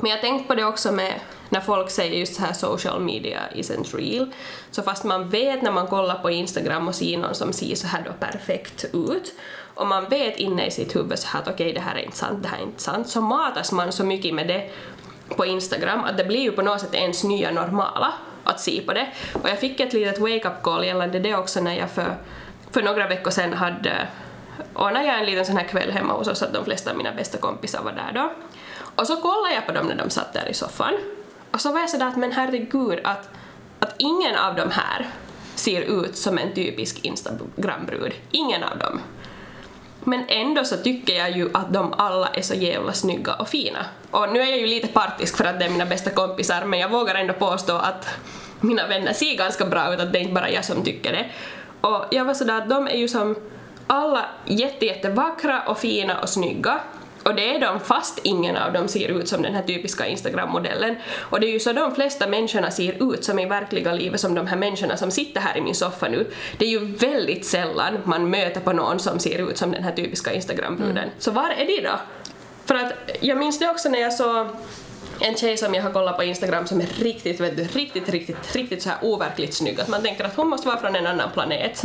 Men 0.00 0.10
jag 0.10 0.20
tänkte 0.20 0.48
på 0.48 0.54
det 0.54 0.64
också 0.64 0.92
med 0.92 1.20
när 1.48 1.60
folk 1.60 1.90
säger 1.90 2.18
just 2.18 2.34
så 2.34 2.42
här 2.42 2.52
social 2.52 3.00
media 3.00 3.40
isn't 3.54 3.96
real. 3.96 4.32
Så 4.70 4.82
fast 4.82 5.04
man 5.04 5.28
vet 5.28 5.62
när 5.62 5.72
man 5.72 5.86
kollar 5.86 6.18
på 6.18 6.30
Instagram 6.30 6.88
och 6.88 6.94
ser 6.94 7.18
någon 7.18 7.34
som 7.34 7.52
ser 7.52 7.74
så 7.74 7.86
här 7.86 8.02
då 8.04 8.26
perfekt 8.26 8.84
ut 8.92 9.34
och 9.74 9.86
man 9.86 10.08
vet 10.08 10.36
inne 10.36 10.66
i 10.66 10.70
sitt 10.70 10.96
huvud 10.96 11.18
så 11.18 11.28
här 11.28 11.40
att 11.40 11.48
okej 11.48 11.72
det 11.72 11.80
här 11.80 11.94
är 11.94 12.04
inte 12.04 12.16
sant, 12.16 12.42
det 12.42 12.48
här 12.48 12.58
är 12.58 12.62
inte 12.62 12.82
sant 12.82 13.08
så 13.08 13.20
matas 13.20 13.72
man 13.72 13.92
så 13.92 14.04
mycket 14.04 14.34
med 14.34 14.48
det 14.48 14.70
på 15.36 15.46
Instagram 15.46 16.04
att 16.04 16.16
det 16.16 16.24
blir 16.24 16.40
ju 16.40 16.52
på 16.52 16.62
något 16.62 16.80
sätt 16.80 16.94
ens 16.94 17.24
nya 17.24 17.50
normala 17.50 18.12
att 18.46 18.60
se 18.60 18.80
på 18.80 18.92
det. 18.92 19.08
Och 19.32 19.48
jag 19.48 19.58
fick 19.58 19.80
ett 19.80 19.92
litet 19.92 20.18
wake-up 20.18 20.62
call 20.62 20.84
gällande 20.84 21.18
det 21.18 21.34
också 21.34 21.60
när 21.60 21.78
jag 21.78 21.90
för, 21.90 22.16
för 22.70 22.82
några 22.82 23.08
veckor 23.08 23.30
sedan 23.30 23.52
hade 23.52 24.08
ordnat 24.74 25.06
jag 25.06 25.18
en 25.18 25.26
liten 25.26 25.46
sån 25.46 25.56
här 25.56 25.68
kväll 25.68 25.90
hemma 25.90 26.12
hos 26.12 26.28
oss 26.28 26.42
att 26.42 26.52
de 26.52 26.64
flesta 26.64 26.90
av 26.90 26.96
mina 26.96 27.12
bästa 27.12 27.38
kompisar 27.38 27.82
var 27.82 27.92
där 27.92 28.12
då. 28.14 28.32
Och 28.96 29.06
så 29.06 29.16
kollade 29.16 29.54
jag 29.54 29.66
på 29.66 29.72
dem 29.72 29.86
när 29.86 29.96
de 29.96 30.10
satt 30.10 30.32
där 30.32 30.48
i 30.48 30.54
soffan 30.54 30.94
och 31.50 31.60
så 31.60 31.72
var 31.72 31.80
jag 31.80 31.90
sådär 31.90 32.06
att 32.06 32.16
men 32.16 32.32
herregud 32.32 33.00
att, 33.04 33.28
att 33.80 33.94
ingen 33.98 34.36
av 34.36 34.54
dem 34.54 34.70
här 34.70 35.06
ser 35.54 35.80
ut 35.80 36.16
som 36.16 36.38
en 36.38 36.54
typisk 36.54 37.04
Instagram-brud. 37.04 38.12
Ingen 38.30 38.62
av 38.62 38.78
dem. 38.78 39.00
Men 40.08 40.24
ändå 40.28 40.64
så 40.64 40.76
tycker 40.76 41.14
jag 41.14 41.30
ju 41.30 41.50
att 41.54 41.72
de 41.72 41.94
alla 41.98 42.28
är 42.28 42.42
så 42.42 42.54
jävla 42.54 42.92
snygga 42.92 43.34
och 43.34 43.48
fina. 43.48 43.78
Och 44.10 44.32
nu 44.32 44.40
är 44.40 44.46
jag 44.46 44.58
ju 44.58 44.66
lite 44.66 44.88
partisk 44.88 45.36
för 45.36 45.44
att 45.44 45.58
det 45.58 45.64
är 45.64 45.70
mina 45.70 45.86
bästa 45.86 46.10
kompisar 46.10 46.64
men 46.64 46.78
jag 46.78 46.88
vågar 46.88 47.14
ändå 47.14 47.32
påstå 47.34 47.76
att 47.76 48.08
mina 48.60 48.86
vänner 48.86 49.12
ser 49.12 49.36
ganska 49.36 49.66
bra 49.66 49.94
ut, 49.94 50.00
att 50.00 50.12
det 50.12 50.18
är 50.18 50.20
inte 50.20 50.34
bara 50.34 50.50
jag 50.50 50.64
som 50.64 50.82
tycker 50.82 51.12
det. 51.12 51.26
Och 51.80 52.04
jag 52.10 52.24
var 52.24 52.34
sådär 52.34 52.58
att 52.58 52.68
de 52.68 52.86
är 52.86 52.96
ju 52.96 53.08
som 53.08 53.36
alla 53.86 54.24
jätte, 54.44 54.86
jätte 54.86 55.10
vackra 55.10 55.62
och 55.62 55.78
fina 55.78 56.20
och 56.20 56.28
snygga. 56.28 56.80
Och 57.26 57.34
det 57.34 57.54
är 57.54 57.60
de 57.60 57.80
fast 57.80 58.18
ingen 58.22 58.56
av 58.56 58.72
dem 58.72 58.88
ser 58.88 59.08
ut 59.08 59.28
som 59.28 59.42
den 59.42 59.54
här 59.54 59.62
typiska 59.62 60.06
Instagram-modellen. 60.06 60.96
Och 61.18 61.40
det 61.40 61.46
är 61.46 61.52
ju 61.52 61.60
så 61.60 61.72
de 61.72 61.94
flesta 61.94 62.26
människorna 62.26 62.70
ser 62.70 63.12
ut 63.12 63.24
som 63.24 63.38
i 63.38 63.46
verkliga 63.46 63.92
livet 63.92 64.20
som 64.20 64.34
de 64.34 64.46
här 64.46 64.56
människorna 64.56 64.96
som 64.96 65.10
sitter 65.10 65.40
här 65.40 65.56
i 65.56 65.60
min 65.60 65.74
soffa 65.74 66.08
nu. 66.08 66.26
Det 66.58 66.64
är 66.64 66.68
ju 66.68 66.84
väldigt 66.84 67.46
sällan 67.46 67.98
man 68.04 68.30
möter 68.30 68.60
på 68.60 68.72
någon 68.72 68.98
som 68.98 69.18
ser 69.18 69.50
ut 69.50 69.58
som 69.58 69.72
den 69.72 69.84
här 69.84 69.92
typiska 69.92 70.32
Instagram-bruden. 70.32 71.10
Så 71.18 71.30
var 71.30 71.50
är 71.50 71.66
de 71.66 71.80
då? 71.80 72.00
För 72.64 72.74
att 72.74 72.92
jag 73.20 73.38
minns 73.38 73.58
det 73.58 73.70
också 73.70 73.88
när 73.88 74.00
jag 74.00 74.12
såg 74.12 74.46
en 75.20 75.34
tjej 75.36 75.56
som 75.56 75.74
jag 75.74 75.82
har 75.82 75.90
kollat 75.90 76.16
på 76.16 76.24
Instagram 76.24 76.66
som 76.66 76.80
är 76.80 76.86
riktigt, 76.86 77.40
vet 77.40 77.56
du, 77.56 77.64
riktigt, 77.64 78.08
riktigt, 78.08 78.56
riktigt 78.56 78.82
så 78.82 78.88
här 78.88 78.98
overkligt 79.02 79.54
snygg. 79.54 79.80
Att 79.80 79.88
man 79.88 80.02
tänker 80.02 80.24
att 80.24 80.36
hon 80.36 80.48
måste 80.48 80.68
vara 80.68 80.78
från 80.78 80.96
en 80.96 81.06
annan 81.06 81.30
planet. 81.32 81.82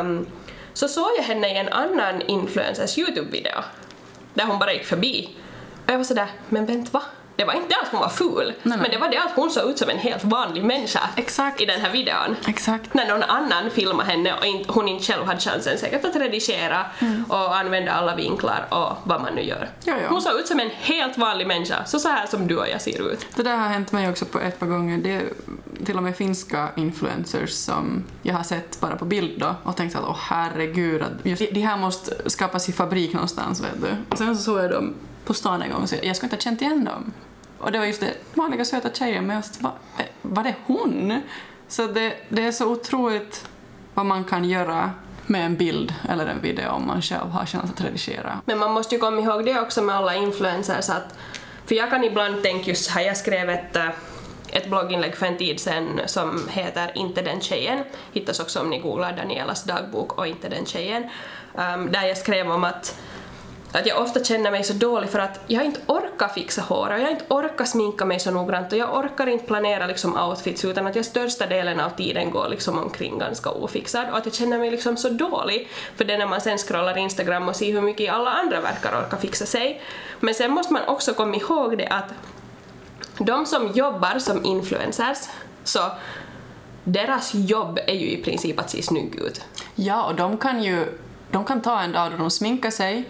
Um, 0.00 0.26
så 0.72 0.88
såg 0.88 1.08
jag 1.16 1.24
henne 1.24 1.54
i 1.54 1.56
en 1.56 1.68
annan 1.68 2.22
influencers 2.22 2.98
Youtube-video 2.98 3.64
där 4.38 4.44
hon 4.44 4.58
bara 4.58 4.72
gick 4.72 4.84
förbi. 4.84 5.36
Och 5.86 5.92
jag 5.92 5.96
var 5.96 6.04
sådär, 6.04 6.28
men 6.48 6.66
vänta 6.66 6.90
va? 6.92 7.02
Det 7.38 7.44
var 7.44 7.54
inte 7.54 7.68
det 7.68 7.80
att 7.82 7.88
hon 7.88 8.00
var 8.00 8.08
ful, 8.08 8.54
nej. 8.62 8.78
men 8.78 8.90
det 8.90 8.98
var 8.98 9.08
det 9.08 9.18
att 9.18 9.32
hon 9.34 9.50
såg 9.50 9.70
ut 9.70 9.78
som 9.78 9.90
en 9.90 9.98
helt 9.98 10.24
vanlig 10.24 10.64
människa 10.64 11.00
Exakt. 11.16 11.60
i 11.60 11.66
den 11.66 11.80
här 11.80 11.92
videon. 11.92 12.36
Exakt. 12.46 12.94
När 12.94 13.08
någon 13.08 13.22
annan 13.22 13.70
filmade 13.70 14.10
henne 14.10 14.34
och 14.38 14.46
inte, 14.46 14.72
hon 14.72 14.88
inte 14.88 15.04
själv 15.04 15.24
hade 15.24 15.40
chansen 15.40 15.78
säkert 15.78 16.04
att 16.04 16.16
redigera 16.16 16.86
och 17.28 17.56
använda 17.56 17.92
alla 17.92 18.16
vinklar 18.16 18.66
och 18.70 18.96
vad 19.04 19.22
man 19.22 19.34
nu 19.34 19.42
gör. 19.42 19.68
Ja, 19.84 19.94
ja. 20.02 20.08
Hon 20.08 20.22
såg 20.22 20.40
ut 20.40 20.46
som 20.46 20.60
en 20.60 20.70
helt 20.70 21.18
vanlig 21.18 21.46
människa, 21.46 21.84
så 21.84 21.98
så 21.98 22.08
här 22.08 22.26
som 22.26 22.46
du 22.46 22.56
och 22.56 22.68
jag 22.68 22.82
ser 22.82 23.12
ut. 23.12 23.26
Det 23.34 23.42
där 23.42 23.56
har 23.56 23.68
hänt 23.68 23.92
mig 23.92 24.08
också 24.10 24.24
på 24.24 24.40
ett 24.40 24.58
par 24.58 24.66
gånger. 24.66 24.98
Det 24.98 25.14
är 25.14 25.22
till 25.86 25.96
och 25.96 26.02
med 26.02 26.16
finska 26.16 26.68
influencers 26.76 27.50
som 27.50 28.04
jag 28.22 28.34
har 28.34 28.44
sett 28.44 28.80
bara 28.80 28.96
på 28.96 29.04
bild 29.04 29.40
då 29.40 29.54
och 29.62 29.76
tänkt 29.76 29.96
att 29.96 30.04
åh 30.04 30.16
herregud, 30.20 31.02
att 31.02 31.26
just 31.26 31.42
de 31.52 31.60
här 31.60 31.76
måste 31.76 32.30
skapas 32.30 32.68
i 32.68 32.72
fabrik 32.72 33.12
någonstans 33.12 33.60
vet 33.60 33.82
du. 33.82 33.96
Och 34.08 34.18
sen 34.18 34.36
så 34.36 34.42
såg 34.42 34.58
jag 34.58 34.70
dem 34.70 34.94
på 35.24 35.34
stan 35.34 35.62
en 35.62 35.70
gång 35.70 35.86
så 35.86 35.96
jag 36.02 36.16
skulle 36.16 36.26
inte 36.26 36.36
ha 36.36 36.40
känt 36.40 36.62
igen 36.62 36.84
dem. 36.84 37.12
Och 37.58 37.72
det 37.72 37.78
var 37.78 37.86
just 37.86 38.00
det, 38.00 38.14
vanliga 38.34 38.64
söta 38.64 38.92
tjejer 38.92 39.20
men 39.20 39.36
just, 39.36 39.62
va, 39.62 39.72
eh, 39.98 40.04
var 40.22 40.44
det 40.44 40.54
hon? 40.66 41.22
Så 41.68 41.86
det, 41.86 42.16
det 42.28 42.42
är 42.42 42.52
så 42.52 42.72
otroligt 42.72 43.48
vad 43.94 44.06
man 44.06 44.24
kan 44.24 44.44
göra 44.44 44.90
med 45.26 45.46
en 45.46 45.56
bild 45.56 45.94
eller 46.08 46.26
en 46.26 46.40
video 46.40 46.70
om 46.70 46.86
man 46.86 47.02
själv 47.02 47.30
har 47.30 47.46
chans 47.46 47.70
att 47.70 47.80
redigera. 47.80 48.40
Men 48.44 48.58
man 48.58 48.72
måste 48.72 48.94
ju 48.94 49.00
komma 49.00 49.20
ihåg 49.20 49.44
det 49.44 49.60
också 49.60 49.82
med 49.82 49.96
alla 49.96 50.14
influencers 50.14 50.90
att 50.90 51.14
för 51.66 51.74
jag 51.74 51.90
kan 51.90 52.04
ibland 52.04 52.42
tänka 52.42 52.70
just 52.70 52.90
här, 52.90 53.02
jag 53.02 53.16
skrev 53.16 53.50
ett, 53.50 53.76
eh, 53.76 53.88
ett 54.50 54.68
blogginlägg 54.68 55.16
för 55.16 55.26
en 55.26 55.38
tid 55.38 55.60
sedan 55.60 56.00
som 56.06 56.48
heter 56.48 56.92
Inte 56.94 57.22
den 57.22 57.40
tjejen, 57.40 57.84
hittas 58.12 58.40
också 58.40 58.60
om 58.60 58.70
ni 58.70 58.78
googlar 58.78 59.12
Danielas 59.12 59.64
dagbok 59.64 60.18
och 60.18 60.26
Inte 60.26 60.48
den 60.48 60.66
tjejen, 60.66 61.02
um, 61.54 61.92
där 61.92 62.02
jag 62.02 62.16
skrev 62.16 62.50
om 62.50 62.64
att 62.64 63.00
att 63.72 63.86
jag 63.86 64.02
ofta 64.02 64.24
känner 64.24 64.50
mig 64.50 64.64
så 64.64 64.72
dålig 64.72 65.10
för 65.10 65.18
att 65.18 65.40
jag 65.46 65.64
inte 65.64 65.80
orkar 65.86 66.28
fixa 66.28 66.62
håret 66.62 66.98
och 66.98 67.04
jag 67.04 67.10
inte 67.10 67.24
orkar 67.28 67.64
sminka 67.64 68.04
mig 68.04 68.20
så 68.20 68.30
noggrant 68.30 68.72
och 68.72 68.78
jag 68.78 68.96
orkar 68.98 69.26
inte 69.26 69.46
planera 69.46 69.86
liksom 69.86 70.16
outfits 70.16 70.64
utan 70.64 70.86
att 70.86 70.96
jag 70.96 71.04
största 71.04 71.46
delen 71.46 71.80
av 71.80 71.90
tiden 71.90 72.30
går 72.30 72.48
liksom 72.48 72.78
omkring 72.78 73.18
ganska 73.18 73.50
ofixad 73.50 74.10
och 74.10 74.18
att 74.18 74.26
jag 74.26 74.34
känner 74.34 74.58
mig 74.58 74.70
liksom 74.70 74.96
så 74.96 75.08
dålig 75.08 75.68
för 75.96 76.04
det 76.04 76.18
när 76.18 76.26
man 76.26 76.40
sen 76.40 76.58
scrollar 76.58 76.98
Instagram 76.98 77.48
och 77.48 77.56
ser 77.56 77.72
hur 77.72 77.80
mycket 77.80 78.12
alla 78.12 78.30
andra 78.30 78.60
verkar 78.60 78.98
orka 78.98 79.16
fixa 79.16 79.46
sig. 79.46 79.82
Men 80.20 80.34
sen 80.34 80.50
måste 80.50 80.72
man 80.72 80.82
också 80.86 81.14
komma 81.14 81.36
ihåg 81.36 81.78
det 81.78 81.86
att 81.86 82.14
de 83.18 83.46
som 83.46 83.72
jobbar 83.72 84.18
som 84.18 84.44
influencers 84.44 85.18
så 85.64 85.80
deras 86.84 87.34
jobb 87.34 87.78
är 87.86 87.94
ju 87.94 88.10
i 88.10 88.22
princip 88.22 88.60
att 88.60 88.70
se 88.70 88.82
snygg 88.82 89.14
ut. 89.14 89.44
Ja, 89.74 90.04
och 90.04 90.14
de 90.14 90.38
kan 90.38 90.62
ju 90.62 90.98
de 91.30 91.44
kan 91.44 91.62
ta 91.62 91.80
en 91.80 91.92
dag 91.92 92.10
då 92.12 92.16
de 92.16 92.30
sminkar 92.30 92.70
sig 92.70 93.04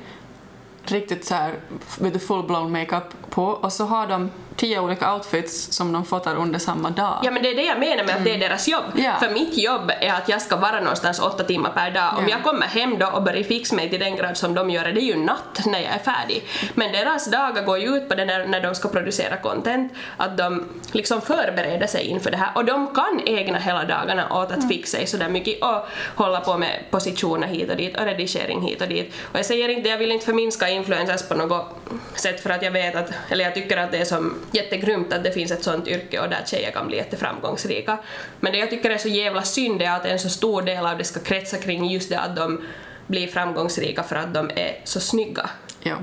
riktigt 0.92 1.24
så 1.24 1.34
här 1.34 1.54
med 1.98 2.16
full-blown 2.16 2.68
makeup 2.68 3.30
på 3.30 3.44
och 3.44 3.72
så 3.72 3.84
har 3.84 4.06
de 4.06 4.30
tio 4.58 4.80
olika 4.80 5.14
outfits 5.14 5.72
som 5.72 5.92
de 5.92 6.04
fotar 6.04 6.36
under 6.36 6.58
samma 6.58 6.90
dag. 6.90 7.20
Ja 7.24 7.30
men 7.30 7.42
det 7.42 7.50
är 7.50 7.54
det 7.56 7.62
jag 7.62 7.78
menar 7.78 8.04
med 8.04 8.16
att 8.16 8.24
det 8.24 8.34
är 8.34 8.38
deras 8.38 8.68
jobb. 8.68 8.84
Ja. 8.94 9.12
För 9.20 9.28
mitt 9.30 9.58
jobb 9.58 9.90
är 10.00 10.12
att 10.12 10.28
jag 10.28 10.42
ska 10.42 10.56
vara 10.56 10.80
någonstans 10.80 11.18
åtta 11.20 11.44
timmar 11.44 11.70
per 11.70 11.90
dag. 11.90 12.14
Om 12.18 12.24
Ja. 12.28 12.30
jag 12.30 12.44
kommer 12.44 12.66
hem 12.66 12.98
då 12.98 13.06
och 13.06 13.22
börjar 13.22 13.42
fixa 13.42 13.74
mig 13.76 13.90
till 13.90 14.00
den 14.00 14.16
grad 14.16 14.36
som 14.36 14.54
de 14.54 14.70
gör, 14.70 14.84
det 14.84 15.00
är 15.00 15.04
ju 15.04 15.16
natt 15.16 15.60
när 15.66 15.78
jag 15.80 15.92
är 15.94 15.98
färdig. 15.98 16.44
Men 16.74 16.92
deras 16.92 17.30
dagar 17.30 17.62
går 17.62 17.78
ju 17.78 17.96
ut 17.96 18.08
på 18.08 18.14
det 18.14 18.24
när, 18.24 18.46
när 18.46 18.60
de 18.60 18.74
ska 18.74 18.88
producera 18.88 19.36
content, 19.36 19.92
att 20.16 20.36
de 20.38 20.68
liksom 20.92 21.20
förbereder 21.20 21.86
sig 21.86 22.04
inför 22.06 22.30
det 22.30 22.36
här. 22.36 22.50
Och 22.54 22.64
de 22.64 22.94
kan 22.94 23.20
ägna 23.26 23.58
hela 23.58 23.84
dagarna 23.84 24.42
åt 24.42 24.52
att 24.52 24.68
fixa 24.68 24.96
sig 24.96 25.06
sådär 25.06 25.28
mycket 25.28 25.62
och 25.62 25.86
hålla 26.14 26.40
på 26.40 26.58
med 26.58 26.84
positioner 26.90 27.46
hit 27.48 27.70
och 27.70 27.76
dit 27.76 27.96
och 27.98 28.04
redigering 28.04 28.60
hit 28.62 28.82
och 28.82 28.88
dit. 28.88 29.14
Och 29.32 29.38
jag 29.38 29.46
säger 29.46 29.68
inte, 29.68 29.88
jag 29.88 29.98
vill 29.98 30.12
inte 30.12 30.24
förminska 30.26 30.68
influencers 30.68 31.28
på 31.28 31.34
något 31.34 31.66
sätt 32.14 32.40
för 32.40 32.50
att 32.50 32.62
jag 32.62 32.70
vet 32.70 32.96
att, 32.96 33.10
eller 33.30 33.44
jag 33.44 33.54
tycker 33.54 33.76
att 33.76 33.92
det 33.92 33.98
är 33.98 34.04
som 34.04 34.34
jättegrymt 34.54 35.12
att 35.12 35.24
det 35.24 35.32
finns 35.32 35.52
ett 35.52 35.62
sånt 35.62 35.88
yrke 35.88 36.20
och 36.20 36.28
där 36.28 36.44
tjejer 36.46 36.70
kan 36.70 36.86
bli 36.86 36.96
jätteframgångsrika. 36.96 37.98
Men 38.40 38.52
det 38.52 38.58
jag 38.58 38.70
tycker 38.70 38.90
är 38.90 38.98
så 38.98 39.08
jävla 39.08 39.42
synd 39.42 39.82
är 39.82 39.90
att 39.90 40.04
en 40.04 40.18
så 40.18 40.28
stor 40.28 40.62
del 40.62 40.86
av 40.86 40.98
det 40.98 41.04
ska 41.04 41.20
kretsa 41.20 41.56
kring 41.56 41.90
just 41.90 42.08
det 42.08 42.18
att 42.18 42.36
de 42.36 42.60
blir 43.06 43.28
framgångsrika 43.28 44.02
för 44.02 44.16
att 44.16 44.34
de 44.34 44.50
är 44.54 44.80
så 44.84 45.00
snygga. 45.00 45.50
Ja. 45.82 45.96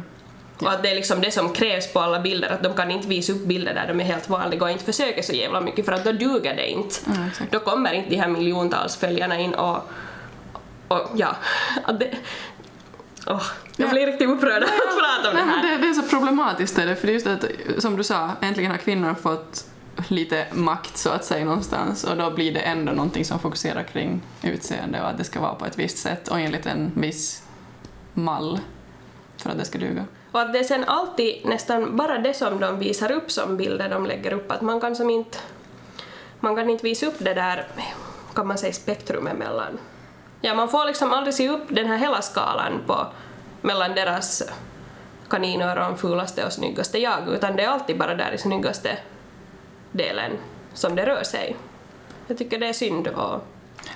Och 0.59 0.71
att 0.71 0.83
det 0.83 0.91
är 0.91 0.95
liksom 0.95 1.21
det 1.21 1.31
som 1.31 1.53
krävs 1.53 1.93
på 1.93 1.99
alla 1.99 2.19
bilder, 2.19 2.49
att 2.49 2.63
de 2.63 2.73
kan 2.73 2.91
inte 2.91 3.07
visa 3.07 3.33
upp 3.33 3.45
bilder 3.45 3.73
där 3.73 3.87
de 3.87 3.99
är 3.99 4.03
helt 4.03 4.29
vanliga 4.29 4.63
och 4.63 4.69
inte 4.69 4.85
försöker 4.85 5.21
så 5.21 5.33
jävla 5.33 5.61
mycket 5.61 5.85
för 5.85 5.91
att 5.91 6.05
då 6.05 6.11
duger 6.11 6.55
det 6.55 6.69
inte. 6.69 6.95
Mm. 7.07 7.29
Då 7.51 7.59
kommer 7.59 7.93
inte 7.93 8.09
de 8.09 8.15
här 8.15 8.27
miljontals 8.27 8.95
följarna 8.95 9.39
in 9.39 9.53
och, 9.53 9.77
och 10.87 11.09
ja, 11.15 11.35
det, 11.99 12.11
åh, 13.27 13.41
jag 13.77 13.87
Ja. 13.87 13.91
blir 13.91 14.05
riktigt 14.05 14.29
upprörd 14.29 14.63
av 14.63 14.69
att 14.69 14.97
prata 14.99 15.29
om 15.29 15.35
det 15.35 15.41
här. 15.53 15.63
det, 15.71 15.77
det 15.77 15.87
är 15.89 15.93
så 15.93 16.03
problematiskt 16.03 16.77
är 16.77 16.85
det, 16.85 16.95
för 16.95 17.07
det 17.07 17.11
är 17.11 17.13
just 17.13 17.27
att, 17.27 17.45
som 17.77 17.97
du 17.97 18.03
sa, 18.03 18.31
äntligen 18.41 18.71
har 18.71 18.77
kvinnor 18.77 19.13
fått 19.21 19.65
lite 20.07 20.47
makt 20.53 20.97
så 20.97 21.09
att 21.09 21.25
säga 21.25 21.45
någonstans 21.45 22.03
och 22.03 22.17
då 22.17 22.31
blir 22.31 22.53
det 22.53 22.59
ändå 22.59 22.91
någonting 22.91 23.25
som 23.25 23.39
fokuserar 23.39 23.83
kring 23.83 24.21
utseende 24.43 25.01
och 25.01 25.09
att 25.09 25.17
det 25.17 25.23
ska 25.23 25.39
vara 25.41 25.55
på 25.55 25.65
ett 25.65 25.79
visst 25.79 25.97
sätt 25.97 26.27
och 26.27 26.39
enligt 26.39 26.65
en 26.65 26.91
viss 26.95 27.43
mall 28.13 28.59
för 29.37 29.49
att 29.49 29.57
det 29.57 29.65
ska 29.65 29.77
duga. 29.77 30.05
Och 30.31 30.41
att 30.41 30.53
det 30.53 30.59
är 30.59 30.63
sen 30.63 30.83
alltid 30.83 31.45
nästan 31.45 31.97
bara 31.97 32.17
det 32.17 32.33
som 32.33 32.59
de 32.59 32.79
visar 32.79 33.11
upp 33.11 33.31
som 33.31 33.57
bilder 33.57 33.89
de 33.89 34.05
lägger 34.05 34.33
upp, 34.33 34.51
att 34.51 34.61
man 34.61 34.81
kan 34.81 34.95
som 34.95 35.09
inte, 35.09 35.37
man 36.39 36.55
kan 36.55 36.69
inte 36.69 36.83
visa 36.83 37.05
upp 37.05 37.15
det 37.19 37.33
där, 37.33 37.67
kan 38.35 38.47
man 38.47 38.57
säga 38.57 38.73
spektrumet 38.73 39.37
mellan, 39.37 39.77
ja 40.45 40.53
man 40.55 40.69
får 40.69 40.85
liksom 40.85 41.13
aldrig 41.13 41.33
se 41.33 41.49
upp 41.49 41.63
den 41.69 41.85
här 41.87 41.97
hela 41.97 42.21
skalan 42.21 42.81
på, 42.87 43.07
mellan 43.61 43.95
deras 43.95 44.43
kaninöron, 45.29 45.97
fulaste 45.97 46.45
och 46.45 46.53
snyggaste 46.53 46.97
jag, 46.99 47.27
utan 47.33 47.55
det 47.55 47.63
är 47.63 47.67
alltid 47.69 47.97
bara 47.97 48.15
där 48.15 48.31
i 48.31 48.37
snyggaste 48.37 48.97
delen 49.91 50.31
som 50.73 50.95
det 50.95 51.05
rör 51.05 51.23
sig. 51.23 51.55
Jag 52.27 52.37
tycker 52.37 52.59
det 52.59 52.67
är 52.67 52.73
synd 52.73 53.07
och 53.07 53.41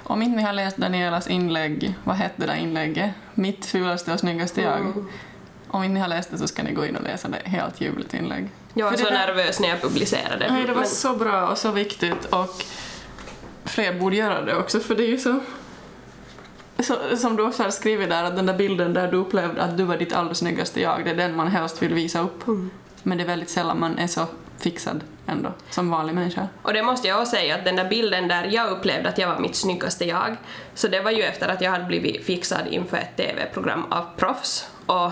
Om 0.04 0.22
inte 0.22 0.38
ni 0.38 0.44
har 0.44 0.54
läst 0.54 0.78
Danielas 0.78 1.28
inlägg, 1.28 1.96
vad 2.04 2.16
hette 2.16 2.34
det 2.36 2.46
där 2.46 2.56
inlägget? 2.56 3.12
Mitt 3.34 3.66
fulaste 3.66 4.14
och 4.14 4.20
snyggaste 4.20 4.62
jag. 4.62 5.06
Om 5.68 5.84
inte 5.84 5.94
ni 5.94 6.00
har 6.00 6.08
läst 6.08 6.32
det 6.32 6.38
så 6.38 6.48
ska 6.48 6.64
ni 6.64 6.72
gå 6.74 6.86
in 6.86 6.96
och 6.96 7.04
läsa 7.04 7.28
det, 7.28 7.50
helt 7.50 7.82
ljuvligt 7.82 8.14
inlägg. 8.14 8.50
jag 8.74 8.86
var 8.86 8.92
För 8.92 8.98
så 8.98 9.06
där- 9.10 9.12
nervös 9.28 9.60
när 9.60 9.70
jag 9.70 9.82
publicerade. 9.82 10.48
Nej, 10.52 10.62
det 10.66 10.74
var 10.74 10.82
men- 10.82 10.90
så 10.90 11.14
bra 11.16 11.48
och 11.48 11.58
så 11.58 11.72
viktigt 11.72 12.26
och 12.26 12.64
fler 13.66 13.94
borde 14.00 14.16
göra 14.16 14.42
det 14.42 14.56
också 14.56 14.80
för 14.80 14.96
det 14.96 15.04
är 15.04 15.08
ju 15.08 15.18
så... 15.18 15.40
så 16.84 17.18
som 17.18 17.36
du 17.36 17.44
också 17.44 17.64
har 17.64 17.70
skrivit 17.70 18.10
där, 18.10 18.24
att 18.24 18.36
den 18.36 18.46
där 18.46 18.54
bilden 18.54 18.94
där 18.94 19.12
du 19.12 19.18
upplevde 19.18 19.62
att 19.62 19.78
du 19.78 19.84
var 19.84 19.98
ditt 19.98 20.14
allra 20.14 20.34
snyggaste 20.34 20.82
jag, 20.82 21.06
det 21.06 21.12
är 21.12 21.16
den 21.16 21.36
man 21.36 21.48
helst 21.48 21.82
vill 21.82 21.94
visa 21.94 22.20
upp. 22.20 22.44
Men 23.04 23.18
det 23.18 23.24
är 23.24 23.28
väldigt 23.28 23.50
sällan 23.50 23.80
man 23.80 23.98
är 23.98 24.08
så 24.08 24.26
fixad 24.58 25.04
ändå, 25.28 25.54
som 25.70 25.90
vanlig 25.90 26.16
människa. 26.16 26.48
Och 26.62 26.74
det 26.74 26.84
måste 26.84 27.08
jag 27.08 27.20
också 27.20 27.32
säga 27.32 27.56
att 27.56 27.66
den 27.66 27.76
där 27.76 27.90
bilden 27.90 28.28
där 28.28 28.50
jag 28.52 28.72
upplevde 28.72 29.10
att 29.10 29.18
jag 29.18 29.28
var 29.28 29.40
mitt 29.40 29.56
snyggaste 29.56 30.06
jag, 30.06 30.36
så 30.74 30.88
det 30.88 31.02
var 31.02 31.12
ju 31.12 31.24
efter 31.24 31.48
att 31.48 31.62
jag 31.62 31.72
hade 31.72 31.86
blivit 31.86 32.26
fixad 32.26 32.68
inför 32.70 32.98
ett 32.98 33.18
TV-program 33.18 33.86
av 33.90 34.06
proffs 34.18 34.70
och 34.86 35.12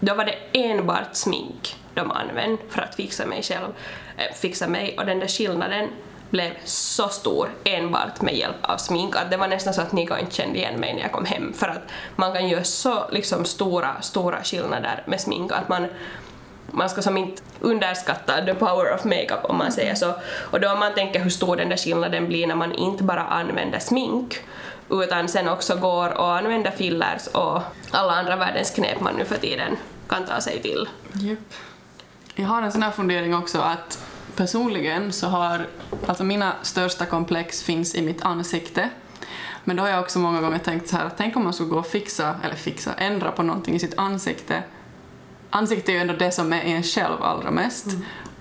då 0.00 0.14
var 0.14 0.24
det 0.24 0.38
enbart 0.52 1.16
smink 1.16 1.76
de 1.94 2.10
använde 2.10 2.62
för 2.68 2.82
att 2.82 2.94
fixa 2.94 3.26
mig 3.26 3.42
själv, 3.42 3.68
äh, 4.16 4.34
fixa 4.34 4.68
mig 4.68 4.98
och 4.98 5.06
den 5.06 5.18
där 5.18 5.28
skillnaden 5.28 5.88
blev 6.30 6.52
så 6.64 7.08
stor 7.08 7.50
enbart 7.64 8.20
med 8.20 8.36
hjälp 8.36 8.56
av 8.62 8.76
smink 8.76 9.16
att 9.16 9.30
det 9.30 9.36
var 9.36 9.48
nästan 9.48 9.74
så 9.74 9.80
att 9.80 9.92
Nico 9.92 10.16
inte 10.16 10.34
kände 10.34 10.58
igen 10.58 10.80
mig 10.80 10.94
när 10.94 11.02
jag 11.02 11.12
kom 11.12 11.24
hem 11.24 11.52
för 11.52 11.68
att 11.68 11.82
man 12.16 12.32
kan 12.32 12.48
göra 12.48 12.64
så 12.64 13.08
liksom 13.10 13.44
stora, 13.44 14.02
stora 14.02 14.42
skillnader 14.44 15.02
med 15.06 15.20
smink 15.20 15.52
att 15.52 15.68
man 15.68 15.86
man 16.70 16.90
ska 16.90 17.02
som 17.02 17.16
inte 17.16 17.42
underskatta 17.60 18.44
the 18.44 18.54
power 18.54 18.94
of 18.94 19.04
makeup 19.04 19.44
om 19.44 19.58
man 19.58 19.72
säger 19.72 19.94
så. 19.94 20.14
Och 20.50 20.60
då 20.60 20.72
om 20.72 20.78
man 20.78 20.94
tänker 20.94 21.20
hur 21.20 21.30
stor 21.30 21.56
den 21.56 21.68
där 21.68 21.76
skillnaden 21.76 22.28
blir 22.28 22.46
när 22.46 22.54
man 22.54 22.74
inte 22.74 23.04
bara 23.04 23.22
använder 23.22 23.78
smink 23.78 24.38
utan 24.90 25.28
sen 25.28 25.48
också 25.48 25.76
går 25.76 26.18
och 26.18 26.36
använder 26.36 26.70
fillers 26.70 27.26
och 27.26 27.62
alla 27.90 28.12
andra 28.12 28.36
världens 28.36 28.70
knep 28.70 29.00
man 29.00 29.14
nu 29.14 29.24
för 29.24 29.36
tiden 29.36 29.76
kan 30.08 30.26
ta 30.26 30.40
sig 30.40 30.62
till. 30.62 30.88
Yep. 31.22 31.38
Jag 32.34 32.46
har 32.46 32.62
en 32.62 32.72
sån 32.72 32.82
här 32.82 32.90
fundering 32.90 33.34
också 33.34 33.58
att 33.58 34.07
personligen 34.38 35.12
så 35.12 35.26
har, 35.26 35.66
alltså 36.06 36.24
mina 36.24 36.52
största 36.62 37.06
komplex 37.06 37.62
finns 37.62 37.94
i 37.94 38.02
mitt 38.02 38.22
ansikte. 38.22 38.90
Men 39.64 39.76
då 39.76 39.82
har 39.82 39.90
jag 39.90 40.00
också 40.00 40.18
många 40.18 40.40
gånger 40.40 40.58
tänkt 40.58 40.88
så 40.88 40.96
här 40.96 41.10
tänk 41.16 41.36
om 41.36 41.44
man 41.44 41.52
skulle 41.52 41.68
gå 41.70 41.78
och 41.78 41.86
fixa, 41.86 42.36
eller 42.44 42.54
fixa, 42.54 42.94
ändra 42.94 43.32
på 43.32 43.42
någonting 43.42 43.74
i 43.74 43.78
sitt 43.78 43.98
ansikte. 43.98 44.62
Ansiktet 45.50 45.88
är 45.88 45.92
ju 45.92 45.98
ändå 45.98 46.14
det 46.14 46.30
som 46.30 46.52
är 46.52 46.62
en 46.62 46.82
själv 46.82 47.22
allra 47.22 47.50
mest. 47.50 47.86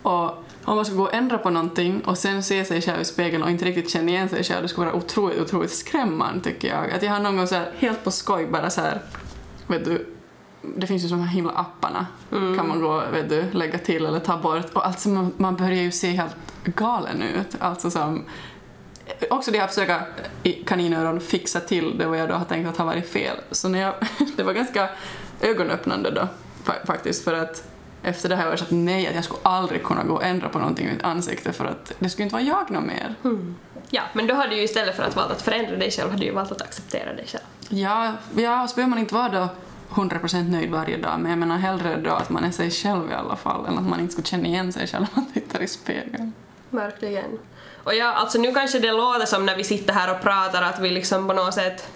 Och 0.02 0.44
om 0.66 0.76
man 0.76 0.86
skulle 0.86 0.98
gå 0.98 1.04
och 1.04 1.14
ändra 1.14 1.38
på 1.38 1.50
någonting 1.50 2.02
och 2.02 2.18
sen 2.18 2.44
se 2.44 2.66
sig 2.66 2.82
själv 2.82 3.02
i 3.02 3.06
spegeln 3.06 3.44
och 3.44 3.50
inte 3.50 3.66
riktigt 3.66 3.90
känna 3.90 4.12
igen 4.12 4.30
sig 4.30 4.44
själv, 4.44 4.62
det 4.62 4.68
skulle 4.68 4.88
vara 4.88 4.98
otroligt, 4.98 5.42
otroligt 5.42 5.74
skrämmande 5.74 6.44
tycker 6.44 6.68
jag. 6.68 6.92
Att 6.92 7.04
jag 7.04 7.12
har 7.12 7.20
någon 7.20 7.38
gång 7.38 7.48
så 7.48 7.56
här, 7.56 7.72
helt 7.80 8.04
på 8.04 8.12
skoj 8.12 8.48
bara 8.48 8.70
så 8.70 8.82
här, 8.82 9.02
vet 9.68 9.86
du, 9.86 10.17
det 10.62 10.88
finns 10.88 11.04
ju 11.06 11.08
de 11.08 11.20
här 11.20 11.28
himla 11.28 11.52
apparna 11.52 12.06
kan 12.30 12.68
man 12.68 12.82
gå 12.82 13.04
vet 13.12 13.30
du, 13.30 13.52
lägga 13.52 13.78
till 13.78 14.06
eller 14.06 14.20
ta 14.20 14.38
bort 14.38 14.74
och 14.74 14.86
alltså 14.88 15.10
man, 15.10 15.34
man 15.38 15.56
börjar 15.56 15.82
ju 15.82 15.92
se 15.92 16.12
helt 16.12 16.36
galen 16.64 17.22
ut. 17.22 17.56
Alltså 17.60 17.92
som, 17.92 18.26
också 19.30 19.52
det 19.52 19.58
jag 19.58 19.70
försöka 19.70 20.02
i 20.44 20.52
kaninöron 20.52 21.20
fixa 21.20 21.60
till 21.60 21.98
det 21.98 22.06
vad 22.06 22.18
jag 22.20 22.30
då 22.30 22.36
har 22.36 22.46
tänkt 22.46 22.68
att 22.68 22.78
har 22.78 22.86
varit 22.86 23.10
fel. 23.10 23.38
Så 23.52 23.70
när 23.70 23.82
jag, 23.82 23.94
det 24.38 24.44
var 24.44 24.54
ganska 24.54 24.90
ögonöppnande 25.42 26.12
då 26.12 26.28
fa- 26.66 26.86
faktiskt 26.86 27.24
för 27.24 27.34
att 27.34 27.64
efter 28.04 28.30
det 28.30 28.36
här 28.36 28.44
har 28.44 28.50
jag 28.50 28.60
sagt 28.60 28.72
nej 28.72 29.08
att 29.08 29.16
jag 29.16 29.24
skulle 29.24 29.40
aldrig 29.44 29.84
kunna 29.84 30.04
gå 30.04 30.14
och 30.14 30.24
ändra 30.24 30.50
på 30.50 30.60
någonting 30.60 30.88
i 30.88 30.92
mitt 30.94 31.04
ansikte 31.04 31.54
för 31.54 31.66
att 31.66 31.94
det 32.00 32.10
skulle 32.10 32.24
inte 32.24 32.34
vara 32.36 32.44
jag 32.44 32.72
någon 32.72 32.88
mer. 32.88 33.16
Ja, 33.90 34.02
men 34.14 34.28
då 34.28 34.34
hade 34.34 34.50
du 34.50 34.56
ju 34.56 34.64
istället 34.64 34.96
för 34.96 35.04
att 35.04 35.16
valt 35.16 35.32
att 35.32 35.42
förändra 35.42 35.76
dig 35.76 35.92
själv, 35.92 36.10
hade 36.10 36.22
du 36.22 36.26
ju 36.26 36.34
valt 36.34 36.52
att 36.52 36.62
acceptera 36.62 37.14
dig 37.14 37.26
själv. 37.28 37.44
Ja, 37.70 38.14
ja 38.36 38.68
så 38.68 38.76
behöver 38.76 38.90
man 38.90 39.00
inte 39.00 39.14
vara 39.14 39.30
då 39.30 39.48
100% 39.90 40.50
nöjd 40.52 40.72
varje 40.72 40.98
dag, 40.98 41.20
men 41.20 41.30
jag 41.30 41.40
menar 41.40 41.58
hellre 41.58 41.96
då 41.96 42.12
att 42.12 42.30
man 42.30 42.44
är 42.44 42.52
sig 42.52 42.72
själv 42.72 43.12
i 43.12 43.14
alla 43.14 43.36
fall, 43.36 43.66
än 43.66 43.78
att 43.78 43.88
man 43.88 44.00
inte 44.00 44.12
skulle 44.12 44.28
känna 44.28 44.48
igen 44.48 44.74
sig 44.74 44.88
själv 44.88 45.06
när 45.16 45.22
man 45.22 45.32
tittar 45.34 45.62
i 45.62 45.68
spegeln. 45.68 46.34
Verkligen. 46.70 47.40
Och 47.84 47.96
ja, 47.96 48.14
alltså 48.14 48.38
nu 48.38 48.54
kanske 48.54 48.80
det 48.80 48.92
låter 48.92 49.26
som 49.26 49.46
när 49.46 49.56
vi 49.56 49.64
sitter 49.64 49.94
här 49.94 50.16
och 50.16 50.22
pratar 50.22 50.62
att 50.62 50.80
vi 50.80 50.90
liksom 50.90 51.28
på 51.28 51.34
något 51.34 51.54
sätt 51.54 51.88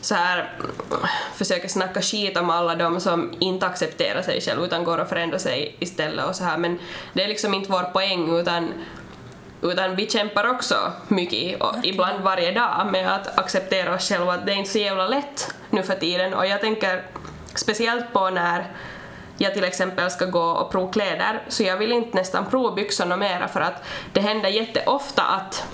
så 0.00 0.14
här 0.14 0.38
mm, 0.58 1.00
försöker 1.34 1.68
snacka 1.68 2.02
skit 2.02 2.36
om 2.36 2.50
alla 2.50 2.74
de 2.74 3.00
som 3.00 3.32
inte 3.38 3.66
accepterar 3.66 4.22
sig 4.22 4.40
själv 4.40 4.64
utan 4.64 4.84
går 4.84 4.98
och 4.98 5.08
förändrar 5.08 5.38
sig 5.38 5.76
istället 5.78 6.24
och 6.26 6.36
så 6.36 6.44
här 6.44 6.58
men 6.58 6.78
det 7.12 7.24
är 7.24 7.28
liksom 7.28 7.54
inte 7.54 7.72
vår 7.72 7.82
poäng 7.82 8.38
utan 8.38 8.72
utan 9.62 9.96
vi 9.96 10.10
kämpar 10.10 10.50
också 10.50 10.92
mycket 11.08 11.62
och 11.62 11.74
ibland 11.82 12.24
varje 12.24 12.52
dag 12.52 12.88
med 12.92 13.14
att 13.14 13.38
acceptera 13.38 13.94
oss 13.94 14.08
själva 14.08 14.36
det 14.36 14.52
är 14.52 14.56
inte 14.56 14.70
så 14.70 14.78
jävla 14.78 15.08
lätt 15.08 15.54
nu 15.70 15.82
för 15.82 15.94
tiden 15.94 16.34
och 16.34 16.46
jag 16.46 16.60
tänker 16.60 17.02
speciellt 17.58 18.12
på 18.12 18.30
när 18.30 18.72
jag 19.38 19.54
till 19.54 19.64
exempel 19.64 20.10
ska 20.10 20.24
gå 20.24 20.42
och 20.42 20.72
prova 20.72 20.92
kläder 20.92 21.42
så 21.48 21.62
jag 21.62 21.76
vill 21.76 21.92
inte 21.92 22.16
nästan 22.16 22.46
prova 22.50 22.74
byxorna 22.74 23.16
mera 23.16 23.48
för 23.48 23.60
att 23.60 23.84
det 24.12 24.20
händer 24.20 24.48
jätteofta 24.48 25.22
att 25.22 25.64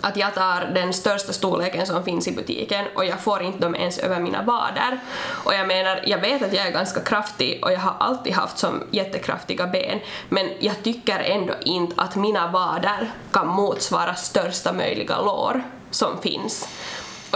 att 0.00 0.16
jag 0.16 0.34
tar 0.34 0.70
den 0.74 0.92
största 0.92 1.32
storleken 1.32 1.86
som 1.86 2.04
finns 2.04 2.28
i 2.28 2.32
butiken 2.32 2.84
och 2.94 3.04
jag 3.04 3.20
får 3.20 3.42
inte 3.42 3.58
dem 3.58 3.74
ens 3.74 3.98
över 3.98 4.20
mina 4.20 4.42
vader. 4.42 5.00
Och 5.44 5.54
jag 5.54 5.66
menar, 5.66 6.02
jag 6.06 6.18
vet 6.18 6.42
att 6.42 6.52
jag 6.52 6.66
är 6.66 6.70
ganska 6.70 7.00
kraftig 7.00 7.60
och 7.62 7.72
jag 7.72 7.78
har 7.78 7.94
alltid 7.98 8.32
haft 8.32 8.58
som 8.58 8.82
jättekraftiga 8.90 9.66
ben 9.66 10.00
men 10.28 10.50
jag 10.58 10.82
tycker 10.82 11.18
ändå 11.18 11.54
inte 11.64 12.02
att 12.02 12.16
mina 12.16 12.50
vader 12.50 13.10
kan 13.32 13.48
motsvara 13.48 14.14
största 14.14 14.72
möjliga 14.72 15.20
lår 15.20 15.62
som 15.90 16.18
finns. 16.22 16.68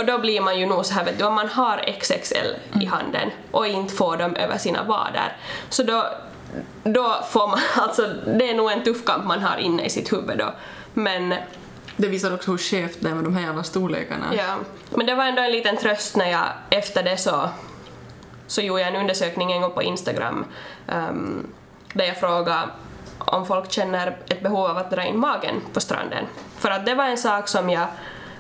Och 0.01 0.07
då 0.07 0.19
blir 0.19 0.41
man 0.41 0.59
ju 0.59 0.67
nog 0.67 0.87
så 0.87 0.95
här, 0.95 1.05
vet 1.05 1.19
du, 1.19 1.25
om 1.25 1.35
man 1.35 1.49
har 1.49 1.85
XXL 2.01 2.81
i 2.81 2.87
handen 2.87 3.31
och 3.51 3.67
inte 3.67 3.95
får 3.95 4.17
dem 4.17 4.37
över 4.37 4.59
sina 4.59 4.83
vader, 4.83 5.37
så 5.69 5.83
då, 5.83 6.07
då 6.83 7.25
får 7.31 7.49
man, 7.49 7.59
alltså 7.77 8.09
det 8.27 8.51
är 8.51 8.55
nog 8.55 8.71
en 8.71 8.83
tuff 8.85 9.05
kamp 9.05 9.25
man 9.25 9.43
har 9.43 9.57
inne 9.57 9.85
i 9.85 9.91
sitt 9.91 10.13
huvud 10.13 10.39
då. 10.39 10.53
Men 10.95 11.35
Det 11.97 12.09
visar 12.09 12.35
också 12.35 12.51
hur 12.51 12.59
skevt 12.59 12.97
det 13.01 13.09
är 13.09 13.15
med 13.15 13.25
de 13.25 13.37
här 13.37 13.43
jävla 13.43 13.63
storlekarna. 13.63 14.27
Ja, 14.37 14.57
men 14.91 15.07
det 15.07 15.15
var 15.15 15.25
ändå 15.25 15.43
en 15.43 15.53
liten 15.53 15.77
tröst 15.77 16.17
när 16.17 16.31
jag 16.31 16.47
efter 16.71 17.03
det 17.03 17.17
så, 17.17 17.49
så 18.47 18.61
gjorde 18.61 18.81
jag 18.81 18.89
en 18.89 18.97
undersökning 18.97 19.53
en 19.53 19.61
gång 19.61 19.73
på 19.73 19.83
Instagram 19.83 20.45
um, 20.89 21.47
där 21.93 22.05
jag 22.05 22.21
frågade 22.21 22.69
om 23.19 23.47
folk 23.47 23.73
känner 23.73 24.17
ett 24.29 24.43
behov 24.43 24.67
av 24.67 24.79
att 24.79 24.91
dra 24.91 25.05
in 25.05 25.19
magen 25.19 25.61
på 25.73 25.81
stranden. 25.81 26.25
För 26.59 26.71
att 26.71 26.87
det 26.87 26.95
var 26.95 27.05
en 27.05 27.19
sak 27.19 27.49
som 27.49 27.71
jag 27.71 27.87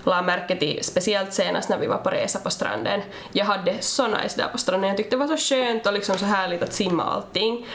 la 0.04 0.22
märke 0.22 0.56
till, 0.56 0.78
speciellt 0.82 1.32
senast 1.32 1.68
när 1.68 1.78
vi 1.78 1.86
var 1.86 1.98
på 1.98 2.10
resa 2.10 2.38
på 2.38 2.50
stranden. 2.50 3.00
Jag 3.32 3.44
hade 3.44 3.80
så 3.80 4.06
nice 4.06 4.36
där 4.36 4.48
på 4.48 4.58
stranden, 4.58 4.88
jag 4.88 4.96
tyckte 4.96 5.16
det 5.16 5.26
var 5.26 5.36
så 5.36 5.54
skönt 5.54 5.86
och 5.86 5.92
liksom 5.92 6.18
så 6.18 6.24
härligt 6.24 6.62
att 6.62 6.72
simma 6.72 7.04
och 7.04 7.14
allting. 7.14 7.66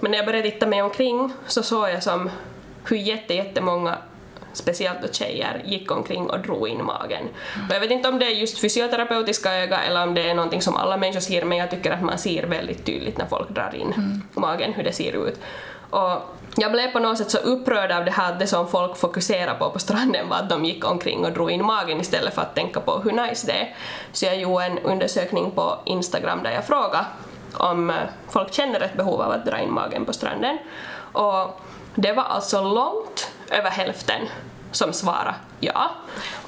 Men 0.00 0.10
när 0.10 0.18
jag 0.18 0.26
började 0.26 0.50
titta 0.50 0.66
mig 0.66 0.82
omkring 0.82 1.32
så 1.46 1.62
såg 1.62 1.88
jag 1.88 2.02
som 2.02 2.30
hur 2.88 2.96
jätte, 2.96 3.34
jättemånga 3.34 3.98
speciellt 4.52 5.02
då 5.02 5.08
tjejer, 5.12 5.62
gick 5.64 5.90
omkring 5.90 6.30
och 6.30 6.40
drog 6.40 6.68
in 6.68 6.84
magen. 6.84 7.28
Och 7.68 7.74
jag 7.74 7.80
vet 7.80 7.90
inte 7.90 8.08
om 8.08 8.18
det 8.18 8.26
är 8.26 8.30
just 8.30 8.58
fysioterapeutiska 8.58 9.54
öga 9.54 9.82
eller 9.82 10.02
om 10.02 10.14
det 10.14 10.30
är 10.30 10.34
någonting 10.34 10.62
som 10.62 10.76
alla 10.76 10.96
människor 10.96 11.20
ser, 11.20 11.44
men 11.44 11.58
jag 11.58 11.70
tycker 11.70 11.90
att 11.90 12.02
man 12.02 12.18
ser 12.18 12.46
väldigt 12.46 12.86
tydligt 12.86 13.18
när 13.18 13.26
folk 13.26 13.48
drar 13.48 13.74
in 13.74 14.22
magen, 14.34 14.72
hur 14.72 14.84
det 14.84 14.92
ser 14.92 15.26
ut. 15.26 15.40
Och 15.94 16.20
jag 16.56 16.72
blev 16.72 16.92
på 16.92 16.98
något 16.98 17.18
sätt 17.18 17.30
så 17.30 17.38
upprörd 17.38 17.92
av 17.92 18.04
det 18.04 18.10
här 18.10 18.32
att 18.32 18.38
det 18.38 18.46
som 18.46 18.68
folk 18.68 18.96
fokuserade 18.96 19.58
på 19.58 19.70
på 19.70 19.78
stranden 19.78 20.28
var 20.28 20.36
att 20.36 20.48
de 20.48 20.64
gick 20.64 20.90
omkring 20.90 21.24
och 21.24 21.32
drog 21.32 21.50
in 21.50 21.64
magen 21.64 22.00
istället 22.00 22.34
för 22.34 22.42
att 22.42 22.54
tänka 22.54 22.80
på 22.80 22.98
hur 22.98 23.12
nice 23.12 23.46
det 23.46 23.52
är. 23.52 23.76
Så 24.12 24.24
jag 24.24 24.36
gjorde 24.36 24.64
en 24.64 24.78
undersökning 24.78 25.50
på 25.50 25.78
Instagram 25.84 26.42
där 26.42 26.50
jag 26.50 26.66
frågade 26.66 27.06
om 27.54 27.90
eh, 27.90 27.96
folk 28.28 28.52
känner 28.52 28.80
ett 28.80 28.96
behov 28.96 29.22
av 29.22 29.32
att 29.32 29.46
dra 29.46 29.58
in 29.58 29.72
magen 29.72 30.04
på 30.04 30.12
stranden. 30.12 30.58
Och 31.12 31.60
det 31.94 32.12
var 32.12 32.24
alltså 32.24 32.62
långt 32.62 33.30
över 33.50 33.70
hälften 33.70 34.20
som 34.72 34.92
svarade 34.92 35.34
ja. 35.60 35.90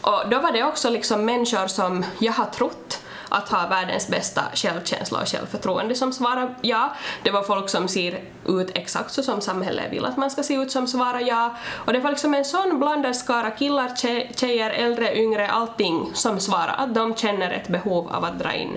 Och 0.01 0.29
då 0.31 0.39
var 0.39 0.53
det 0.53 0.65
också 0.65 0.91
liksom 0.91 1.25
människor 1.25 1.67
som 1.67 2.05
jag 2.19 2.33
har 2.33 2.47
trott 2.47 3.01
att 3.29 3.49
ha 3.49 3.67
världens 3.67 4.09
bästa 4.09 4.43
självkänsla 4.55 5.21
och 5.21 5.29
självförtroende 5.29 5.95
som 5.95 6.13
svarar 6.13 6.55
ja. 6.61 6.95
Det 7.23 7.31
var 7.31 7.43
folk 7.43 7.69
som 7.69 7.89
ser 7.89 8.21
ut 8.47 8.71
exakt 8.75 9.13
så 9.13 9.23
som 9.23 9.41
samhället 9.41 9.93
vill 9.93 10.05
att 10.05 10.17
man 10.17 10.31
ska 10.31 10.43
se 10.43 10.55
ut 10.55 10.71
som 10.71 10.87
svarar 10.87 11.21
ja. 11.21 11.57
Och 11.73 11.93
det 11.93 11.99
var 11.99 12.11
liksom 12.11 12.35
en 12.35 12.45
sån 12.45 12.79
blandad 12.79 13.17
skara 13.17 13.51
killar, 13.51 13.97
tjejer, 14.37 14.71
äldre, 14.71 15.17
yngre, 15.19 15.49
allting 15.49 16.11
som 16.15 16.41
svarar 16.41 16.75
att 16.79 16.95
de 16.95 17.15
känner 17.15 17.51
ett 17.51 17.69
behov 17.69 18.09
av 18.09 18.25
att 18.25 18.39
dra 18.39 18.53
in 18.53 18.77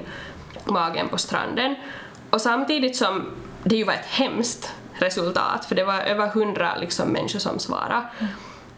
magen 0.66 1.10
på 1.10 1.18
stranden. 1.18 1.76
Och 2.30 2.42
samtidigt 2.42 2.96
som 2.96 3.32
det 3.64 3.76
ju 3.76 3.84
var 3.84 3.94
ett 3.94 4.06
hemskt 4.06 4.72
resultat, 4.94 5.66
för 5.66 5.76
det 5.76 5.84
var 5.84 6.00
över 6.02 6.28
hundra 6.28 6.76
liksom 6.76 7.10
människor 7.10 7.40
som 7.40 7.60
svarade. 7.60 8.04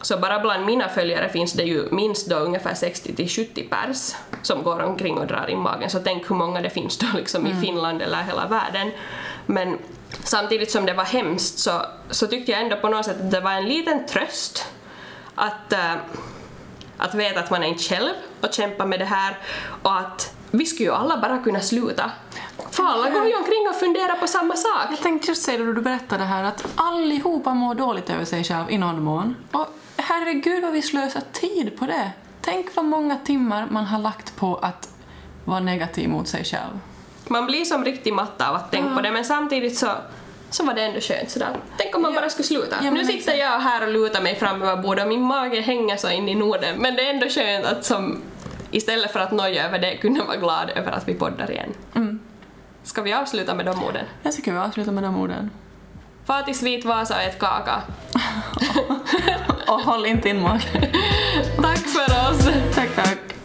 Så 0.02 0.18
bara 0.18 0.40
bland 0.40 0.66
mina 0.66 0.90
följare 0.90 1.30
finns 1.30 1.54
det 1.54 1.64
ju 1.64 1.88
minst 1.92 2.30
då 2.30 2.36
ungefär 2.36 2.74
60 2.74 3.16
till 3.16 3.30
70 3.30 3.64
pers 3.64 4.16
som 4.42 4.64
går 4.64 4.84
omkring 4.84 5.18
och 5.18 5.28
drar 5.28 5.50
in 5.50 5.60
magen, 5.60 5.90
så 5.90 6.00
tänk 6.00 6.30
hur 6.30 6.36
många 6.36 6.62
det 6.62 6.70
finns 6.70 6.98
då 6.98 7.08
liksom 7.16 7.48
i 7.48 7.56
Finland 7.62 8.02
eller 8.02 8.24
hela 8.24 8.48
världen. 8.48 8.92
Men 9.46 9.78
samtidigt 10.24 10.72
som 10.72 10.86
det 10.86 10.94
var 10.94 11.04
hemskt 11.04 11.60
så, 11.60 11.82
så 12.10 12.28
tyckte 12.28 12.52
jag 12.52 12.62
ändå 12.62 12.76
på 12.76 12.90
något 12.90 13.06
sätt 13.06 13.22
att 13.22 13.32
det 13.32 13.40
var 13.40 13.52
en 13.52 13.66
liten 13.66 14.06
tröst 14.06 14.68
att, 15.36 15.74
eh, 15.74 15.94
att 16.98 17.14
veta 17.16 17.40
att 17.40 17.50
man 17.50 17.64
är 17.64 17.68
inte 17.68 17.84
själv 17.84 18.14
och 18.42 18.54
kämpa 18.54 18.86
med 18.86 19.00
det 19.00 19.06
här 19.06 19.38
och 19.82 19.98
att 19.98 20.36
vi 20.52 20.66
skulle 20.66 20.90
ju 20.90 20.96
alla 20.96 21.18
bara 21.18 21.38
kunna 21.38 21.60
sluta. 21.60 22.12
För 22.72 22.84
alla 22.84 23.10
går 23.10 23.28
ju 23.28 23.36
omkring 23.36 23.68
och 23.70 23.76
funderar 23.76 24.16
på 24.16 24.28
samma 24.28 24.56
sak. 24.56 24.88
Jag 24.90 25.00
tänkte 25.00 25.28
just 25.28 25.44
säga 25.44 25.58
det 25.58 25.66
då 25.66 25.74
du 25.74 25.82
berättade 25.82 26.24
här 26.24 26.44
att 26.44 26.66
allihopa 26.76 27.54
mår 27.54 27.76
dåligt 27.76 28.10
över 28.10 28.26
sig 28.26 28.44
själv 28.44 28.70
i 28.70 28.78
någon 28.78 29.04
mån. 29.04 29.36
Och 29.52 29.68
herregud 30.12 30.64
vad 30.64 30.74
vi 30.74 30.82
slösar 30.82 31.22
tid 31.32 31.80
på 31.80 31.86
det. 31.86 32.12
Tänk 32.42 32.76
vad 32.76 32.86
många 32.86 33.18
timmar 33.18 33.68
man 33.70 33.86
har 33.86 34.00
lagt 34.00 34.36
på 34.36 34.56
att 34.56 34.90
vara 35.46 35.60
negativ 35.60 36.10
mot 36.10 36.28
sig 36.28 36.44
själv. 36.44 36.80
Man 37.28 37.46
blir 37.46 37.66
som 37.66 37.86
riktigt 37.86 38.14
matta 38.14 38.50
av 38.50 38.56
att 38.56 38.72
tänka 38.72 38.96
på 38.96 39.02
det 39.02 39.12
men 39.12 39.26
samtidigt 39.26 39.78
så, 39.78 39.92
så 40.50 40.66
var 40.66 40.74
det 40.74 40.82
ändå 40.82 41.00
skönt 41.00 41.30
sådär. 41.30 41.58
Tänk 41.78 41.96
om 41.96 42.02
man 42.02 42.14
bara 42.14 42.30
skulle 42.30 42.48
sluta. 42.48 42.76
Ja, 42.84 42.92
nu 42.92 43.06
sitter 43.06 43.34
jag 43.34 43.60
här 43.60 43.88
och 43.88 43.94
lutar 43.94 44.22
mig 44.22 44.36
fram 44.36 44.62
över 44.62 44.82
bordet 44.82 45.04
och 45.04 45.10
min 45.10 45.22
mage 45.22 45.62
hänger 45.62 45.98
så 45.98 46.10
in 46.10 46.30
i 46.30 46.36
Norden 46.36 46.78
men 46.78 46.96
det 46.96 47.08
är 47.08 47.14
ändå 47.14 47.30
skönt 47.30 47.66
att 47.66 47.86
som 47.86 48.22
istället 48.72 49.12
för 49.12 49.20
att 49.20 49.32
noja 49.32 49.66
över 49.66 49.80
det 49.80 49.98
kunna 49.98 50.24
vara 50.24 50.38
glad 50.38 50.70
över 50.76 50.92
att 50.92 51.08
vi 51.08 51.14
poddar 51.14 51.52
igen. 51.52 51.74
Mm. 51.96 52.20
Ska 52.84 53.02
vi 53.02 53.14
avsluta 53.14 53.56
med 53.56 53.66
de 53.66 53.84
orden? 53.84 54.06
Jag 54.24 54.34
tycker 54.34 54.52
vi 54.52 54.58
avslutar 54.58 54.92
med 54.92 55.04
de 55.04 55.22
orden. 55.22 55.50
Far 56.26 56.42
till 56.42 56.58
Svit 56.58 56.86
Vasa 56.86 57.22
ät 57.22 57.40
kaka. 57.40 57.82
Och 59.72 59.82
håll 59.82 60.06
inte 60.06 60.30
in 60.30 60.42
magen. 60.42 60.62
Tack 61.62 61.80
för 61.80 62.32
oss! 62.32 62.50
tack, 62.76 62.96
tack. 62.96 63.41